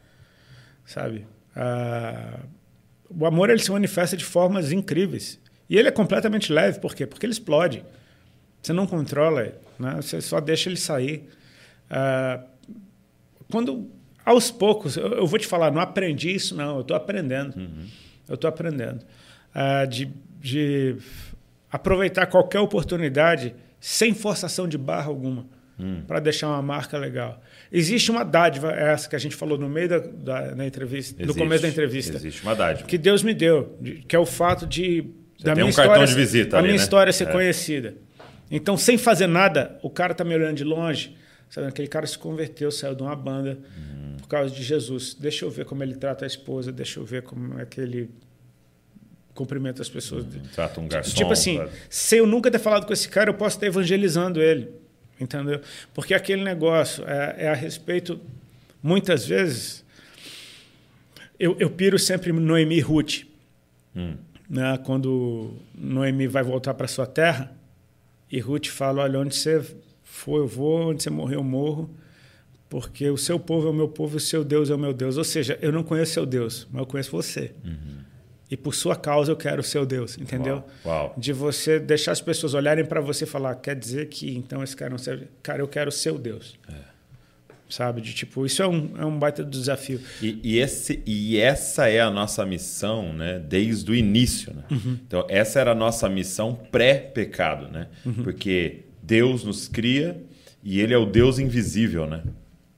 [0.85, 1.25] Sabe?
[1.55, 2.39] Ah,
[3.09, 5.39] o amor ele se manifesta de formas incríveis.
[5.69, 6.79] E ele é completamente leve.
[6.79, 7.05] Por quê?
[7.05, 7.85] Porque ele explode.
[8.61, 9.55] Você não controla ele.
[9.79, 9.95] Né?
[10.01, 11.29] Você só deixa ele sair.
[11.89, 12.43] Ah,
[13.49, 13.89] quando,
[14.25, 16.75] aos poucos, eu, eu vou te falar, não aprendi isso, não.
[16.75, 17.53] Eu estou aprendendo.
[18.31, 19.05] Eu estou aprendendo.
[19.53, 20.09] Ah, de,
[20.39, 20.95] de
[21.71, 25.45] aproveitar qualquer oportunidade sem forçação de barra alguma
[26.07, 27.41] para deixar uma marca legal.
[27.71, 31.23] Existe uma dádiva, essa que a gente falou no meio da, da, da entrevista, no
[31.25, 32.87] Existe, começo da entrevista, Existe uma dádiva.
[32.87, 35.01] que Deus me deu, de- que é o fato de
[35.43, 36.83] da tem minha um cartão história, de visita a ali, minha né?
[36.83, 37.31] história ser É.
[37.31, 37.95] conhecida.
[38.51, 41.17] Então, sem fazer nada, o cara tá me olhando de longe,
[41.49, 41.65] sabe?
[41.67, 43.90] Aquele cara se converteu, saiu de uma banda Uhum.
[44.31, 45.13] Por causa de Jesus.
[45.13, 48.09] Deixa eu ver como ele trata a esposa, deixa eu ver como é que ele
[49.33, 50.25] cumprimenta as pessoas.
[50.53, 51.13] Trata um garçom.
[51.13, 51.71] Tipo assim, sabe?
[51.89, 54.69] se eu nunca ter falado com esse cara, eu posso estar evangelizando ele.
[55.19, 55.59] Entendeu?
[55.93, 58.21] Porque aquele negócio é, é a respeito,
[58.81, 59.83] muitas vezes,
[61.37, 63.23] eu, eu piro sempre no Noemi e Ruth.
[64.49, 64.77] Né?
[64.85, 67.53] Quando Noemi vai voltar para sua terra,
[68.31, 69.61] e Ruth fala: Olha, onde você
[70.05, 71.89] for, eu vou, onde você morrer, eu morro,
[72.71, 74.93] porque o seu povo é o meu povo e o seu Deus é o meu
[74.93, 75.17] Deus.
[75.17, 77.51] Ou seja, eu não conheço seu Deus, mas eu conheço você.
[78.49, 80.63] E por sua causa eu quero o seu Deus, entendeu?
[80.85, 81.13] Uau, uau.
[81.17, 84.73] De você deixar as pessoas olharem para você e falar, quer dizer que então esse
[84.73, 85.27] cara não serve.
[85.43, 86.57] Cara, eu quero o seu Deus.
[87.69, 87.99] Sabe?
[87.99, 89.99] De tipo, isso é um, é um baita desafio.
[90.21, 93.37] E, e esse, e essa é a nossa missão, né?
[93.37, 94.63] Desde o início, né?
[94.71, 94.97] Uhum.
[95.05, 97.87] Então, essa era a nossa missão pré-pecado, né?
[98.05, 98.23] Uhum.
[98.23, 100.21] Porque Deus nos cria
[100.63, 102.23] e Ele é o Deus invisível, né?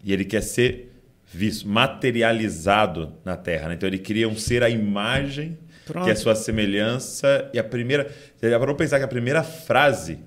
[0.04, 0.92] E Ele quer ser
[1.26, 3.76] visto, materializado na Terra, né?
[3.76, 6.04] Então, Ele cria um ser à imagem, Pronto.
[6.04, 7.50] que é a sua semelhança.
[7.54, 8.12] E a primeira...
[8.36, 10.20] Você já parou pensar que a primeira frase,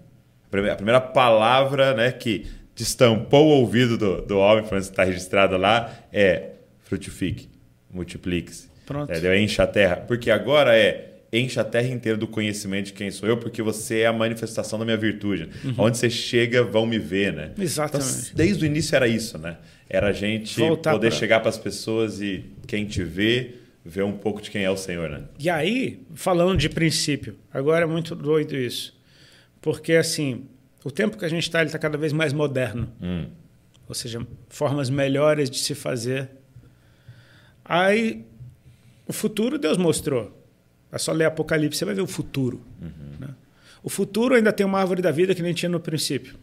[0.47, 2.11] a primeira, palavra, né?
[2.11, 6.51] Que destampou o ouvido do, do homem, que está registrado lá, é
[6.85, 7.49] frutifique,
[7.91, 8.69] multiplique-se.
[8.87, 9.11] Pronto.
[9.11, 9.37] Entendeu?
[9.37, 9.97] Encha a terra.
[9.97, 14.01] Porque agora é encha a terra inteira do conhecimento de quem sou eu, porque você
[14.01, 15.49] é a manifestação da minha virtude.
[15.77, 17.53] Onde você chega, vão me ver, né?
[17.57, 17.63] Uhum.
[17.65, 18.11] Exatamente.
[18.25, 19.59] Então, desde o início era isso, né?
[19.89, 23.55] Era a gente Voltar poder pra- chegar para as pessoas e quem te vê,
[23.85, 25.23] ver um pouco de quem é o Senhor, né?
[25.39, 28.97] E aí, falando de princípio, agora é muito doido isso.
[29.61, 30.47] Porque, assim,
[30.85, 32.89] o tempo que a gente está, ele está cada vez mais moderno.
[33.01, 33.27] Hum.
[33.89, 36.29] Ou seja, formas melhores de se fazer.
[37.65, 38.25] Aí,
[39.07, 40.33] o futuro Deus mostrou.
[40.91, 42.61] É só ler Apocalipse, você vai ver o futuro.
[43.21, 43.29] né?
[43.83, 46.37] O futuro ainda tem uma árvore da vida que nem tinha no princípio.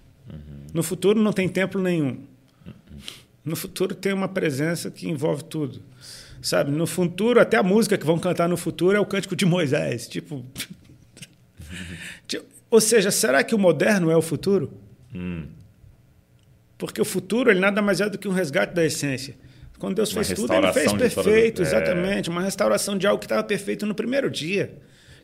[0.73, 2.19] No futuro não tem templo nenhum.
[3.43, 5.81] No futuro tem uma presença que envolve tudo.
[6.41, 6.71] Sabe?
[6.71, 10.07] No futuro, até a música que vão cantar no futuro é o cântico de Moisés.
[10.07, 10.43] Tipo.
[12.27, 14.71] Tipo, Ou seja, será que o moderno é o futuro?
[16.77, 19.35] Porque o futuro ele nada mais é do que um resgate da essência.
[19.83, 21.65] Quando Deus Uma fez tudo, ele fez de perfeito, é.
[21.65, 22.29] exatamente.
[22.29, 24.77] Uma restauração de algo que estava perfeito no primeiro dia.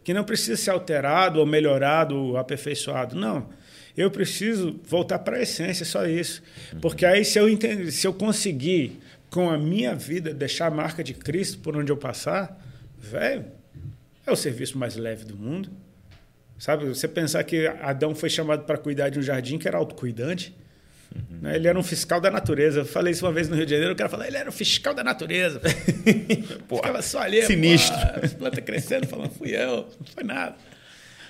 [0.04, 3.16] Que não precisa ser alterado, ou melhorado, ou aperfeiçoado.
[3.16, 3.48] Não.
[3.96, 6.44] Eu preciso voltar para a essência, só isso.
[6.82, 9.00] Porque aí, se eu, entender, se eu conseguir,
[9.30, 12.62] com a minha vida, deixar a marca de Cristo por onde eu passar,
[12.98, 13.46] velho,
[14.28, 15.70] é o serviço mais leve do mundo.
[16.58, 20.54] Sabe, você pensar que Adão foi chamado para cuidar de um jardim que era autocuidante.
[21.42, 21.56] Né?
[21.56, 22.80] Ele era um fiscal da natureza.
[22.82, 24.52] Eu falei isso uma vez no Rio de Janeiro, o cara falou, ele era o
[24.52, 25.60] fiscal da natureza.
[26.68, 27.42] Ficava só ali.
[27.44, 27.96] Sinistro.
[27.96, 29.88] pô, as plantas crescendo, falando, fui eu.
[30.00, 30.56] Não foi nada.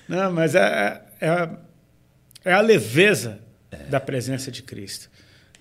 [0.08, 1.58] Não, mas é, é, a-
[2.44, 3.38] é a leveza
[3.88, 5.08] da presença de Cristo.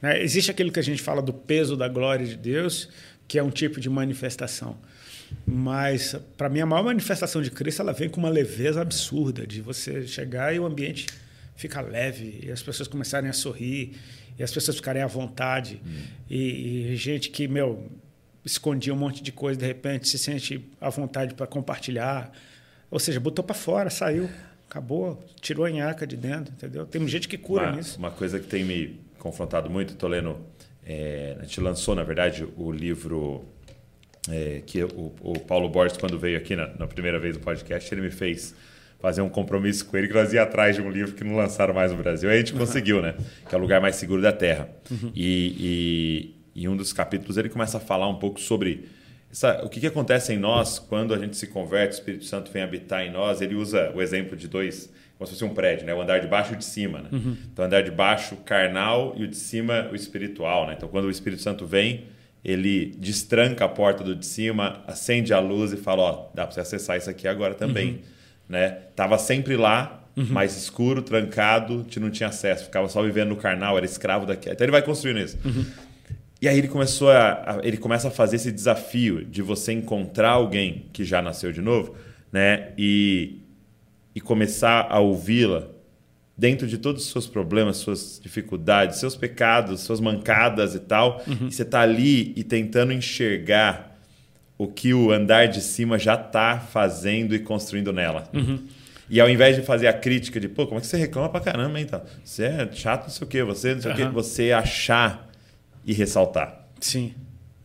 [0.02, 0.22] né?
[0.22, 2.90] Existe aquilo que a gente fala do peso da glória de Deus,
[3.28, 4.78] que é um tipo de manifestação.
[5.46, 9.62] Mas, para mim, a maior manifestação de Cristo ela vem com uma leveza absurda, de
[9.62, 11.06] você chegar e o ambiente
[11.60, 13.98] fica leve, e as pessoas começarem a sorrir,
[14.38, 15.82] e as pessoas ficarem à vontade.
[15.86, 16.02] Hum.
[16.30, 17.86] E, e, gente que, meu,
[18.46, 22.32] escondia um monte de coisa, de repente se sente à vontade para compartilhar.
[22.90, 24.30] Ou seja, botou para fora, saiu,
[24.70, 26.86] acabou, tirou a nhaca de dentro, entendeu?
[26.86, 28.00] Tem gente que cura uma, nisso.
[28.00, 30.40] Uma coisa que tem me confrontado muito, estou lendo.
[30.86, 33.44] É, a gente lançou, na verdade, o livro
[34.30, 37.94] é, que o, o, Paulo Borges, quando veio aqui na, na primeira vez no podcast,
[37.94, 38.56] ele me fez
[39.00, 41.74] fazer um compromisso com ele que nós ia atrás de um livro que não lançaram
[41.74, 42.30] mais no Brasil.
[42.30, 43.16] Aí a gente conseguiu, né?
[43.48, 44.70] Que é o lugar mais seguro da Terra.
[44.92, 45.12] Uhum.
[45.16, 48.90] E, e, em um dos capítulos ele começa a falar um pouco sobre
[49.32, 52.52] essa, o que, que acontece em nós quando a gente se converte, o Espírito Santo
[52.52, 53.42] vem habitar em nós.
[53.42, 55.94] Ele usa o exemplo de dois, como se fosse um prédio, né?
[55.94, 57.10] O andar de baixo e o de cima, né?
[57.12, 57.38] Uhum.
[57.54, 60.74] Então, o andar de baixo, carnal, e o de cima, o espiritual, né?
[60.76, 62.06] Então, quando o Espírito Santo vem,
[62.44, 66.54] ele destranca a porta do de cima, acende a luz e fala, ó, dá para
[66.54, 67.92] você acessar isso aqui agora também.
[67.92, 68.19] Uhum
[68.50, 68.70] né?
[68.96, 70.26] Tava sempre lá, uhum.
[70.26, 74.50] mais escuro, trancado, te não tinha acesso, ficava só vivendo no carnal, era escravo daqui.
[74.50, 75.38] Então ele vai construindo isso.
[75.46, 75.66] Uhum.
[76.42, 80.32] E aí ele começou a, a, ele começa a fazer esse desafio de você encontrar
[80.32, 81.96] alguém que já nasceu de novo,
[82.32, 82.72] né?
[82.78, 83.42] E,
[84.16, 85.68] e começar a ouvi-la
[86.38, 91.22] dentro de todos os seus problemas, suas dificuldades, seus pecados, suas mancadas e tal.
[91.28, 91.48] Uhum.
[91.48, 93.89] E você tá ali e tentando enxergar
[94.60, 98.30] o que o andar de cima já está fazendo e construindo nela.
[98.34, 98.60] Uhum.
[99.10, 101.40] E ao invés de fazer a crítica de, pô, como é que você reclama pra
[101.40, 101.86] caramba, hein?
[101.88, 102.04] Então?
[102.24, 103.98] Você é chato, não sei o quê, você não sei uhum.
[103.98, 105.32] o quê, você achar
[105.86, 106.68] e ressaltar.
[106.82, 107.14] Sim.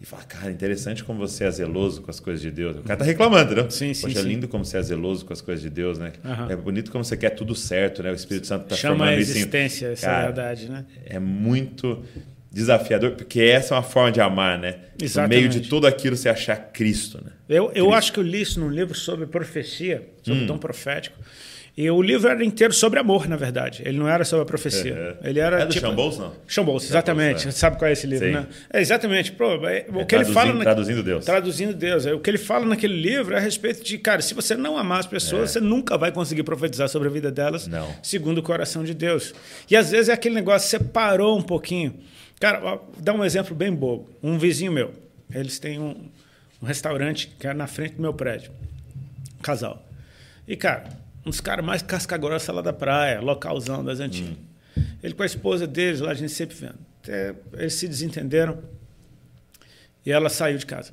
[0.01, 2.77] E falar, cara, interessante como você é zeloso com as coisas de Deus.
[2.77, 3.67] O cara tá reclamando, né?
[3.71, 4.07] Sim, sim.
[4.07, 6.13] Poxa, é lindo como você é zeloso com as coisas de Deus, né?
[6.25, 6.51] Uhum.
[6.51, 8.13] É bonito como você quer tudo certo, né?
[8.13, 10.85] O Espírito Santo tá Chama formando a existência, isso, cara, é verdade, né?
[11.05, 12.05] É muito
[12.55, 14.77] desafiador, porque essa é uma forma de amar, né?
[15.03, 15.43] Exatamente.
[15.43, 17.33] No meio de tudo aquilo você achar Cristo, né?
[17.49, 20.47] Eu, eu acho que eu li isso num livro sobre profecia, sobre hum.
[20.47, 21.19] dom profético.
[21.77, 23.83] E o livro era inteiro sobre amor, na verdade.
[23.85, 24.95] Ele não era sobre a profecia.
[24.95, 25.29] Uhum.
[25.29, 26.33] Ele era é do tipo, não?
[26.47, 27.49] Chambolso, exatamente.
[27.49, 27.51] É.
[27.51, 28.33] Sabe qual é esse livro, Sim.
[28.35, 28.47] né?
[28.73, 29.33] É, exatamente.
[29.33, 30.63] Pô, é, o é, que ele fala na...
[30.63, 31.25] Traduzindo Deus.
[31.25, 32.07] Traduzindo Deus.
[32.07, 34.79] É, o que ele fala naquele livro é a respeito de, cara, se você não
[34.79, 35.53] amar as pessoas, é.
[35.55, 37.93] você nunca vai conseguir profetizar sobre a vida delas não.
[38.01, 39.35] segundo o coração de Deus.
[39.69, 41.99] E às vezes é aquele negócio, você parou um pouquinho
[42.41, 44.11] Cara, dar um exemplo bem bobo.
[44.23, 44.93] Um vizinho meu,
[45.31, 46.09] eles têm um,
[46.61, 48.53] um restaurante que é na frente do meu prédio.
[49.39, 49.87] Um casal.
[50.47, 50.89] E, cara,
[51.25, 54.37] um dos caras mais casca-grossa lá da praia, localzão das antigas.
[54.77, 54.83] Hum.
[55.03, 56.79] Ele com a esposa deles, lá a gente sempre vendo.
[57.03, 58.63] Até eles se desentenderam
[60.05, 60.93] e ela saiu de casa.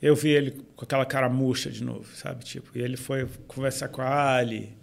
[0.00, 2.44] Eu vi ele com aquela cara murcha de novo, sabe?
[2.44, 4.76] Tipo, e ele foi conversar com a Ali,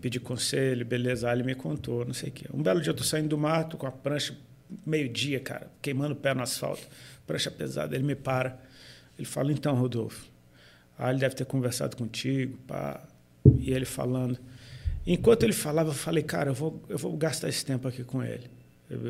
[0.00, 2.46] pedir conselho, beleza, a Ali me contou, não sei o quê.
[2.52, 4.34] Um belo dia eu tô saindo do mato com a prancha
[4.84, 6.86] meio-dia, cara, queimando o pé no asfalto,
[7.26, 7.94] prancha pesada.
[7.94, 8.58] Ele me para.
[9.18, 10.26] Ele fala: Então, Rodolfo,
[10.98, 13.02] ah, ele deve ter conversado contigo, pá.
[13.58, 14.38] E ele falando.
[15.06, 18.22] Enquanto ele falava, eu falei: Cara, eu vou, eu vou gastar esse tempo aqui com
[18.22, 18.50] ele.
[18.88, 19.00] Eu,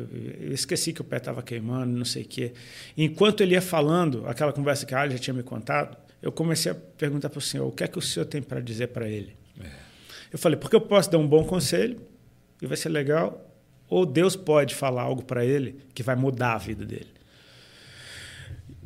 [0.41, 2.53] eu, esqueci que o pé estava queimando, não sei o quê.
[2.97, 6.71] Enquanto ele ia falando, aquela conversa que a Ali já tinha me contado, eu comecei
[6.71, 9.07] a perguntar para o senhor: o que é que o senhor tem para dizer para
[9.07, 9.35] ele?
[9.59, 9.69] É.
[10.33, 12.01] Eu falei: porque eu posso dar um bom conselho
[12.61, 13.46] e vai ser legal,
[13.89, 17.11] ou Deus pode falar algo para ele que vai mudar a vida dele.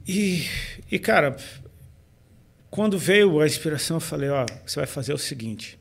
[0.08, 0.46] E,
[0.92, 1.38] e, cara,
[2.70, 5.80] quando veio a inspiração, eu falei: Ó, você vai fazer o seguinte.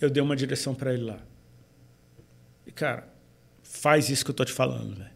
[0.00, 1.20] Eu dei uma direção para ele lá.
[2.66, 3.08] E, cara,
[3.62, 5.10] faz isso que eu tô te falando, velho.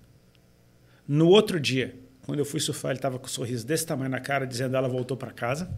[1.07, 4.21] No outro dia, quando eu fui surfar, ele tava com um sorriso desse tamanho na
[4.21, 5.71] cara, dizendo ela voltou para casa.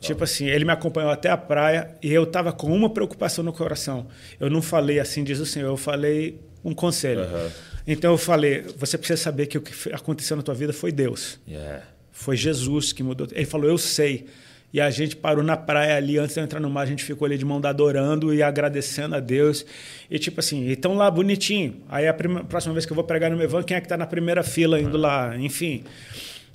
[0.00, 3.52] Tipo assim, ele me acompanhou até a praia e eu estava com uma preocupação no
[3.52, 4.06] coração.
[4.38, 7.22] Eu não falei assim, diz o Senhor, eu falei um conselho.
[7.22, 7.50] Uhum.
[7.86, 11.38] Então eu falei, você precisa saber que o que aconteceu na tua vida foi Deus.
[11.48, 11.84] Yeah.
[12.12, 13.26] Foi Jesus que mudou.
[13.32, 14.26] Ele falou, eu sei.
[14.72, 17.04] E a gente parou na praia ali, antes de eu entrar no mar, a gente
[17.04, 19.64] ficou ali de mão dada orando e agradecendo a Deus.
[20.10, 21.80] E tipo assim, então lá bonitinho.
[21.88, 23.86] Aí a prima, próxima vez que eu vou pregar no meu van, quem é que
[23.86, 25.02] está na primeira fila indo uhum.
[25.02, 25.36] lá?
[25.36, 25.84] Enfim.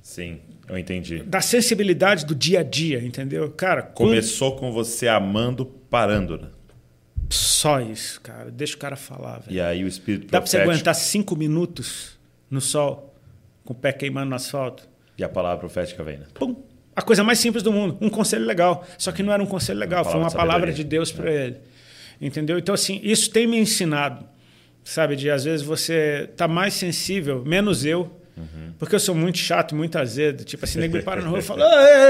[0.02, 0.38] Sim.
[0.70, 1.18] Eu entendi.
[1.24, 3.50] Da sensibilidade do dia a dia, entendeu?
[3.50, 4.60] Cara, começou quando...
[4.60, 6.48] com você amando, parando, né?
[7.28, 8.52] Só isso, cara.
[8.52, 9.40] Deixa o cara falar.
[9.40, 9.56] Velho.
[9.56, 10.62] E aí o espírito Dá profético...
[10.62, 12.18] pra você aguentar cinco minutos
[12.48, 13.12] no sol,
[13.64, 14.88] com o pé queimando no asfalto?
[15.18, 16.26] E a palavra profética vem, né?
[16.32, 16.54] Pum!
[16.94, 17.98] A coisa mais simples do mundo.
[18.00, 18.86] Um conselho legal.
[18.96, 21.46] Só que não era um conselho legal, uma foi uma palavra de Deus para é.
[21.46, 21.56] ele.
[22.20, 22.58] Entendeu?
[22.58, 24.24] Então, assim, isso tem me ensinado,
[24.84, 25.16] sabe?
[25.16, 28.72] De às vezes você tá mais sensível, menos eu, Uhum.
[28.78, 30.44] Porque eu sou muito chato, muito azedo.
[30.44, 31.64] Tipo assim, nego me para na rua e fala,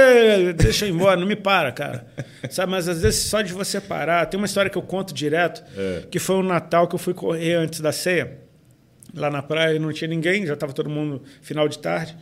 [0.56, 2.06] deixa eu ir embora, não me para, cara.
[2.48, 4.26] Sabe, mas às vezes só de você parar.
[4.26, 6.04] Tem uma história que eu conto direto, é.
[6.10, 8.38] que foi um Natal que eu fui correr antes da ceia.
[9.14, 12.16] Lá na praia não tinha ninguém, já estava todo mundo final de tarde.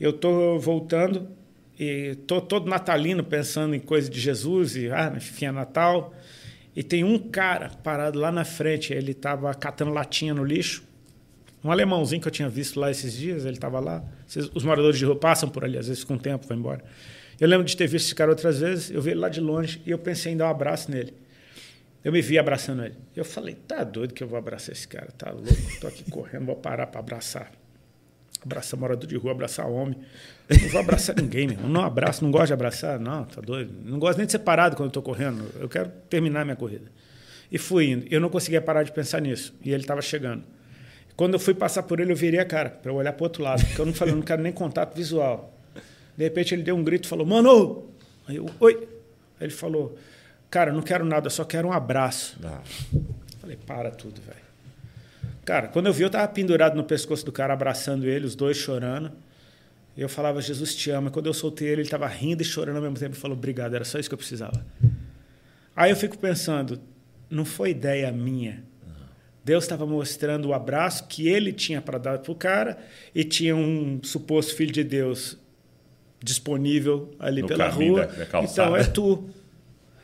[0.00, 1.28] Eu tô voltando
[1.78, 6.14] e tô todo natalino pensando em coisa de Jesus e, ah, enfim, é Natal.
[6.74, 10.85] e tem um cara parado lá na frente, ele estava catando latinha no lixo.
[11.66, 14.04] Um alemãozinho que eu tinha visto lá esses dias, ele estava lá.
[14.54, 16.84] Os moradores de rua passam por ali, às vezes com o tempo, vai embora.
[17.40, 19.82] Eu lembro de ter visto esse cara outras vezes, eu vi ele lá de longe
[19.84, 21.12] e eu pensei em dar um abraço nele.
[22.04, 22.94] Eu me vi abraçando ele.
[23.16, 26.46] Eu falei, tá doido que eu vou abraçar esse cara, tá louco, tô aqui correndo,
[26.46, 27.50] vou parar para abraçar.
[28.44, 29.98] Abraçar morador de rua, abraçar homem.
[30.48, 31.68] Não vou abraçar ninguém, meu.
[31.68, 33.74] Não abraço, não gosto de abraçar, não, tá doido.
[33.84, 35.50] Não gosto nem de ser parado quando eu tô correndo.
[35.58, 36.92] Eu quero terminar minha corrida.
[37.50, 38.06] E fui indo.
[38.08, 39.52] Eu não conseguia parar de pensar nisso.
[39.64, 40.44] E ele estava chegando.
[41.16, 43.64] Quando eu fui passar por ele, eu virei a cara para olhar para outro lado,
[43.64, 45.52] porque eu não falei, eu não quero nem contato visual.
[46.16, 47.86] De repente ele deu um grito e falou: "Mano!"
[48.28, 48.88] Aí eu: "Oi".
[49.40, 49.96] Aí ele falou:
[50.50, 52.38] "Cara, não quero nada, eu só quero um abraço".
[52.44, 52.60] Ah.
[53.40, 54.46] Falei: "Para tudo, velho".
[55.44, 58.56] Cara, quando eu vi, eu tava pendurado no pescoço do cara, abraçando ele, os dois
[58.56, 59.12] chorando.
[59.96, 61.08] E eu falava: "Jesus te ama".
[61.08, 63.14] E quando eu soltei ele, ele tava rindo e chorando ao mesmo tempo.
[63.14, 64.64] Ele falou: "Obrigado, era só isso que eu precisava".
[65.74, 66.80] Aí eu fico pensando,
[67.30, 68.64] não foi ideia minha
[69.46, 72.76] Deus estava mostrando o abraço que ele tinha para dar para o cara
[73.14, 75.38] e tinha um suposto filho de Deus
[76.20, 78.06] disponível ali no pela rua.
[78.06, 79.24] Da, da então é tu.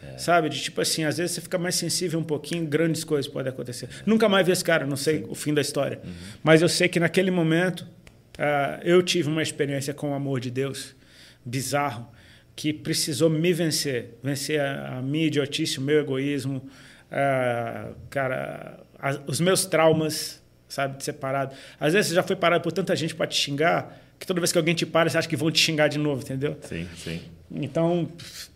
[0.05, 0.19] É.
[0.19, 0.49] Sabe?
[0.49, 3.89] De tipo assim, às vezes você fica mais sensível um pouquinho, grandes coisas podem acontecer.
[4.05, 5.27] Nunca mais vi esse cara, não sei Sim.
[5.29, 6.01] o fim da história.
[6.05, 6.13] Uhum.
[6.43, 10.51] Mas eu sei que naquele momento uh, eu tive uma experiência com o amor de
[10.51, 10.97] Deus
[11.45, 12.09] bizarro
[12.57, 14.19] que precisou me vencer.
[14.25, 16.69] Vencer a, a minha idiotice, o meu egoísmo.
[17.13, 18.82] Uh, cara,
[19.27, 21.55] os meus traumas, sabe, de ser parado.
[21.81, 24.53] Às vezes você já foi parado por tanta gente para te xingar, que toda vez
[24.53, 26.57] que alguém te para, você acha que vão te xingar de novo, entendeu?
[26.63, 27.21] Sim, sim.
[27.51, 28.09] Então,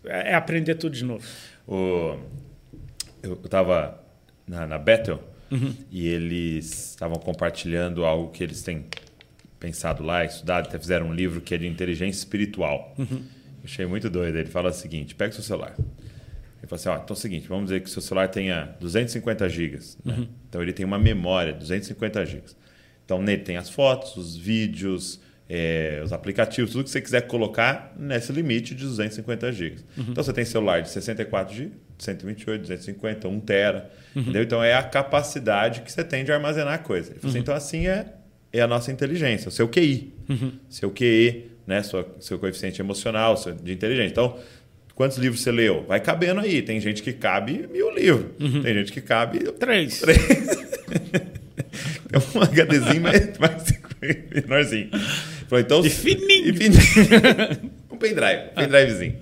[0.05, 1.25] é, é aprender tudo de novo.
[1.67, 2.17] O,
[3.21, 4.01] eu estava
[4.47, 5.19] na, na Battle
[5.51, 5.73] uhum.
[5.91, 8.85] e eles estavam compartilhando algo que eles têm
[9.59, 12.95] pensado lá, estudado, até fizeram um livro que é de inteligência espiritual.
[12.97, 13.23] Uhum.
[13.63, 14.37] Achei muito doido.
[14.37, 15.75] Ele fala o seguinte: pega o seu celular.
[16.59, 18.75] Ele fala assim, ó, então é o seguinte, vamos dizer que o seu celular tenha
[18.79, 19.97] 250 gigas.
[20.03, 20.15] Né?
[20.15, 20.27] Uhum.
[20.49, 22.55] Então ele tem uma memória de 250 gigas.
[23.05, 27.93] Então nele tem as fotos, os vídeos, é, os aplicativos, tudo que você quiser colocar
[27.97, 29.85] nesse limite de 250 gigas.
[29.97, 30.07] Uhum.
[30.09, 33.89] Então você tem celular de 64 GB, 128, 250, 1 tera.
[34.15, 34.23] Uhum.
[34.23, 34.43] Entendeu?
[34.43, 37.13] Então é a capacidade que você tem de armazenar coisa.
[37.17, 37.37] Assim, uhum.
[37.37, 38.13] então assim é,
[38.51, 40.13] é a nossa inteligência, o seu QI.
[40.27, 40.51] Uhum.
[40.69, 41.81] Seu QI, né?
[41.83, 44.11] Sua, seu coeficiente emocional, seu, de inteligência.
[44.11, 44.37] Então
[44.97, 45.85] Quantos livros você leu?
[45.87, 46.59] Vai cabendo aí.
[46.63, 48.31] Tem gente que cabe mil livros.
[48.39, 48.63] Uhum.
[48.63, 49.37] Tem gente que cabe.
[49.51, 49.99] Três.
[50.01, 50.19] Três.
[52.11, 53.63] é um HDzinho mais, mais
[54.33, 54.89] menorzinho.
[55.47, 56.49] Falou, então, e fininho.
[56.49, 56.81] E fininho.
[57.93, 58.49] um pendrive.
[58.53, 59.15] Um pendrivezinho.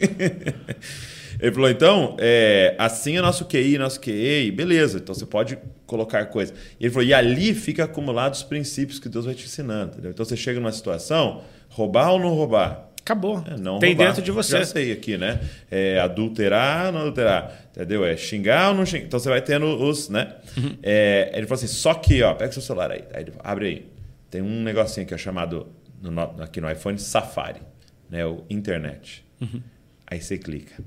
[1.42, 6.24] Ele falou, então, é, assim é nosso QI, nosso QE, beleza, então você pode colocar
[6.28, 6.54] coisa.
[6.80, 9.92] E ele falou, e ali fica acumulado os princípios que Deus vai te ensinando.
[9.92, 10.12] Entendeu?
[10.12, 12.95] Então você chega numa situação, roubar ou não roubar?
[13.06, 13.44] Acabou.
[13.46, 14.08] É, não Tem roubar.
[14.08, 14.58] dentro de você.
[14.58, 15.40] Já sei aqui, né?
[15.70, 17.68] É adulterar ou não adulterar.
[17.70, 18.04] Entendeu?
[18.04, 19.06] É xingar ou não xingar.
[19.06, 20.34] Então você vai tendo os, né?
[20.58, 20.76] Uhum.
[20.82, 23.04] É, ele falou assim: só que, ó, pega seu celular aí.
[23.14, 23.86] aí abre aí.
[24.32, 25.68] Tem um negocinho que é chamado
[26.02, 27.62] no, aqui no iPhone Safari,
[28.10, 28.26] né?
[28.26, 29.24] O internet.
[29.40, 29.62] Uhum.
[30.08, 30.84] Aí você clica.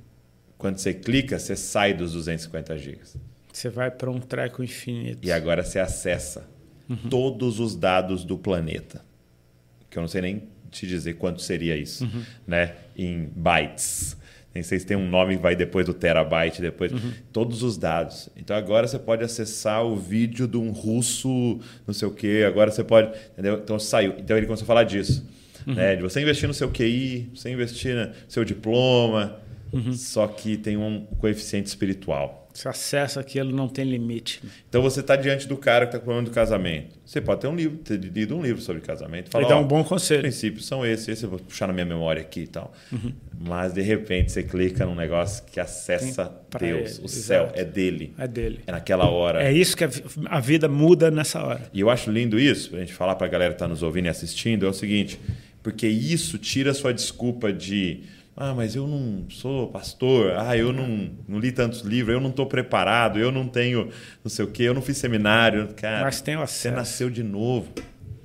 [0.57, 2.99] Quando você clica, você sai dos 250 GB.
[3.53, 5.25] Você vai para um treco infinito.
[5.25, 6.49] E agora você acessa
[6.91, 6.97] uhum.
[7.09, 9.05] todos os dados do planeta.
[9.89, 12.23] Que eu não sei nem te dizer quanto seria isso, uhum.
[12.47, 12.75] né?
[12.97, 14.17] Em bytes.
[14.55, 17.13] Nem sei se tem um nome que vai depois do terabyte, depois uhum.
[17.33, 18.29] todos os dados.
[18.37, 22.45] Então agora você pode acessar o vídeo de um russo, não sei o quê.
[22.47, 23.61] Agora você pode, entendeu?
[23.63, 24.15] Então saiu.
[24.19, 25.25] Então ele começou a falar disso,
[25.67, 25.75] uhum.
[25.75, 25.97] né?
[25.97, 29.39] De você investir no seu QI, você investir no seu diploma,
[29.73, 29.93] uhum.
[29.93, 32.48] só que tem um coeficiente espiritual.
[32.59, 34.43] Você acessa aquilo, não tem limite.
[34.69, 36.99] Então você está diante do cara que está com problema do casamento.
[37.07, 39.31] Você pode ter um livro, ter lido um livro sobre casamento.
[39.31, 40.23] Falar, e dar um bom conselho.
[40.23, 42.73] Os princípios são esses, esse eu vou puxar na minha memória aqui e tal.
[42.91, 43.13] Uhum.
[43.39, 46.99] Mas de repente você clica num negócio que acessa Deus.
[46.99, 47.61] Ele, o céu exato.
[47.61, 48.13] é dele.
[48.19, 48.61] É dele.
[48.67, 49.41] É naquela hora.
[49.41, 51.63] É isso que a vida muda nessa hora.
[51.73, 53.85] E eu acho lindo isso, para a gente falar para a galera que está nos
[53.85, 55.21] ouvindo e assistindo, é o seguinte,
[55.63, 58.03] porque isso tira a sua desculpa de
[58.41, 62.31] ah, mas eu não sou pastor, ah, eu não, não li tantos livros, eu não
[62.31, 63.91] estou preparado, eu não tenho
[64.23, 65.75] não sei o quê, eu não fiz seminário.
[65.75, 66.61] Cara, mas tem acesso.
[66.61, 67.69] Você nasceu de novo.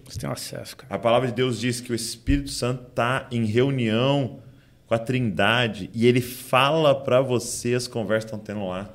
[0.06, 0.94] Você tem acesso, cara.
[0.94, 4.40] A palavra de Deus diz que o Espírito Santo está em reunião
[4.85, 8.94] com a Trindade e ele fala para você as conversas que estão tendo lá.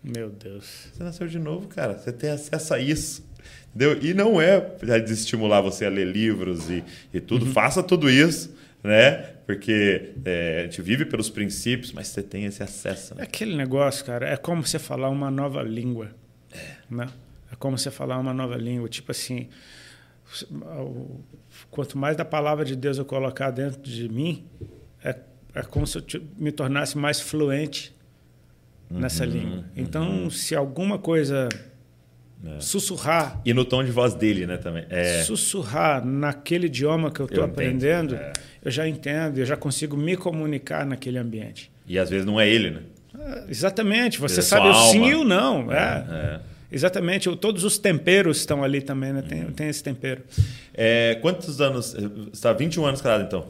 [0.00, 0.90] Meu Deus.
[0.92, 1.98] Você nasceu de novo, cara.
[1.98, 3.28] Você tem acesso a isso.
[3.74, 3.98] Entendeu?
[4.00, 7.46] E não é para desestimular você a ler livros e, e tudo.
[7.46, 7.52] Uhum.
[7.52, 9.34] Faça tudo isso né?
[9.46, 13.14] Porque é, a gente vive pelos princípios, mas você tem esse acesso.
[13.14, 13.22] Né?
[13.22, 16.10] É aquele negócio, cara, é como você falar uma nova língua.
[16.52, 16.76] É.
[16.88, 17.08] Né?
[17.52, 18.88] É como você falar uma nova língua.
[18.88, 19.48] Tipo assim,
[21.70, 24.46] quanto mais da palavra de Deus eu colocar dentro de mim,
[25.04, 25.16] é,
[25.54, 26.04] é como se eu
[26.38, 27.94] me tornasse mais fluente
[28.88, 29.64] nessa língua.
[29.76, 31.48] Então, se alguma coisa
[32.58, 34.84] sussurrar, E no tom de voz dele, né, também.
[34.90, 38.32] É, sussurrar naquele idioma que eu estou aprendendo, é.
[38.64, 41.70] eu já entendo, eu já consigo me comunicar naquele ambiente.
[41.86, 42.80] E às vezes não é ele, né?
[43.14, 45.10] Ah, Exatamente, você É sabe o sim alma.
[45.10, 45.72] e o não.
[45.72, 46.04] É.
[46.10, 46.40] É.
[46.72, 49.22] Exatamente, todos os temperos estão ali também, né?
[49.22, 50.22] Tem, tem esse tempero.
[50.72, 51.92] É, quantos anos?
[51.94, 53.46] Você está 21 anos casado, então?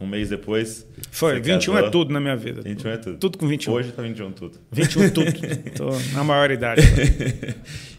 [0.00, 0.86] Um mês depois.
[0.96, 1.02] Uhum.
[1.10, 1.88] Foi, você 21 casou.
[1.88, 2.62] é tudo na minha vida.
[2.62, 3.18] 21 é tudo.
[3.18, 3.72] Tudo com 21.
[3.72, 4.58] Hoje tá 21 tudo.
[4.72, 5.30] 21 tudo.
[5.76, 6.80] Tô na maior idade.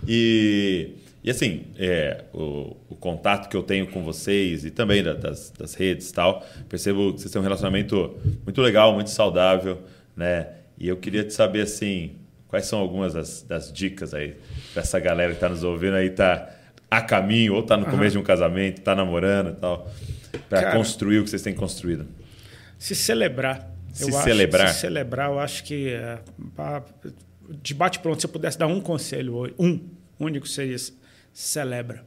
[0.08, 5.14] e, e assim, é, o, o contato que eu tenho com vocês e também da-
[5.14, 9.80] das, das redes e tal, percebo que vocês têm um relacionamento muito legal, muito saudável,
[10.16, 10.48] né?
[10.80, 12.14] E eu queria te saber, assim,
[12.48, 14.34] quais são algumas das, das dicas aí
[14.74, 16.50] para essa galera que tá nos ouvindo aí, tá
[16.90, 19.90] a caminho, ou tá no começo de um casamento, tá namorando e tal,
[20.50, 22.08] para construir o que vocês têm construído.
[22.78, 23.70] Se celebrar.
[23.94, 24.66] Se eu celebrar?
[24.68, 26.20] Acho, se celebrar, eu acho que é,
[26.56, 26.84] pá,
[27.62, 29.80] de bate pronto, se eu pudesse dar um conselho hoje, um
[30.20, 30.78] único seria
[31.34, 32.06] celebra,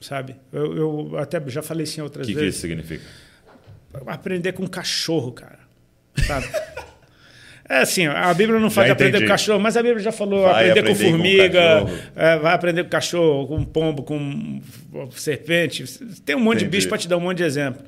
[0.00, 0.36] sabe?
[0.52, 2.60] Eu, eu até já falei isso em O outras que, que isso vezes.
[2.60, 3.04] significa?
[4.06, 5.60] aprender com cachorro, cara.
[6.26, 6.46] Sabe?
[7.68, 9.24] É assim, a Bíblia não Já de aprender entendi.
[9.24, 11.98] com cachorro, mas a Bíblia já falou Vai aprender, com aprender com formiga, cachorro.
[12.14, 14.60] é, vai aprender com cachorro, com pombo, com
[15.10, 15.84] serpente.
[16.24, 16.76] Tem um monte de Entendi.
[16.76, 17.82] bicho para te dar um monte de exemplo.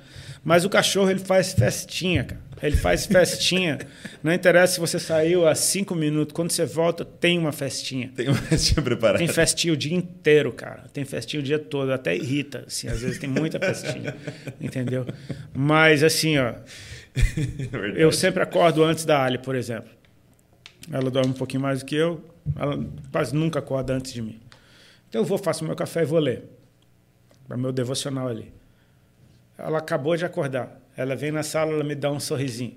[0.44, 2.40] Mas o cachorro ele faz festinha, cara.
[2.60, 3.78] Ele faz festinha.
[4.22, 6.32] não interessa se você saiu há cinco minutos.
[6.32, 8.10] Quando você volta, tem uma festinha.
[8.16, 9.18] Tem uma festinha preparada.
[9.18, 10.84] Tem festinha o dia inteiro, cara.
[10.92, 11.92] Tem festinha o dia todo.
[11.92, 12.88] Até irrita, assim.
[12.88, 14.16] Às vezes tem muita festinha.
[14.60, 15.06] entendeu?
[15.54, 16.54] Mas, assim, ó.
[17.96, 18.02] É.
[18.02, 19.90] Eu sempre acordo antes da Ali, por exemplo.
[20.90, 22.24] Ela dorme um pouquinho mais do que eu.
[22.56, 22.78] Ela
[23.12, 24.40] quase nunca acorda antes de mim.
[25.08, 26.44] Então eu vou, faço meu café e vou ler.
[27.46, 28.52] Para meu devocional ali.
[29.56, 30.80] Ela acabou de acordar.
[30.96, 32.76] Ela vem na sala, ela me dá um sorrisinho.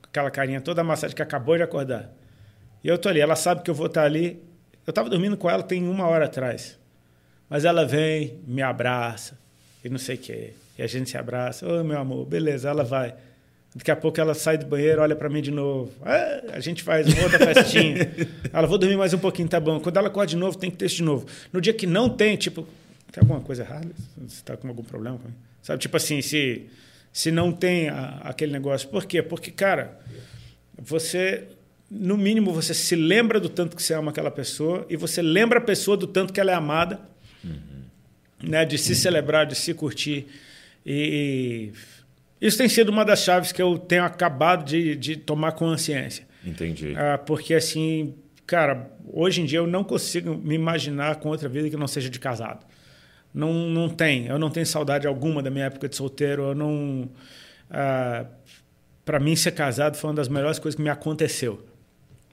[0.00, 2.10] Com aquela carinha toda amassada que acabou de acordar.
[2.82, 3.20] E eu tô ali.
[3.20, 4.42] Ela sabe que eu vou estar ali.
[4.86, 6.78] Eu estava dormindo com ela tem uma hora atrás.
[7.48, 9.38] Mas ela vem, me abraça
[9.84, 10.54] e não sei o quê.
[10.78, 11.66] E a gente se abraça.
[11.66, 13.14] Ô, meu amor, beleza, ela vai.
[13.74, 15.92] Daqui a pouco ela sai do banheiro, olha para mim de novo.
[16.02, 18.10] Ah, a gente faz uma outra festinha.
[18.52, 19.78] ela, vou dormir mais um pouquinho, tá bom.
[19.78, 21.26] Quando ela acorda de novo, tem que ter isso de novo.
[21.52, 22.62] No dia que não tem, tipo,
[23.12, 23.88] tem alguma coisa errada?
[24.26, 25.20] Você tá com algum problema?
[25.62, 26.66] Sabe, tipo assim, se,
[27.12, 28.88] se não tem a- aquele negócio.
[28.88, 29.22] Por quê?
[29.22, 30.00] Porque, cara,
[30.76, 31.44] você,
[31.88, 35.58] no mínimo, você se lembra do tanto que você ama aquela pessoa e você lembra
[35.60, 36.98] a pessoa do tanto que ela é amada,
[38.42, 38.64] né?
[38.64, 40.26] De se celebrar, de se curtir.
[40.84, 41.70] E
[42.40, 46.26] isso tem sido uma das chaves que eu tenho acabado de, de tomar consciência.
[46.44, 46.94] Entendi.
[46.96, 48.14] Ah, porque, assim,
[48.46, 52.08] cara, hoje em dia eu não consigo me imaginar com outra vida que não seja
[52.08, 52.64] de casado.
[53.32, 54.26] Não, não tem.
[54.26, 56.42] Eu não tenho saudade alguma da minha época de solteiro.
[56.48, 57.08] Eu não.
[57.70, 58.24] Ah,
[59.04, 61.64] para mim, ser casado foi uma das melhores coisas que me aconteceu.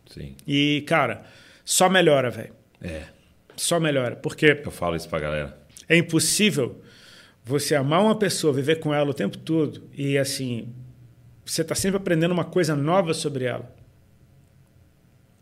[0.08, 0.36] Sim.
[0.48, 1.24] E, cara,
[1.66, 2.54] só melhora, velho.
[2.82, 3.04] É.
[3.56, 4.16] Só melhora.
[4.16, 5.58] Porque Eu falo isso pra galera.
[5.90, 6.82] é impossível
[7.48, 10.68] você amar uma pessoa, viver com ela o tempo todo e assim,
[11.46, 13.74] você está sempre aprendendo uma coisa nova sobre ela.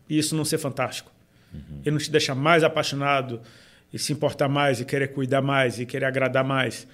[0.08, 1.10] E isso não ser fantástico.
[1.84, 3.40] E não te deixar mais apaixonado
[3.92, 6.86] e se importar mais e querer cuidar mais e querer agradar mais.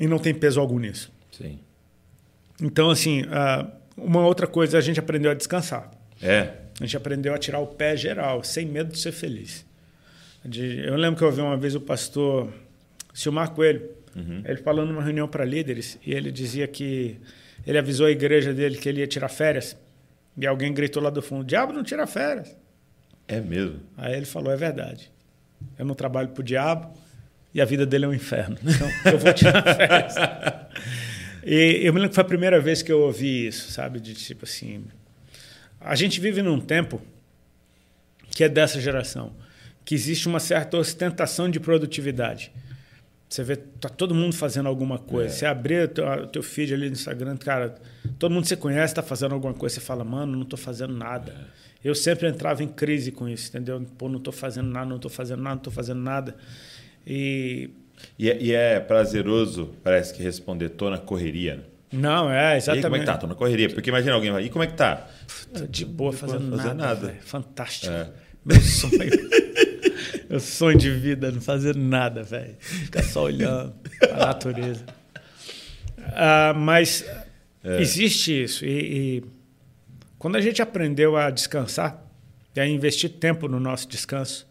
[0.00, 1.12] E não tem peso algum nisso.
[1.32, 1.58] Sim.
[2.62, 3.66] Então, assim, ah,
[3.96, 5.90] uma outra coisa, a gente aprendeu a descansar.
[6.22, 6.54] É.
[6.80, 9.66] A gente aprendeu a tirar o pé geral, sem medo de ser feliz.
[10.44, 12.50] De- eu lembro que eu ouvi uma vez o pastor
[13.18, 13.90] Silmar Coelho,
[14.44, 17.18] ele falando numa reunião para líderes, e ele dizia que
[17.66, 19.76] ele avisou a igreja dele que ele ia tirar férias,
[20.36, 22.56] e alguém gritou lá do fundo: Diabo não tira férias.
[23.26, 23.80] É mesmo.
[23.96, 25.10] Aí ele falou: É verdade.
[25.76, 26.96] Eu não trabalho para o diabo
[27.52, 28.56] e a vida dele é um inferno.
[28.62, 30.14] Então eu vou tirar férias.
[31.44, 33.98] E eu me lembro que foi a primeira vez que eu ouvi isso, sabe?
[33.98, 34.84] De tipo assim.
[35.80, 37.02] A gente vive num tempo
[38.30, 39.32] que é dessa geração,
[39.84, 42.52] que existe uma certa ostentação de produtividade.
[43.28, 45.28] Você vê, tá todo mundo fazendo alguma coisa.
[45.34, 47.74] Você abrir o teu, teu feed ali no Instagram, cara,
[48.18, 49.74] todo mundo que você conhece está fazendo alguma coisa.
[49.74, 51.34] Você fala, mano, não estou fazendo nada.
[51.84, 53.84] Eu sempre entrava em crise com isso, entendeu?
[53.98, 56.34] Pô, não estou fazendo nada, não estou fazendo nada, não estou fazendo nada.
[57.06, 57.70] E
[58.18, 61.56] E é, e é prazeroso, parece que responder, tô na correria.
[61.56, 61.62] né?
[61.92, 62.82] não, é E aí, exatamente.
[62.84, 63.16] como é que tá?
[63.18, 63.68] Tô na correria.
[63.68, 65.06] Porque imagina alguém vai, e como é que tá?
[65.52, 66.74] Tô de boa fazendo fazer nada.
[66.74, 67.06] nada.
[67.08, 67.20] velho.
[67.22, 67.92] Fantástico.
[67.92, 68.08] É.
[68.44, 68.92] Meu sonho.
[70.30, 72.54] Meu sonho de vida, não fazer nada, velho.
[72.60, 73.74] Ficar só olhando
[74.12, 74.84] a natureza.
[76.14, 77.04] Ah, mas
[77.64, 77.80] É.
[77.80, 78.64] existe isso.
[78.64, 79.24] E, e
[80.18, 82.02] quando a gente aprendeu a descansar
[82.54, 84.46] e a investir tempo no nosso descanso,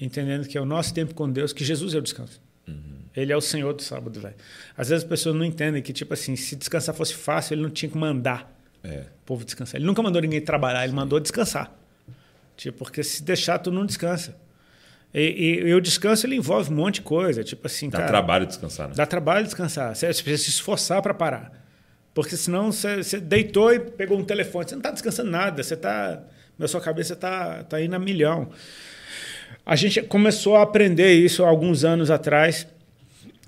[0.00, 2.40] entendendo que é o nosso tempo com Deus, que Jesus é o descanso.
[3.16, 4.36] Ele é o Senhor do sábado, velho.
[4.76, 7.70] Às vezes as pessoas não entendem que, tipo assim, se descansar fosse fácil, ele não
[7.70, 8.54] tinha que mandar
[8.84, 9.00] É.
[9.00, 9.76] O povo descansar.
[9.76, 11.76] Ele nunca mandou ninguém trabalhar, ele mandou descansar.
[12.56, 14.36] Tipo, porque se deixar, tu não descansa.
[15.12, 17.42] E, e, e o descanso ele envolve um monte de coisa.
[17.42, 18.94] Tipo assim, Dá cara, trabalho descansar, né?
[18.96, 19.94] Dá trabalho descansar.
[19.94, 21.52] Você precisa se esforçar para parar.
[22.14, 24.68] Porque senão você, você deitou e pegou um telefone.
[24.68, 25.62] Você não está descansando nada.
[25.62, 26.22] Você está.
[26.58, 28.50] Na sua cabeça está tá indo a milhão.
[29.64, 32.66] A gente começou a aprender isso há alguns anos atrás.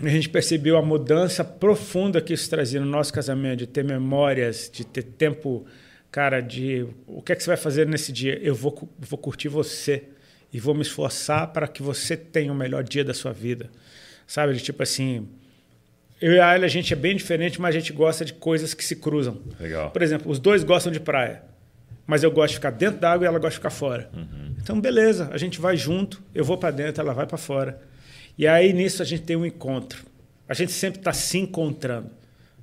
[0.02, 4.70] A gente percebeu a mudança profunda que isso trazia no nosso casamento, de ter memórias,
[4.72, 5.66] de ter tempo,
[6.10, 8.38] cara, de o que é que você vai fazer nesse dia?
[8.40, 10.04] Eu vou, vou curtir você
[10.52, 13.70] e vou me esforçar para que você tenha o melhor dia da sua vida.
[14.26, 14.54] Sabe?
[14.54, 15.28] De tipo assim,
[16.20, 18.74] eu e a Ayla, a gente é bem diferente, mas a gente gosta de coisas
[18.74, 19.40] que se cruzam.
[19.58, 19.90] Legal.
[19.90, 21.42] Por exemplo, os dois gostam de praia,
[22.06, 24.10] mas eu gosto de ficar dentro da água e ela gosta de ficar fora.
[24.12, 24.54] Uhum.
[24.60, 27.80] Então, beleza, a gente vai junto, eu vou para dentro, ela vai para fora.
[28.36, 30.04] E aí nisso a gente tem um encontro.
[30.48, 32.10] A gente sempre está se encontrando.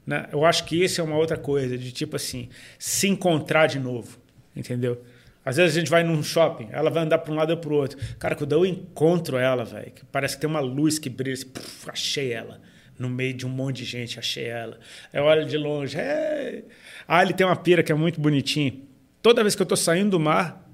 [0.06, 0.28] Né?
[0.32, 4.18] Eu acho que isso é uma outra coisa, de tipo assim, se encontrar de novo.
[4.56, 5.04] Entendeu?
[5.48, 7.72] Às vezes a gente vai num shopping, ela vai andar para um lado ou para
[7.72, 7.98] o outro.
[8.20, 11.90] Cara, quando eu encontro ela, velho, parece que tem uma luz que brilha, assim, puf,
[11.90, 12.60] achei ela.
[13.00, 14.78] No meio de um monte de gente, achei ela.
[15.14, 16.64] Eu olho de longe, é...
[17.08, 18.74] Ah, ele tem uma pira que é muito bonitinha.
[19.22, 20.70] Toda vez que eu estou saindo do mar,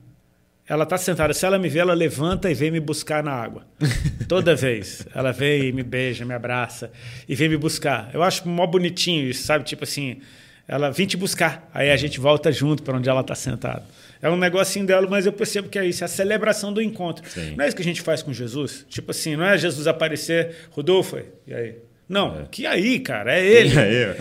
[0.68, 1.36] ela está sentada.
[1.36, 3.68] Se ela me vê, ela levanta e vem me buscar na água.
[4.28, 5.06] Toda vez.
[5.14, 6.92] Ela vem e me beija, me abraça
[7.30, 8.10] e vem me buscar.
[8.12, 9.66] Eu acho mó bonitinho isso, sabe?
[9.66, 10.20] Tipo assim,
[10.68, 11.70] ela vem te buscar.
[11.72, 13.86] Aí a gente volta junto para onde ela está sentada.
[14.24, 17.30] É um negocinho dela, mas eu percebo que é isso, é a celebração do encontro.
[17.30, 17.56] Sim.
[17.58, 18.86] Não é isso que a gente faz com Jesus?
[18.90, 21.76] Tipo assim, não é Jesus aparecer, Rodolfo, e aí?
[22.08, 22.46] Não, É.
[22.50, 23.72] que aí, cara, é ele.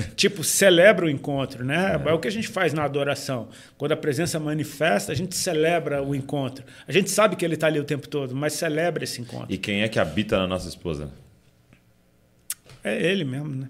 [0.17, 2.01] Tipo, celebra o encontro, né?
[2.05, 2.13] É.
[2.13, 3.49] o que a gente faz na adoração.
[3.79, 6.65] Quando a presença manifesta, a gente celebra o encontro.
[6.87, 9.53] A gente sabe que ele está ali o tempo todo, mas celebra esse encontro.
[9.53, 11.11] E quem é que habita na nossa esposa?
[12.83, 13.69] É ele mesmo, né?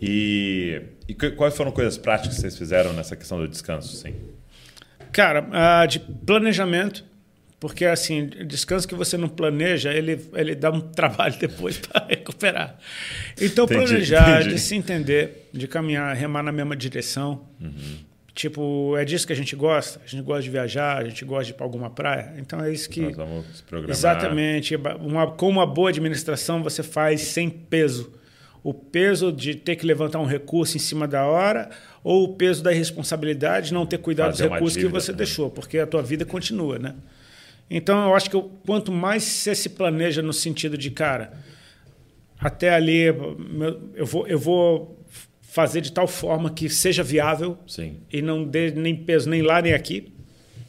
[0.00, 3.96] E, e quais foram coisas práticas que vocês fizeram nessa questão do descanso?
[3.96, 4.14] Sim.
[5.14, 7.04] Cara, ah, de planejamento,
[7.60, 12.76] porque assim, descanso que você não planeja, ele, ele dá um trabalho depois para recuperar.
[13.40, 14.54] Então, Entendi, planejar, entendi.
[14.54, 17.46] de se entender, de caminhar, remar na mesma direção.
[18.34, 20.00] Tipo, é disso que a gente gosta.
[20.04, 22.34] A gente gosta de viajar, a gente gosta de ir para alguma praia.
[22.36, 23.00] Então é isso que.
[23.00, 23.96] Nós vamos se programar.
[23.96, 24.74] Exatamente.
[24.74, 28.12] Uma, com uma boa administração, você faz sem peso.
[28.64, 31.70] O peso de ter que levantar um recurso em cima da hora
[32.04, 35.10] ou o peso da irresponsabilidade de não ter cuidado Fazer dos recursos que dívida, você
[35.12, 35.18] né?
[35.18, 36.94] deixou, porque a tua vida continua, né?
[37.70, 41.32] Então, eu acho que eu- quanto mais você se planeja no sentido de, cara,
[42.38, 43.04] até ali
[43.94, 45.00] eu vou, eu vou
[45.40, 47.96] fazer de tal forma que seja viável Sim.
[48.12, 50.12] e não dê nem peso nem lá nem aqui,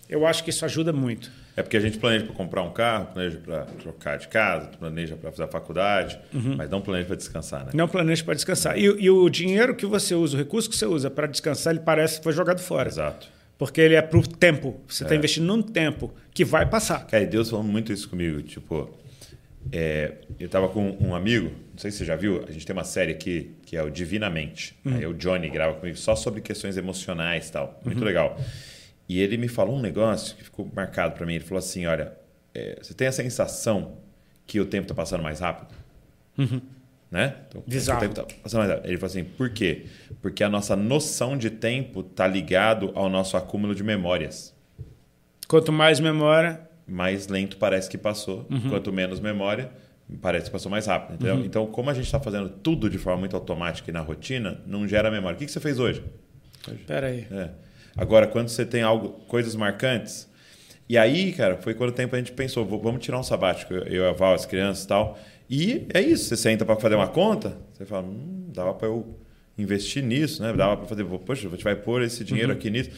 [0.08, 1.30] eu acho que isso ajuda muito.
[1.58, 5.16] É porque a gente planeja para comprar um carro, planeja para trocar de casa, planeja
[5.16, 6.56] para fazer a faculdade, Uhum.
[6.58, 7.72] mas não planeja para descansar, né?
[7.74, 8.78] Não planeja para descansar.
[8.78, 11.84] E, e o dinheiro que você usa, o recurso que você usa para descansar, ele
[11.84, 12.90] parece que foi jogado fora.
[12.90, 13.28] Exato.
[13.58, 14.82] Porque ele é para o tempo.
[14.86, 15.18] Você está É.
[15.18, 17.08] investindo num tempo que vai passar.
[17.08, 18.42] Cara, e Deus falando muito isso comigo.
[18.42, 18.90] Tipo,
[19.72, 22.74] é, eu tava com um amigo, não sei se você já viu, a gente tem
[22.76, 24.76] uma série aqui que é o Divinamente.
[24.86, 27.80] Aí o Johnny grava comigo só sobre questões emocionais e tal.
[27.86, 28.38] Muito legal.
[29.08, 31.36] E ele me falou um negócio que ficou marcado para mim.
[31.36, 32.14] Ele falou assim: olha,
[32.54, 33.98] é, você tem a sensação
[34.48, 35.74] que o tempo tá passando mais rápido?
[37.12, 37.36] Né?
[37.48, 38.00] Então, Bizarro.
[38.00, 38.88] o tempo tá passando mais rápido.
[38.88, 39.86] Ele falou assim: por quê?
[40.22, 44.56] Porque a nossa noção de tempo tá ligado ao nosso acúmulo de memórias
[45.48, 48.48] Quanto mais memória, mais lento parece que passou.
[48.70, 49.72] Quanto menos memória,
[50.22, 51.16] parece que passou mais rápido.
[51.16, 51.46] Entendeu?
[51.46, 54.88] Então, como a gente está fazendo tudo de forma muito automática e na rotina, não
[54.88, 55.36] gera memória.
[55.36, 56.04] O que, que você fez hoje?
[56.88, 57.28] pera aí.
[57.32, 57.50] É.
[57.96, 60.28] Agora, quando você tem algo, coisas marcantes.
[60.88, 63.74] E aí, cara, foi quando o tempo a gente pensou, "Vou- vamos tirar um sabático,
[63.74, 65.18] eu e a Val, as crianças e tal.
[65.50, 69.16] E é isso, você senta para fazer uma conta, você fala, hum, dava para eu
[69.58, 70.52] investir nisso, né?
[70.54, 72.90] Dava para fazer, poxa, a gente vai pôr esse dinheiro aqui nisso.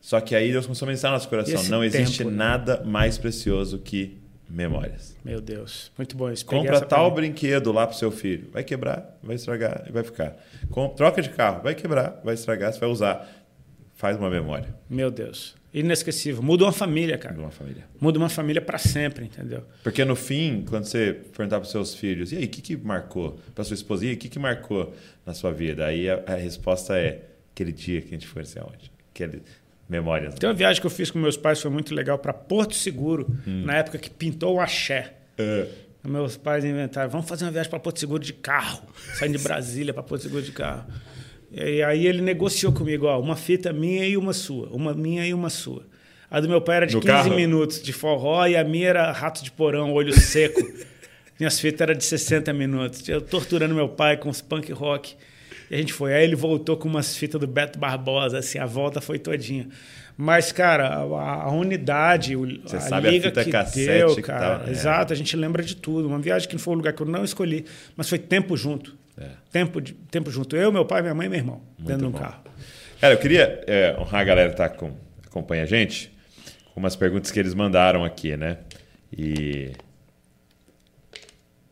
[0.00, 2.36] Só que aí Deus começou a pensar no nosso coração, não existe tempo, né?
[2.36, 4.18] nada mais precioso que
[4.50, 5.16] memórias.
[5.24, 5.90] Meu Deus.
[5.96, 6.44] Muito bom isso.
[6.44, 7.14] Compra tal mim.
[7.16, 8.48] brinquedo lá pro seu filho.
[8.52, 10.36] Vai quebrar, vai estragar e vai ficar.
[10.70, 13.41] Com- troca de carro, vai quebrar, vai estragar, você vai usar.
[14.02, 15.54] Faz uma memória Meu Deus.
[15.72, 16.42] Inesquecível.
[16.42, 17.36] Muda uma família, cara.
[17.36, 17.84] de uma família.
[18.00, 19.62] Muda uma família para sempre, entendeu?
[19.80, 23.38] Porque no fim, quando você perguntar para seus filhos, e aí, o que, que marcou?
[23.54, 24.92] Para sua esposa, e aí, o que, que marcou
[25.24, 25.86] na sua vida?
[25.86, 27.22] Aí a, a resposta é
[27.52, 28.90] aquele dia que a gente foi, sei aonde.
[29.14, 29.40] Aquele,
[29.88, 30.34] memórias.
[30.34, 33.28] Tem uma viagem que eu fiz com meus pais, foi muito legal, para Porto Seguro,
[33.46, 35.14] na época que pintou o axé.
[35.38, 35.68] É.
[36.04, 38.82] Meus pais inventaram, vamos fazer uma viagem para Porto Seguro de carro.
[39.14, 40.86] Saindo de Brasília para Porto Seguro de carro.
[41.52, 44.68] E aí ele negociou comigo, ó, uma fita minha e uma sua.
[44.70, 45.84] Uma minha e uma sua.
[46.30, 47.34] A do meu pai era de No 15 carro?
[47.36, 50.60] minutos de forró e a minha era rato de porão, olho seco.
[51.38, 53.06] Minhas fitas eram de 60 minutos.
[53.08, 55.14] Eu torturando meu pai com os punk rock.
[55.70, 56.14] E a gente foi.
[56.14, 59.66] Aí ele voltou com umas fitas do Beto Barbosa, assim, a volta foi todinha.
[60.16, 64.14] Mas, cara, a, a unidade, o- Você a sabe a liga fita que cassete deu,
[64.14, 64.58] que cara.
[64.58, 64.72] tava- é.
[64.72, 66.06] Exato, a gente lembra de tudo.
[66.06, 67.64] Uma viagem que não foi um lugar que eu não escolhi,
[67.96, 68.94] mas foi tempo junto.
[69.18, 69.28] É.
[69.50, 70.56] Tempo, de- tempo junto.
[70.56, 72.42] Eu, meu pai, minha mãe e meu irmão, dentro de um carro.
[73.00, 74.94] Cara, eu queria é, honrar a galera que tá com,
[75.26, 76.10] acompanha a gente
[76.72, 78.58] com umas perguntas que eles mandaram aqui, né?
[79.12, 79.72] E,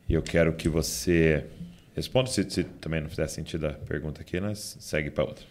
[0.08, 1.46] e eu quero que você
[1.94, 2.28] responda.
[2.28, 5.44] Se, se também não fizer sentido a pergunta aqui, nós segue para outra.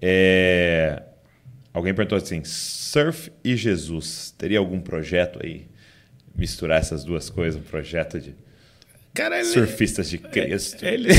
[0.00, 1.02] É,
[1.72, 5.68] alguém perguntou assim: surf e Jesus, teria algum projeto aí?
[6.34, 8.34] Misturar essas duas coisas, um projeto de
[9.14, 10.84] Cara, ele, surfistas de Cristo.
[10.84, 11.10] ele...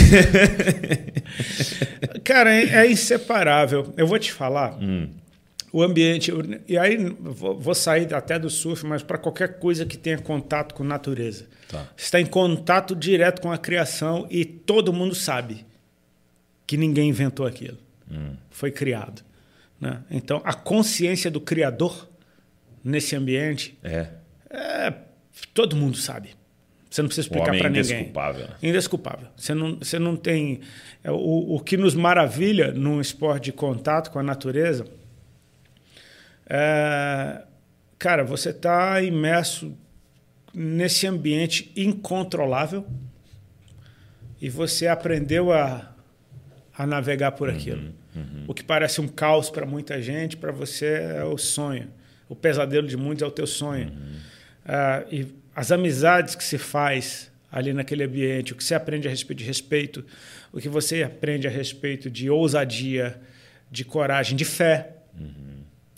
[2.23, 3.93] Cara, é, é inseparável.
[3.95, 4.77] Eu vou te falar.
[4.81, 5.09] Hum.
[5.71, 6.31] O ambiente.
[6.67, 10.73] E aí, vou, vou sair até do surf, mas para qualquer coisa que tenha contato
[10.73, 11.45] com natureza.
[11.67, 11.87] Tá.
[11.95, 15.65] Você está em contato direto com a criação e todo mundo sabe
[16.65, 17.77] que ninguém inventou aquilo.
[18.11, 18.35] Hum.
[18.49, 19.23] Foi criado.
[19.79, 20.01] Né?
[20.09, 22.07] Então, a consciência do Criador
[22.83, 24.07] nesse ambiente, É,
[24.49, 24.93] é,
[25.53, 26.35] todo mundo sabe.
[26.93, 27.81] Você não precisa explicar para ninguém.
[27.81, 28.47] indesculpável.
[28.61, 29.27] Indesculpável.
[29.35, 30.59] Você não, você não tem.
[31.03, 34.85] é, O, o que nos maravilha num esporte de contato com a natureza
[36.47, 37.41] é.
[37.97, 39.75] Cara, você está imerso
[40.53, 42.85] nesse ambiente incontrolável
[44.39, 45.95] e você aprendeu a,
[46.77, 47.91] a navegar por aquilo.
[48.47, 50.85] O que parece um caos para muita gente, para você
[51.17, 51.87] é o sonho.
[52.29, 53.91] O pesadelo de muitos é o teu sonho.
[54.63, 59.11] Ah, e as amizades que se faz ali naquele ambiente, o que você aprende a
[59.11, 60.05] respeito de respeito,
[60.51, 63.19] o que você aprende a respeito de ousadia,
[63.71, 64.89] de coragem, de fé,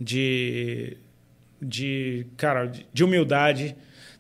[0.02, 0.98] de,
[1.61, 3.76] de, cara, de- de humildade.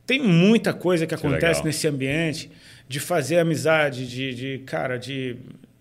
[0.05, 2.49] Tem muita coisa que acontece nesse ambiente
[2.87, 5.35] de fazer amizade, de, de, cara, de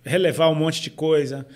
[0.04, 1.46] relevar um monte de coisa,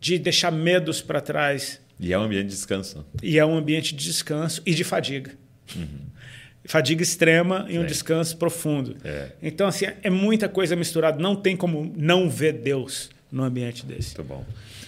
[0.00, 1.80] de deixar medos para trás.
[1.98, 3.06] E é um ambiente de descanso.
[3.22, 5.32] E é um ambiente de descanso e de fadiga.
[6.70, 7.86] Fadiga extrema e um Sim.
[7.88, 8.96] descanso profundo.
[9.04, 9.30] É.
[9.42, 11.18] Então, assim, é muita coisa misturada.
[11.20, 14.16] Não tem como não ver Deus no ambiente desse.
[14.16, 14.44] Muito bom.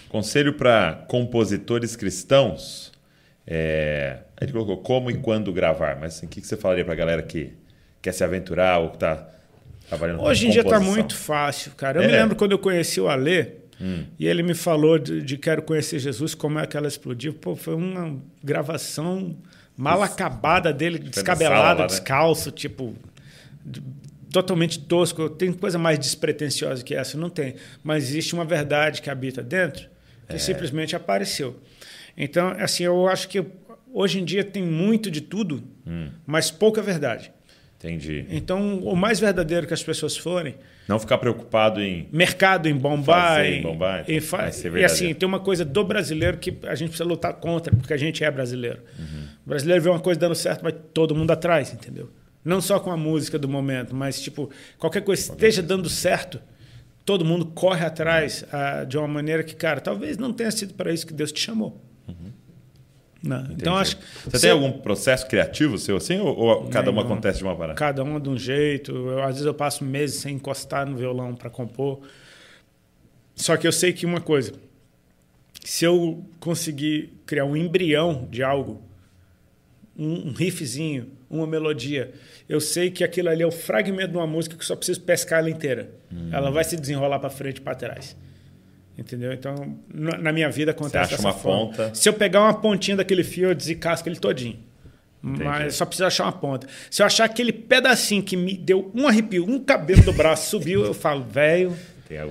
[0.07, 2.91] Conselho para compositores cristãos.
[3.45, 6.97] É, gente colocou como e quando gravar, mas assim, o que você falaria para a
[6.97, 7.51] galera que
[8.01, 9.27] quer se aventurar ou que está
[9.89, 11.99] trabalhando com Hoje em dia está muito fácil, cara.
[11.99, 12.07] Eu É.
[12.07, 13.47] me lembro quando eu conheci o Alê
[14.17, 17.33] e ele me falou de, de Quero Conhecer Jesus, como é que ela explodiu.
[17.33, 19.35] Pô, foi uma gravação
[19.77, 21.87] mal acabada dele, descabelado, né?
[21.87, 22.93] descalço, tipo.
[24.31, 25.29] Totalmente tosco.
[25.29, 27.17] Tem coisa mais despretensiosa que essa?
[27.17, 27.55] Não tem.
[27.83, 29.87] Mas existe uma verdade que habita dentro
[30.27, 30.33] É.
[30.33, 31.59] que simplesmente apareceu.
[32.17, 33.43] Então, assim, eu acho que
[33.93, 36.09] hoje em dia tem muito de tudo, Hum.
[36.25, 37.31] mas pouca verdade.
[37.77, 38.25] Entendi.
[38.29, 40.55] Então, o mais verdadeiro que as pessoas forem,
[40.87, 42.07] Não ficar preocupado em.
[42.11, 43.55] mercado em Bombay.
[43.59, 47.03] Em Bombay, e, fa- e assim, tem uma coisa do brasileiro que a gente precisa
[47.07, 48.79] lutar contra, porque a gente é brasileiro.
[48.97, 49.22] Uhum.
[49.45, 52.09] O brasileiro vê uma coisa dando certo, vai todo mundo atrás, entendeu?
[52.43, 56.41] Não só com a música do momento, mas tipo, qualquer coisa esteja dando certo,
[57.05, 60.91] todo mundo corre atrás ah, de uma maneira que, cara, talvez não tenha sido para
[60.91, 61.81] isso que Deus te chamou.
[63.23, 63.53] Não, então Uhum.
[63.53, 63.69] Entendi.
[63.69, 66.19] acho Você tem algum processo criativo seu assim?
[66.19, 67.13] Ou, ou cada uma Nenhum.
[67.13, 67.75] acontece de uma parada?
[67.75, 68.91] Cada uma de um jeito.
[68.91, 72.01] Eu, às vezes eu passo meses sem encostar no violão para compor.
[73.33, 74.51] Só que eu sei que uma coisa,
[75.63, 78.83] se eu conseguir criar um embrião de algo,
[79.97, 82.11] um, um riffzinho, uma melodia,
[82.49, 85.01] eu sei que aquilo ali é o fragmento de uma música que eu só preciso
[85.01, 85.91] pescar ela inteira.
[86.11, 86.29] Hum.
[86.31, 88.15] Ela vai se desenrolar para frente e para trás.
[88.97, 89.33] Entendeu?
[89.33, 91.67] Então, na minha vida acontece acha dessa uma forma.
[91.71, 91.95] ponta.
[91.95, 94.59] Se eu pegar uma pontinha daquele fio, eu descasco ele todinho.
[95.21, 96.67] Mas só preciso achar uma ponta.
[96.91, 100.83] Se eu achar aquele pedacinho que me deu um arrepio, um cabelo do braço subiu,
[100.85, 101.73] eu falo, velho,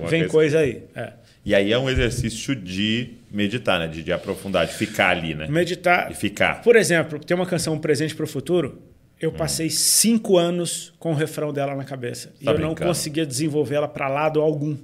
[0.07, 0.83] vem coisa- coisa aí.
[0.95, 1.13] É.
[1.43, 3.87] E aí é um exercício de meditar, né?
[3.87, 5.47] De, de aprofundar, de ficar ali, né?
[5.49, 6.11] Meditar.
[6.11, 6.61] E ficar.
[6.61, 8.81] Por exemplo, tem uma canção Presente para o Futuro.
[9.19, 9.33] Eu Hum.
[9.33, 12.31] passei cinco anos com o refrão dela na cabeça.
[12.39, 12.89] e Tá eu não brincando.
[12.89, 14.77] conseguia desenvolver ela para lado algum.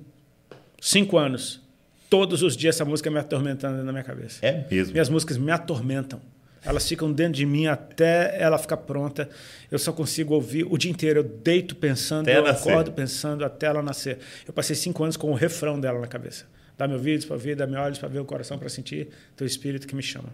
[0.82, 1.62] Cinco anos.
[2.10, 4.40] Todos os dias essa música me atormentando da minha cabeça.
[4.46, 4.94] É mesmo.
[4.94, 6.20] Minhas músicas me atormentam.
[6.66, 9.30] Elas ficam dentro de mim até ela ficar pronta.
[9.72, 11.20] Eu só consigo ouvir o dia inteiro.
[11.20, 12.70] Eu deito pensando, Até eu nascer.
[12.72, 14.18] acordo pensando até ela nascer.
[14.48, 16.46] Eu passei cinco anos com o refrão dela na cabeça.
[16.80, 19.94] Dá-me ouvidos para ouvir, dá-me olhos para ver, o coração para sentir, teu espírito que
[19.94, 20.30] me chama.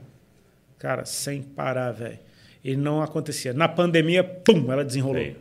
[0.77, 2.19] Cara, sem parar, velho.
[2.63, 3.51] E não acontecia.
[3.51, 5.23] Na pandemia, pum, ela desenrolou.
[5.23, 5.37] Sei.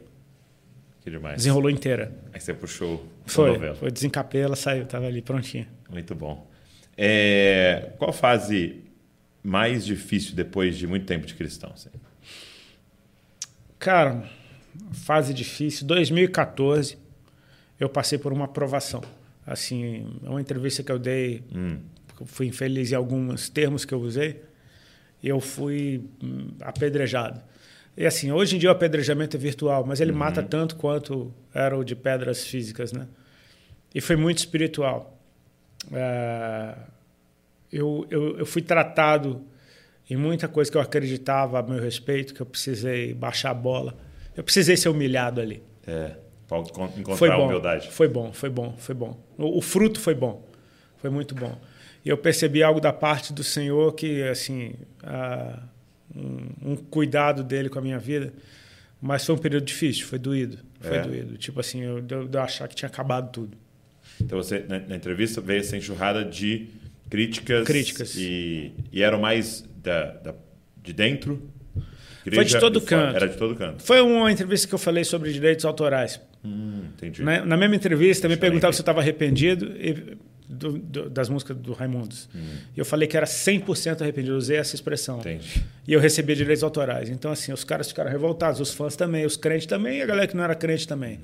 [1.02, 1.36] Que demais.
[1.36, 2.10] Desenrolou inteira.
[2.32, 3.50] Aí você puxou Foi.
[3.50, 3.74] novela.
[3.74, 5.68] Foi desencapei, ela saiu, tava ali prontinha.
[5.90, 6.50] Muito bom.
[6.96, 8.82] É, qual fase
[9.42, 11.70] mais difícil depois de muito tempo de cristão?
[11.74, 11.90] assim?
[13.78, 14.24] Cara,
[14.90, 15.86] fase difícil.
[15.86, 16.96] 2014,
[17.78, 19.02] eu passei por uma aprovação
[19.46, 21.78] Assim, é uma entrevista que eu dei, Hum.
[22.20, 24.42] eu fui infeliz em alguns termos que eu usei,
[25.22, 27.40] e eu fui hum, apedrejado.
[27.96, 31.76] E assim, hoje em dia o apedrejamento é virtual, mas ele mata tanto quanto era
[31.78, 33.06] o de pedras físicas, né?
[33.94, 35.16] E foi muito espiritual.
[35.92, 36.74] É,
[37.72, 39.44] eu, eu, eu fui tratado
[40.10, 43.96] em muita coisa que eu acreditava a meu respeito, que eu precisei baixar a bola.
[44.36, 45.62] Eu precisei ser humilhado ali.
[45.86, 46.16] É.
[46.62, 47.90] Encontrar Foi a bom, humildade.
[47.90, 49.18] foi bom, foi bom, foi bom.
[49.38, 50.46] O, o fruto foi bom,
[50.98, 51.58] foi muito bom.
[52.04, 55.58] E eu percebi algo da parte do Senhor que, assim, ah,
[56.14, 58.32] um, um cuidado dele com a minha vida.
[59.00, 61.02] Mas foi um período difícil, foi doído, foi É.
[61.02, 61.36] doído.
[61.38, 63.56] Tipo assim, eu, de eu achar que tinha acabado tudo.
[64.20, 66.68] Então você, na, na entrevista, veio essa enxurrada de
[67.10, 67.66] críticas.
[67.66, 68.14] Críticas.
[68.16, 70.34] E, e eram mais da, da-
[70.82, 71.50] de dentro?
[72.34, 73.16] Foi de todo canto.
[73.16, 73.82] Era de todo canto.
[73.82, 76.18] Foi uma entrevista que eu falei sobre direitos autorais.
[76.44, 77.22] Hum, entendi.
[77.22, 80.16] Na, na mesma entrevista, me nem se eu estava arrependido e-
[80.46, 82.28] do- do- das músicas do Raimundos.
[82.34, 82.40] Hum.
[82.76, 85.20] Eu falei que era 100% arrependido, usei essa expressão.
[85.20, 85.64] Entendi.
[85.88, 87.08] E eu recebia direitos autorais.
[87.08, 90.26] Então, assim, os caras ficaram revoltados, os fãs também, os crentes também e a galera
[90.26, 91.18] que não era crente também.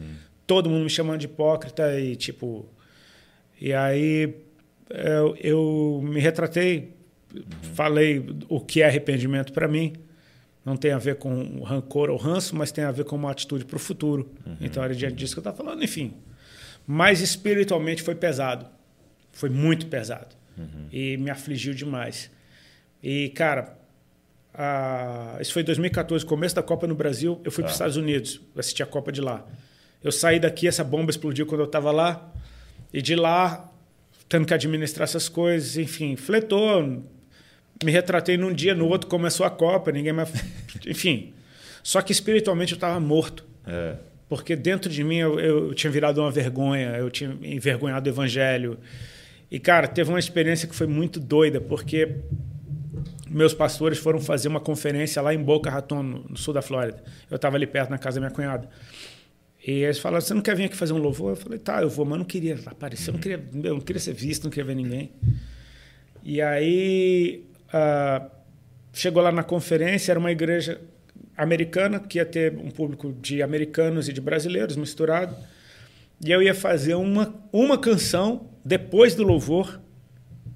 [0.47, 2.67] Todo mundo me chamando de hipócrita e, tipo.
[3.61, 4.35] E aí
[4.89, 6.95] eu, eu me retratei,
[7.75, 9.93] falei o que é arrependimento para mim.
[10.65, 13.65] Não tem a ver com rancor ou ranço, mas tem a ver com uma atitude
[13.65, 14.31] para o futuro.
[14.61, 16.15] Então era diante disso que eu estava falando, enfim.
[16.87, 18.67] Mas espiritualmente foi pesado.
[19.33, 20.35] Foi muito pesado.
[20.93, 22.31] E me afligiu demais.
[23.03, 23.79] E, cara,
[24.53, 27.41] a- isso foi em 2014, começo da Copa no Brasil.
[27.45, 29.47] Eu fui para os Estados Unidos assistir a Copa de lá.
[30.03, 32.33] Eu saí daqui, essa bomba explodiu quando eu estava lá.
[32.93, 33.71] E de lá,
[34.29, 37.03] tendo que administrar essas coisas, enfim, fletou.
[37.85, 40.31] Me retratei num dia, no outro começou a Copa, ninguém mais.
[40.87, 41.33] Enfim.
[41.83, 43.45] Só que espiritualmente eu estava morto.
[43.67, 43.95] É.
[44.29, 48.79] Porque dentro de mim eu, eu tinha virado uma vergonha, eu tinha envergonhado o evangelho.
[49.51, 52.17] E, cara, teve uma experiência que foi muito doida, porque
[53.29, 57.03] meus pastores foram fazer uma conferência lá em Boca Raton, no sul da Flórida.
[57.29, 58.69] Eu estava ali perto na casa da minha cunhada.
[59.67, 61.31] E eles falaram: Você não quer vir aqui fazer um louvor?
[61.31, 64.01] Eu falei: Tá, eu vou, mas não queria aparecer, eu não queria, eu não queria
[64.01, 65.11] ser visto, não queria ver ninguém.
[66.23, 68.27] E aí ah,
[68.93, 70.81] chegou lá na conferência, era uma igreja
[71.37, 75.35] americana que ia ter um público de americanos e de brasileiros misturado.
[76.25, 79.81] E eu ia fazer uma, uma canção depois do louvor,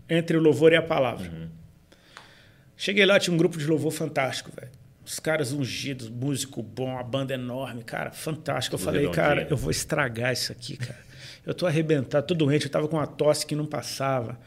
[0.09, 1.51] entre o louvor e a palavra.
[2.77, 4.70] Cheguei lá, tinha um grupo de louvor fantástico, velho.
[5.05, 8.74] Os caras ungidos, músico bom, a banda enorme, cara, fantástico.
[8.74, 9.24] Eu Tudo falei, redondinho.
[9.24, 10.99] cara, eu vou estragar isso aqui, cara.
[11.47, 14.39] Eu tô arrebentado, tô doente, eu tava com uma tosse que não passava.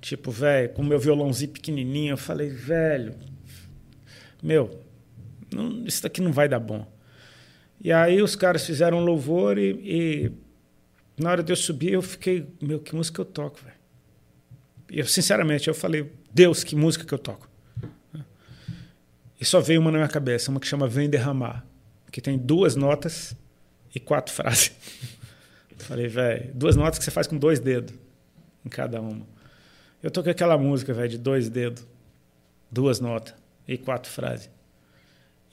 [0.00, 3.14] Tipo, velho, com meu violãozinho pequenininho, eu falei, velho,
[4.42, 4.80] meu,
[5.52, 6.86] não- isso daqui não vai dar bom.
[7.80, 10.32] E aí os caras fizeram um louvor e, e
[11.20, 13.76] na hora de eu subir eu fiquei, meu, que música eu toco, velho?
[14.90, 17.48] Eu, sinceramente, eu falei, Deus, que música que eu toco?
[19.40, 21.64] E só veio uma na minha cabeça, uma que chama Vem Derramar,
[22.10, 23.36] que tem duas notas
[23.94, 24.72] e quatro frases.
[25.78, 27.94] Falei, velho, duas notas que você faz com dois dedos
[28.64, 29.26] em cada uma.
[30.02, 31.86] Eu toquei aquela música, velho, de dois dedos,
[32.70, 33.34] duas notas
[33.66, 34.48] e quatro frases.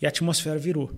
[0.01, 0.91] E a atmosfera virou.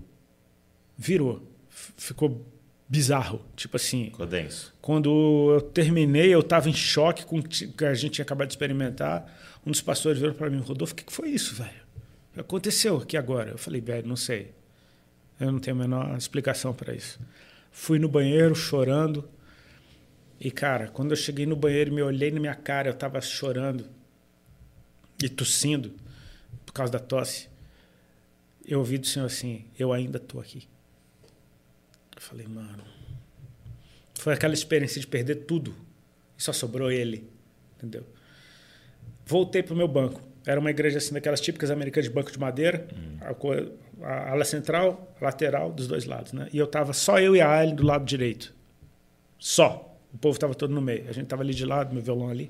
[0.98, 1.41] Virou.
[1.69, 2.45] Ficou
[2.90, 3.41] bizarro.
[3.56, 4.74] Tipo assim, Ficou denso.
[4.82, 8.53] quando eu terminei, eu estava em choque com o que a gente tinha acabado de
[8.53, 9.32] experimentar.
[9.65, 11.88] Um dos pastores virou para mim, Rodolfo, o que que foi isso, velho?
[12.32, 13.52] O que aconteceu aqui agora?
[13.52, 14.53] Eu falei, velho, não sei.
[15.40, 17.19] Eu não tenho a menor explicação para isso.
[17.72, 19.28] Fui no banheiro chorando.
[20.39, 23.19] E, cara, quando eu cheguei no banheiro e me olhei na minha cara, eu estava
[23.22, 23.85] chorando
[25.23, 25.93] e tossindo
[26.65, 27.49] por causa da tosse.
[28.65, 30.68] Eu ouvi do Senhor assim: Eu ainda estou aqui.
[32.15, 32.84] Eu falei, mano.
[34.19, 35.76] Foi aquela experiência de perder tudo
[36.38, 37.30] e só sobrou ele.
[37.77, 38.05] Entendeu?
[39.26, 40.22] Voltei pro meu banco.
[40.45, 42.88] Era uma igreja assim, daquelas típicas americanas de banco de madeira,
[43.22, 43.51] a, co-
[44.01, 46.31] a ala central, a lateral, dos dois lados.
[46.31, 46.47] Né?
[46.53, 48.55] E eu tava só eu e a Aileen do lado direito.
[49.38, 49.86] Só.
[50.13, 51.03] O povo estava todo no meio.
[51.09, 52.49] A gente estava ali de lado, meu violão ali.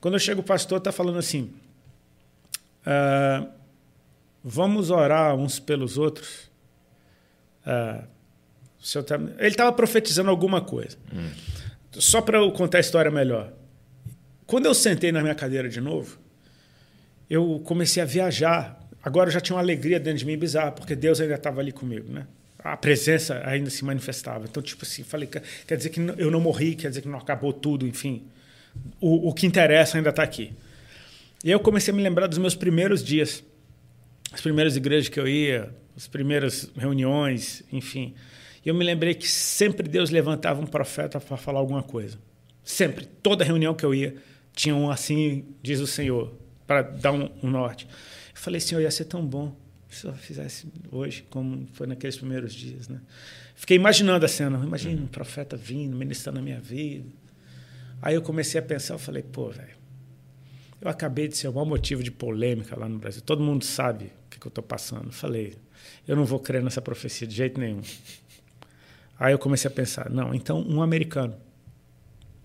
[0.00, 1.52] Quando eu chego, o pastor está falando assim:
[2.86, 3.46] "Ah,
[4.42, 6.50] vamos orar uns pelos outros.
[7.66, 8.04] Ah,
[9.06, 10.96] tá- Ele estava profetizando alguma coisa.
[11.92, 13.52] Só para eu contar a história melhor.
[14.46, 16.18] Quando eu sentei na minha cadeira de novo,
[17.28, 18.78] eu comecei a viajar.
[19.02, 21.72] Agora eu já tinha uma alegria dentro de mim bizarra, porque Deus ainda estava ali
[21.72, 22.26] comigo, né?
[22.72, 24.44] A presença ainda se manifestava.
[24.44, 27.52] Então, tipo assim, falei, quer dizer que eu não morri, quer dizer que não acabou
[27.52, 28.26] tudo, enfim.
[29.00, 30.52] O, o que interessa ainda está aqui.
[31.42, 33.44] E aí eu comecei a me lembrar dos meus primeiros dias,
[34.32, 38.14] as primeiras igrejas que eu ia, as primeiras reuniões, enfim.
[38.64, 42.18] E eu me lembrei que sempre Deus levantava um profeta para falar alguma coisa.
[42.62, 43.06] Sempre.
[43.22, 44.16] Toda reunião que eu ia,
[44.52, 46.34] tinha um assim, diz o Senhor,
[46.66, 47.86] para dar um, um norte.
[47.86, 49.56] Eu falei, Senhor, ia ser tão bom
[49.88, 53.00] se eu fizesse hoje, como foi naqueles primeiros dias, né?
[53.54, 54.58] Fiquei imaginando a cena.
[54.62, 57.08] Imagina um profeta vindo, ministrando na minha vida.
[58.00, 59.76] Aí eu comecei a pensar, eu falei, pô, velho,
[60.80, 63.20] eu acabei de ser o maior motivo de polêmica lá no Brasil.
[63.22, 65.06] Todo mundo sabe o que, que eu estou passando.
[65.06, 65.56] Eu falei,
[66.06, 67.80] eu não vou crer nessa profecia de jeito nenhum.
[69.18, 71.34] Aí eu comecei a pensar, não, então um americano.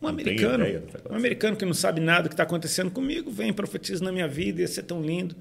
[0.01, 0.65] Um americano.
[0.81, 1.13] tá.
[1.13, 4.27] Um americano que não sabe nada do que está acontecendo comigo, vem profetiza na minha
[4.27, 5.35] vida, ia ser tão lindo.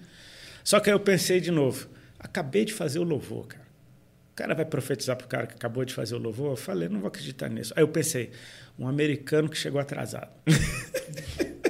[0.64, 3.62] Só que aí eu pensei de novo, acabei de fazer o louvor, cara.
[4.32, 6.52] O cara vai profetizar pro cara que acabou de fazer o louvor?
[6.52, 7.72] Eu falei, não vou acreditar nisso.
[7.76, 8.30] Aí eu pensei,
[8.78, 10.30] um americano que chegou atrasado.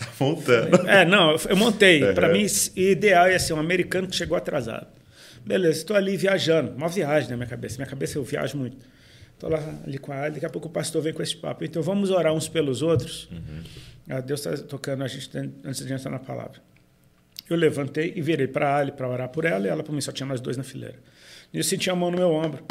[0.00, 0.88] Tá voltando.
[0.88, 2.02] É, não, eu montei.
[2.02, 2.14] Uhum.
[2.14, 4.86] Para mim, ideal ia ser um americano que chegou atrasado.
[5.44, 6.72] Beleza, estou ali viajando.
[6.72, 7.76] Uma viagem na minha cabeça.
[7.76, 8.78] Minha cabeça eu viajo muito.
[9.34, 11.64] Estou lá ali com a Ali, daqui a pouco o pastor vem com esse papo.
[11.64, 13.28] Então vamos orar uns pelos outros.
[14.08, 15.30] Ah, Deus está tocando a gente
[15.64, 16.60] antes de entrar na palavra.
[17.50, 20.00] Eu levantei e virei para a Ali para orar por ela e ela para mim,
[20.00, 20.96] só tinha nós dois na fileira.
[21.52, 22.64] E eu senti a mão no meu ombro.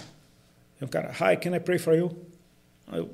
[0.82, 2.18] E o cara, hi, can I pray for you?
[2.88, 3.14] Aí eu,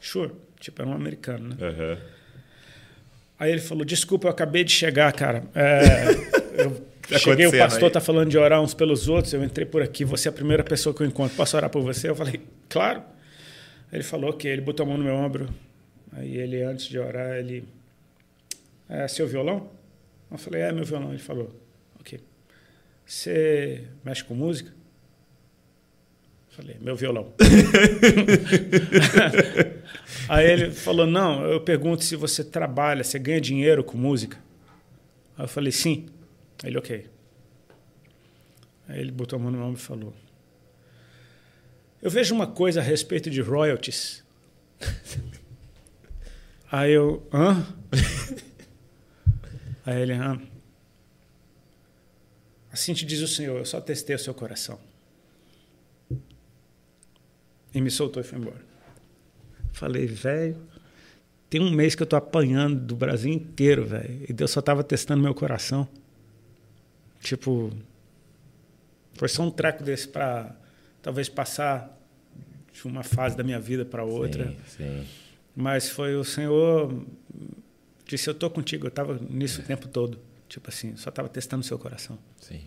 [0.00, 0.32] sure.
[0.58, 1.56] Tipo, era um americano, né?
[1.60, 1.98] Aham.
[3.38, 5.44] Aí ele falou: Desculpa, eu acabei de chegar, cara.
[5.54, 5.82] É,
[6.64, 7.86] eu Tá cheguei, o pastor aí?
[7.88, 9.32] está falando de orar uns pelos outros.
[9.32, 11.36] Eu entrei por aqui, você é a primeira pessoa que eu encontro.
[11.36, 12.08] Posso orar por você?
[12.08, 13.02] Eu falei: Claro.
[13.92, 15.48] Ele falou que ele botou a mão no meu ombro.
[16.12, 17.64] Aí ele, antes de orar, ele.
[18.88, 19.70] É seu violão?
[20.30, 21.10] Eu falei: É meu violão.
[21.10, 21.54] Ele falou:
[21.98, 22.20] Ok.
[23.04, 24.70] Você mexe com música?
[26.50, 27.32] Eu falei: Meu violão.
[30.28, 34.38] Aí ele falou: Não, eu pergunto se você trabalha, você ganha dinheiro com música.
[35.36, 36.06] Aí eu falei: Sim.
[36.62, 37.06] Aí ele, ok.
[38.88, 40.14] Aí ele botou a mão no ombro e falou:
[42.02, 44.24] Eu vejo uma coisa a respeito de royalties.
[46.70, 47.66] Aí eu, hã?
[49.96, 50.40] Ele, hã?
[52.70, 54.78] Assim te diz o Senhor, eu só testei o seu coração.
[57.74, 58.64] E me soltou e foi embora.
[59.72, 60.60] Falei, velho,
[61.48, 64.26] tem um mês que eu tô apanhando do Brasil inteiro, velho.
[64.28, 65.88] E Deus só tava testando meu coração.
[67.20, 67.72] Tipo,
[69.14, 70.54] foi só um treco desse para
[71.02, 71.96] talvez passar
[72.72, 74.46] de uma fase da minha vida para outra.
[74.46, 75.06] Sim, sim.
[75.56, 77.04] Mas foi o Senhor
[78.08, 78.86] disse: Eu tô contigo.
[78.86, 80.18] Eu tava nisso o tempo todo.
[80.48, 82.18] Tipo assim, só tava testando seu coração.
[82.40, 82.60] sim.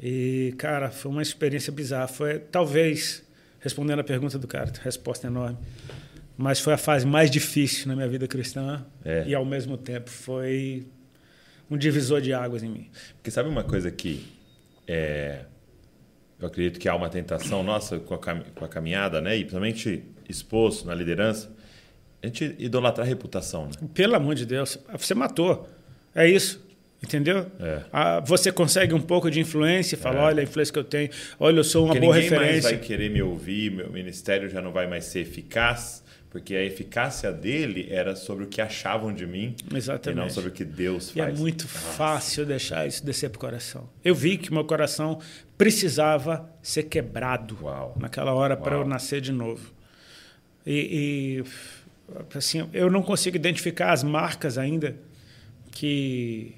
[0.00, 2.08] E, cara, foi uma experiência bizarra.
[2.08, 3.22] Foi, talvez,
[3.60, 5.56] respondendo a pergunta do cara, resposta enorme,
[6.36, 9.24] mas foi a fase mais difícil na minha vida cristã É.
[9.26, 10.84] e, ao mesmo tempo, foi
[11.70, 12.90] um divisor de águas em mim.
[13.14, 14.26] Porque sabe uma coisa que
[14.86, 15.44] é,
[16.40, 19.36] eu acredito que há uma tentação nossa com a, com a caminhada, né?
[19.36, 21.50] E principalmente exposto na liderança,
[22.24, 23.72] a gente idolatrar a reputação, né?
[23.92, 25.68] Pelo amor de Deus, você matou.
[26.14, 26.62] É isso.
[27.02, 27.46] Entendeu?
[27.60, 27.82] É.
[27.92, 30.22] Ah, você consegue um pouco de influência e fala: É.
[30.22, 32.70] olha a influência que eu tenho, olha, eu sou uma Porque boa ninguém mais referência.
[32.70, 37.30] vai querer me ouvir, meu ministério já não vai mais ser eficaz, porque a eficácia
[37.30, 40.18] dele era sobre o que achavam de mim Exatamente.
[40.18, 41.38] e não sobre o que Deus E é faz.
[41.38, 43.86] muito fácil deixar isso descer pro coração.
[44.02, 45.20] Eu vi que meu coração
[45.58, 47.96] precisava ser quebrado Uau.
[48.00, 49.74] naquela hora para eu nascer de novo.
[50.66, 51.44] E, e,
[52.34, 54.96] assim, eu não consigo identificar as marcas ainda
[55.70, 56.54] que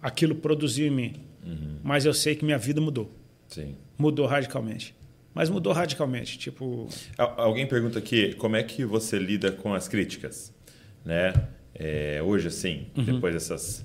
[0.00, 1.14] aquilo produziu em mim.
[1.44, 1.78] Uhum.
[1.82, 3.10] Mas eu sei que minha vida mudou.
[3.48, 3.76] Sim.
[3.98, 4.94] Mudou radicalmente.
[5.34, 6.38] Mas mudou radicalmente.
[6.38, 10.52] Tipo, Al- Alguém pergunta aqui como é que você lida com as críticas,
[11.04, 11.32] né?
[11.74, 13.04] É, hoje, assim, Uhum.
[13.04, 13.84] depois dessas...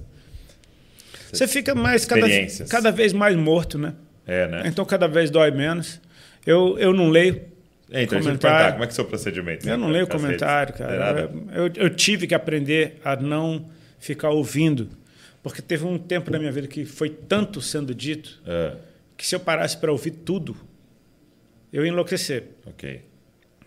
[1.31, 2.25] você fica mais cada,
[2.69, 3.93] cada vez mais morto, né?
[4.25, 4.63] É, né?
[4.65, 5.99] Então cada vez dói menos.
[6.45, 7.50] Eu, eu não leio.
[7.91, 8.71] É, então, eu comentário.
[8.73, 9.67] como é que é o seu procedimento?
[9.67, 9.93] Eu não Né?
[9.95, 10.87] leio comentário, redes?
[10.97, 10.97] Cara.
[11.13, 11.31] nada?
[11.53, 13.69] Eu, eu tive que aprender a não
[13.99, 14.89] ficar ouvindo.
[15.43, 18.75] Porque teve um tempo na minha vida que foi tanto sendo dito É,
[19.17, 20.55] que se eu parasse para ouvir tudo,
[21.73, 22.45] eu ia enlouquecer.
[22.65, 23.01] ok.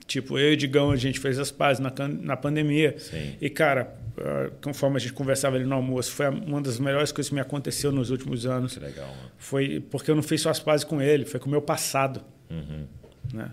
[0.06, 1.90] Tipo, eu e o Digão, a gente fez as pazes na,
[2.20, 2.94] na pandemia.
[2.98, 3.36] Sim.
[3.40, 7.30] E, cara, ah, conforme a gente conversava ali no almoço, foi uma das melhores coisas
[7.30, 8.74] que me aconteceu nos últimos anos.
[8.74, 9.30] Que legal, mano.
[9.38, 12.20] Foi porque eu não fiz só as pazes com ele, foi com o meu passado.
[12.50, 12.86] Uhum.
[13.32, 13.50] né?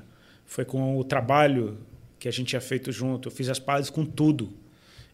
[0.51, 1.77] Foi com o trabalho
[2.19, 3.29] que a gente tinha feito junto.
[3.29, 4.51] Eu fiz as pazes com tudo.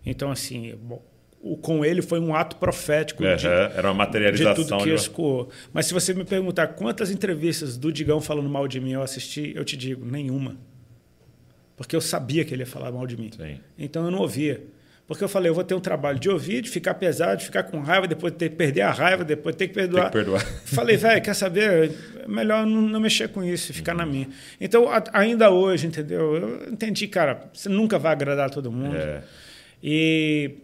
[0.04, 1.00] Então, assim, bom,
[1.40, 4.56] o, com ele foi um ato profético de, Era uma de materialização.
[4.56, 5.48] tudo que de uma- escoou.
[5.72, 9.54] Mas se você me perguntar quantas entrevistas do Digão falando mal de mim eu assisti,
[9.56, 10.58] eu te digo, nenhuma.
[11.76, 13.30] Porque eu sabia que ele ia falar mal de mim.
[13.38, 13.60] Sim.
[13.78, 14.66] Então eu não ouvia.
[15.08, 17.64] Porque eu falei, eu vou ter um trabalho de ouvir, de ficar pesado, de ficar
[17.64, 20.12] com raiva, depois ter que perder a raiva, depois ter que perdoar.
[20.12, 20.42] Tem que perdoar.
[20.66, 21.94] Falei, velho, quer saber?
[22.28, 24.28] Melhor não, não mexer com isso, ficar na minha.
[24.60, 26.36] Então, a, ainda hoje, entendeu?
[26.36, 28.98] Eu entendi, cara, você nunca vai agradar todo mundo.
[28.98, 29.24] É.
[29.82, 30.56] E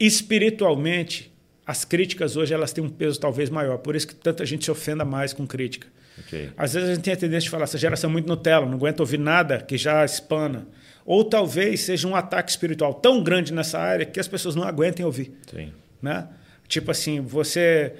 [0.00, 1.32] espiritualmente,
[1.64, 3.78] as críticas hoje elas têm um peso talvez maior.
[3.78, 5.86] Por isso que tanta gente se ofenda mais com crítica.
[6.18, 6.50] Ok.
[6.56, 8.74] Às vezes a gente tem a tendência de falar, essa geração é muito Nutella, não
[8.74, 10.66] aguenta ouvir nada que já espana.
[11.04, 15.04] Ou talvez seja um ataque espiritual tão grande nessa área que as pessoas não aguentem
[15.04, 15.32] ouvir.
[15.50, 15.72] Sim.
[16.00, 16.28] Né?
[16.68, 17.94] Tipo assim, você,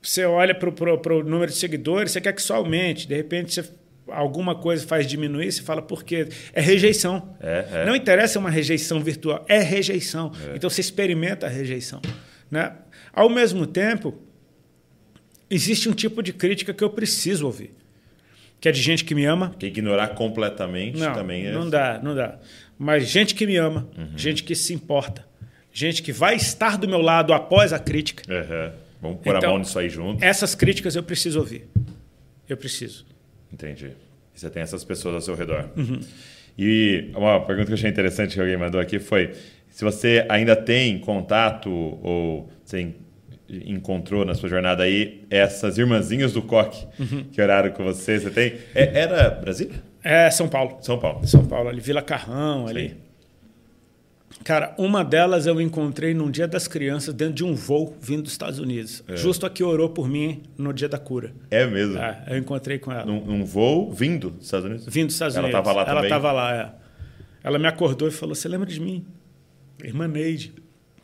[0.00, 0.68] você olha para
[1.14, 3.68] o número de seguidores, você quer que só aumente, de repente você,
[4.08, 6.28] alguma coisa faz diminuir, você fala por quê?
[6.52, 7.36] É rejeição.
[7.40, 7.86] É, é.
[7.86, 10.32] Não interessa uma rejeição virtual, é rejeição.
[10.54, 12.00] Então você experimenta a rejeição.
[12.50, 12.72] Né?
[13.12, 14.14] Ao mesmo tempo,
[15.50, 17.72] existe um tipo de crítica que eu preciso ouvir,
[18.62, 21.52] que é de gente que me ama, Porque ignorar completamente não, também é.
[21.52, 22.38] não dá, não dá.
[22.78, 25.24] Mas gente que me ama, gente que se importa,
[25.72, 28.22] gente que vai estar do meu lado após a crítica.
[28.32, 28.72] Aham.
[29.02, 30.24] Vamos pôr a Então, mão nisso aí junto.
[30.24, 31.66] Essas críticas eu preciso ouvir.
[32.48, 33.04] Eu preciso.
[33.52, 33.90] Entendi.
[34.34, 35.68] E você tem essas pessoas ao seu redor.
[35.76, 35.98] Uhum.
[36.56, 39.32] E uma pergunta que eu achei interessante que alguém mandou aqui foi
[39.70, 42.94] se você ainda tem contato ou você en-
[43.66, 47.24] encontrou na sua jornada aí essas irmãzinhas do coque Uhum.
[47.24, 48.18] que oraram com você.
[48.18, 48.54] Você tem?
[48.74, 49.82] É- era Brasília?
[50.02, 50.78] É São Paulo.
[50.80, 51.26] São Paulo.
[51.26, 52.88] São Paulo, ali, Vila Carrão, ali.
[52.90, 52.96] Sim.
[54.44, 58.32] Cara, uma delas eu encontrei num dia das crianças dentro de um voo vindo dos
[58.32, 59.04] Estados Unidos.
[59.14, 61.32] Justo a que orou por mim no dia da cura.
[61.48, 61.96] É mesmo.
[61.98, 63.04] É, eu encontrei com ela.
[63.04, 64.86] Num, num voo vindo dos Estados Unidos?
[64.88, 65.62] Vindo dos Estados Ela Unidos.
[65.64, 66.04] tava lá Ela também?
[66.04, 66.70] estava lá, é.
[67.44, 69.04] Ela me acordou e falou: Você lembra de mim?
[69.84, 70.54] Irmã Neide.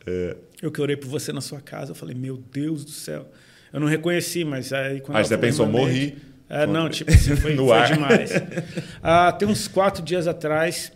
[0.05, 0.35] É.
[0.61, 1.91] Eu que orei por você na sua casa.
[1.91, 3.29] Eu falei: Meu Deus do céu.
[3.71, 5.93] Eu não reconheci, mas aí quando Ah, ela você pensou, "Irmã morri"?
[5.93, 6.17] Neide",
[6.49, 7.93] É, não, tipo assim, foi, No foi ar.
[7.93, 8.31] demais.
[9.03, 10.91] Ah, tem uns quatro dias atrás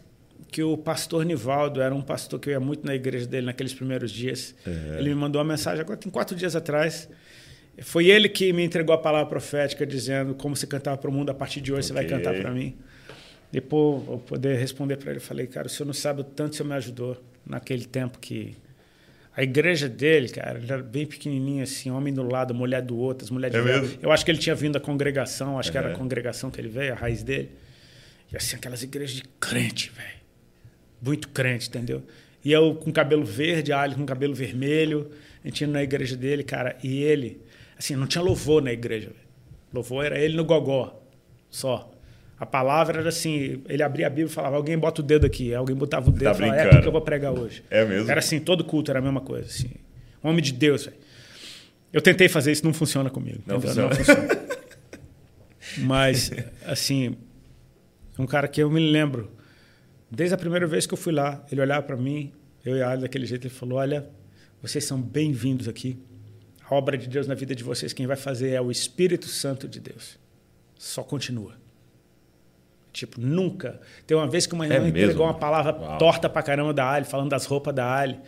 [0.52, 3.74] que o pastor Nivaldo, era um pastor que eu ia muito na igreja dele naqueles
[3.74, 4.54] primeiros dias.
[4.98, 7.10] Ele me mandou uma mensagem, agora tem quatro dias atrás.
[7.82, 11.32] Foi ele que me entregou a palavra profética dizendo como você cantava para o mundo,
[11.32, 12.76] a partir de hoje você vai cantar para mim.
[13.52, 16.52] Depois eu poder responder para ele, eu falei, cara, o senhor não sabe o tanto
[16.52, 18.56] que você me ajudou naquele tempo que
[19.36, 23.26] a igreja dele, cara, ele era bem pequenininha assim, homem do lado, mulher do outro,
[23.26, 24.00] as mulheres É de?
[24.02, 26.70] Eu acho que ele tinha vindo da congregação, acho que era a congregação que ele
[26.70, 27.50] veio, a raiz dele.
[28.32, 30.24] E assim, aquelas igrejas de crente, velho.
[31.02, 32.04] Muito crente, entendeu?
[32.46, 35.10] E eu com cabelo verde, a Ali com cabelo vermelho,
[35.44, 37.42] a gente indo na igreja dele, cara, e ele,
[37.78, 39.20] assim, não tinha louvor na igreja, velho.
[39.74, 41.02] Louvor era ele no gogó,
[41.50, 41.92] só.
[42.44, 45.56] A palavra era assim, ele abria a Bíblia e falava, alguém bota o dedo aqui.
[45.56, 47.64] Alguém botava o dedo Tá e falava, é aqui que eu vou pregar hoje.
[47.70, 48.12] É mesmo?
[48.12, 49.70] Era assim, todo culto era a mesma coisa, assim.
[50.22, 50.98] Um homem de Deus, velho.
[51.94, 53.42] Eu tentei fazer isso, não funciona comigo.
[53.46, 53.90] Não entendeu?
[53.90, 54.28] funciona.
[55.88, 56.32] Mas,
[56.66, 57.16] assim,
[58.20, 59.32] um cara que eu me lembro,
[60.12, 62.34] desde a primeira vez que eu fui lá, ele olhava para mim,
[62.66, 64.06] eu e a Ali daquele jeito, ele falou: Olha,
[64.62, 65.98] vocês são bem-vindos aqui.
[66.70, 69.66] A obra de Deus na vida de vocês, quem vai fazer é o Espírito Santo
[69.66, 70.20] de Deus.
[70.78, 71.63] Só continua.
[72.94, 73.82] Tipo, nunca.
[74.06, 74.98] Tem uma vez que uma irmã mesmo?
[75.00, 75.98] entregou uma palavra Uau.
[75.98, 78.20] torta pra caramba da Ali, falando das roupas da Ali.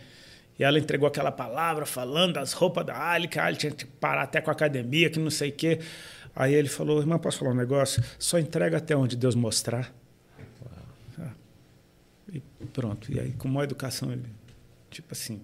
[0.58, 3.86] E ela entregou aquela palavra falando das roupas da Ali, que a Ali tinha que
[3.86, 5.78] parar até com a academia, que não sei o quê.
[6.34, 8.02] Aí ele falou, irmã, posso falar um negócio?
[8.18, 9.92] Só entrega até onde Deus mostrar.
[11.18, 11.30] Ah.
[12.32, 13.10] E pronto.
[13.12, 14.26] E aí, com uma educação, ele,
[14.90, 15.40] tipo assim,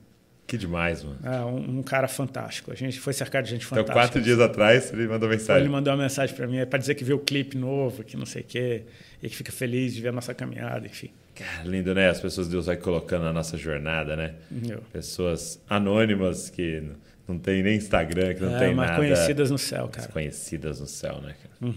[0.52, 1.16] Que demais, mano.
[1.24, 2.70] é um, um cara fantástico.
[2.70, 3.94] A gente foi cercado de gente Então, fantástica.
[3.98, 5.66] quatro dias atrás, ele mandou Ele mensagem.
[5.66, 8.42] mandou uma mensagem para mim para dizer que viu o clipe novo, que não sei
[8.42, 8.82] o quê,
[9.22, 11.08] e que fica feliz de ver a nossa caminhada, enfim.
[11.34, 12.10] Cara, lindo, né?
[12.10, 14.34] As pessoas Deus vai colocando na nossa jornada, né?
[14.68, 14.82] Eu.
[14.92, 16.82] Pessoas anônimas que
[17.26, 18.98] não tem nem Instagram, que não É, tem mas nada.
[19.00, 20.08] conhecidas no céu, cara.
[20.08, 20.12] Uhum.
[20.12, 21.74] Conhecidas no céu, né, cara?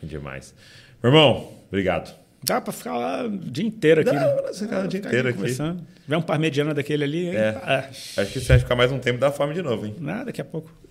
[0.00, 0.54] É Demais.
[1.02, 2.14] Meu irmão, obrigado.
[2.44, 4.10] Dá para ficar lá o dia inteiro aqui.
[4.12, 4.42] Dá, né?
[4.42, 5.38] pra ficar o dia inteiro aqui.
[5.38, 5.86] conversando.
[6.08, 7.36] Vê um parmegiana daquele ali, hein?
[7.36, 7.48] É.
[7.62, 9.94] Ah, Acho que se vai ficar mais um tempo, dá fome de novo, hein?
[10.00, 10.70] nada, daqui a pouco.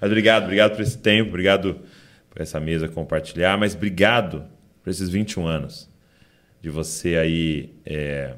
[0.00, 1.78] Mas obrigado, obrigado por esse tempo, obrigado
[2.30, 4.44] por essa mesa compartilhar, mas obrigado
[4.82, 5.88] por esses 21 anos
[6.62, 8.34] de você aí é,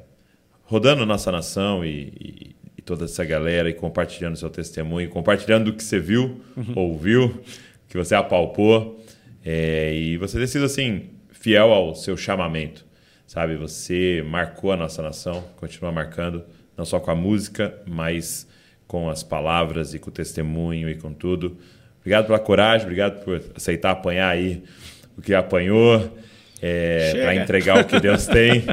[0.63, 5.73] rodando nossa nação e, e- e toda essa galera e compartilhando seu testemunho, compartilhando o
[5.73, 6.41] que você viu,
[6.75, 7.41] ouviu,
[7.87, 9.03] que você apalpou
[9.45, 11.09] é, e você sido assim
[11.41, 12.85] fiel ao seu chamamento,
[13.25, 13.55] sabe?
[13.55, 16.45] Você marcou a nossa nação, continua marcando,
[16.77, 18.47] não só com a música, mas
[18.87, 21.57] com as palavras e com o testemunho e com tudo.
[21.99, 24.63] Obrigado pela coragem, obrigado por aceitar apanhar aí
[25.17, 26.15] o que apanhou,
[26.59, 27.23] Chega.
[27.23, 28.63] para entregar o que Deus tem.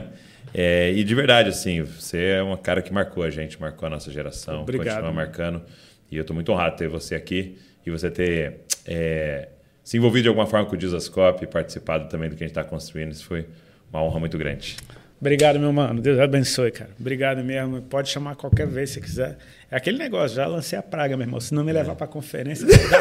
[0.52, 3.90] É, e de verdade, assim, você é uma cara que marcou a gente, marcou a
[3.90, 5.62] nossa geração, Obrigado, continua marcando.
[6.10, 9.48] E eu estou muito honrado de ter você aqui e você ter é,
[9.88, 12.50] se envolvido de alguma forma com o Dizascope e participado também do que a gente
[12.50, 13.10] está construindo.
[13.12, 13.46] Isso foi
[13.90, 14.76] uma honra muito grande.
[15.18, 16.02] Obrigado, meu mano.
[16.02, 16.90] Deus abençoe, cara.
[17.00, 17.80] Obrigado mesmo.
[17.80, 19.38] Pode chamar qualquer vez se quiser.
[19.70, 21.40] É aquele negócio, já lancei a praga, meu irmão.
[21.40, 22.98] Se não me levar pra conferência, dá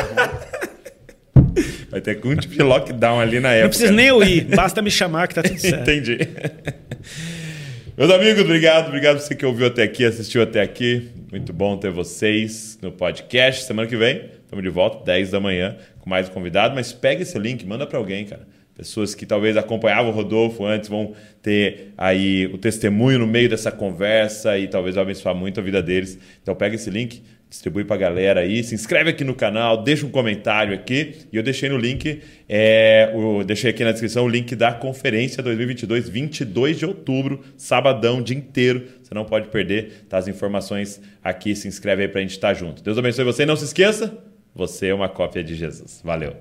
[1.43, 1.59] ruim.
[1.91, 3.63] Vai ter algum tipo de lockdown ali na época.
[3.63, 5.81] Não precisa nem eu ir, basta me chamar que tá tudo certo.
[5.81, 6.19] Entendi.
[7.97, 8.87] Meus amigos, obrigado.
[8.87, 11.09] Obrigado você que ouviu até aqui, assistiu até aqui.
[11.31, 13.65] Muito bom ter vocês no podcast.
[13.65, 15.75] Semana que vem, estamos de volta, 10 da manhã,
[16.07, 16.73] mais convidado.
[16.73, 18.47] Mas pega esse link, manda para alguém, cara.
[18.77, 23.71] Pessoas que talvez acompanhavam o Rodolfo antes vão ter aí o testemunho no meio dessa
[23.71, 26.19] conversa e talvez vai abençoar muito a vida deles.
[26.43, 30.05] Então pega esse link, distribui para a galera aí, se inscreve aqui no canal, deixa
[30.05, 34.29] um comentário aqui e eu deixei no link, é, o, deixei aqui na descrição o
[34.29, 38.85] link da conferência 2022, 22 de outubro, sabadão, dia inteiro.
[39.01, 42.53] Você não pode perder, tá as informações aqui, se inscreve aí para a gente estar
[42.53, 42.83] junto.
[42.83, 44.15] Deus abençoe você e não se esqueça,
[44.57, 46.01] você é uma cópia de Jesus.
[46.03, 46.35] Valeu.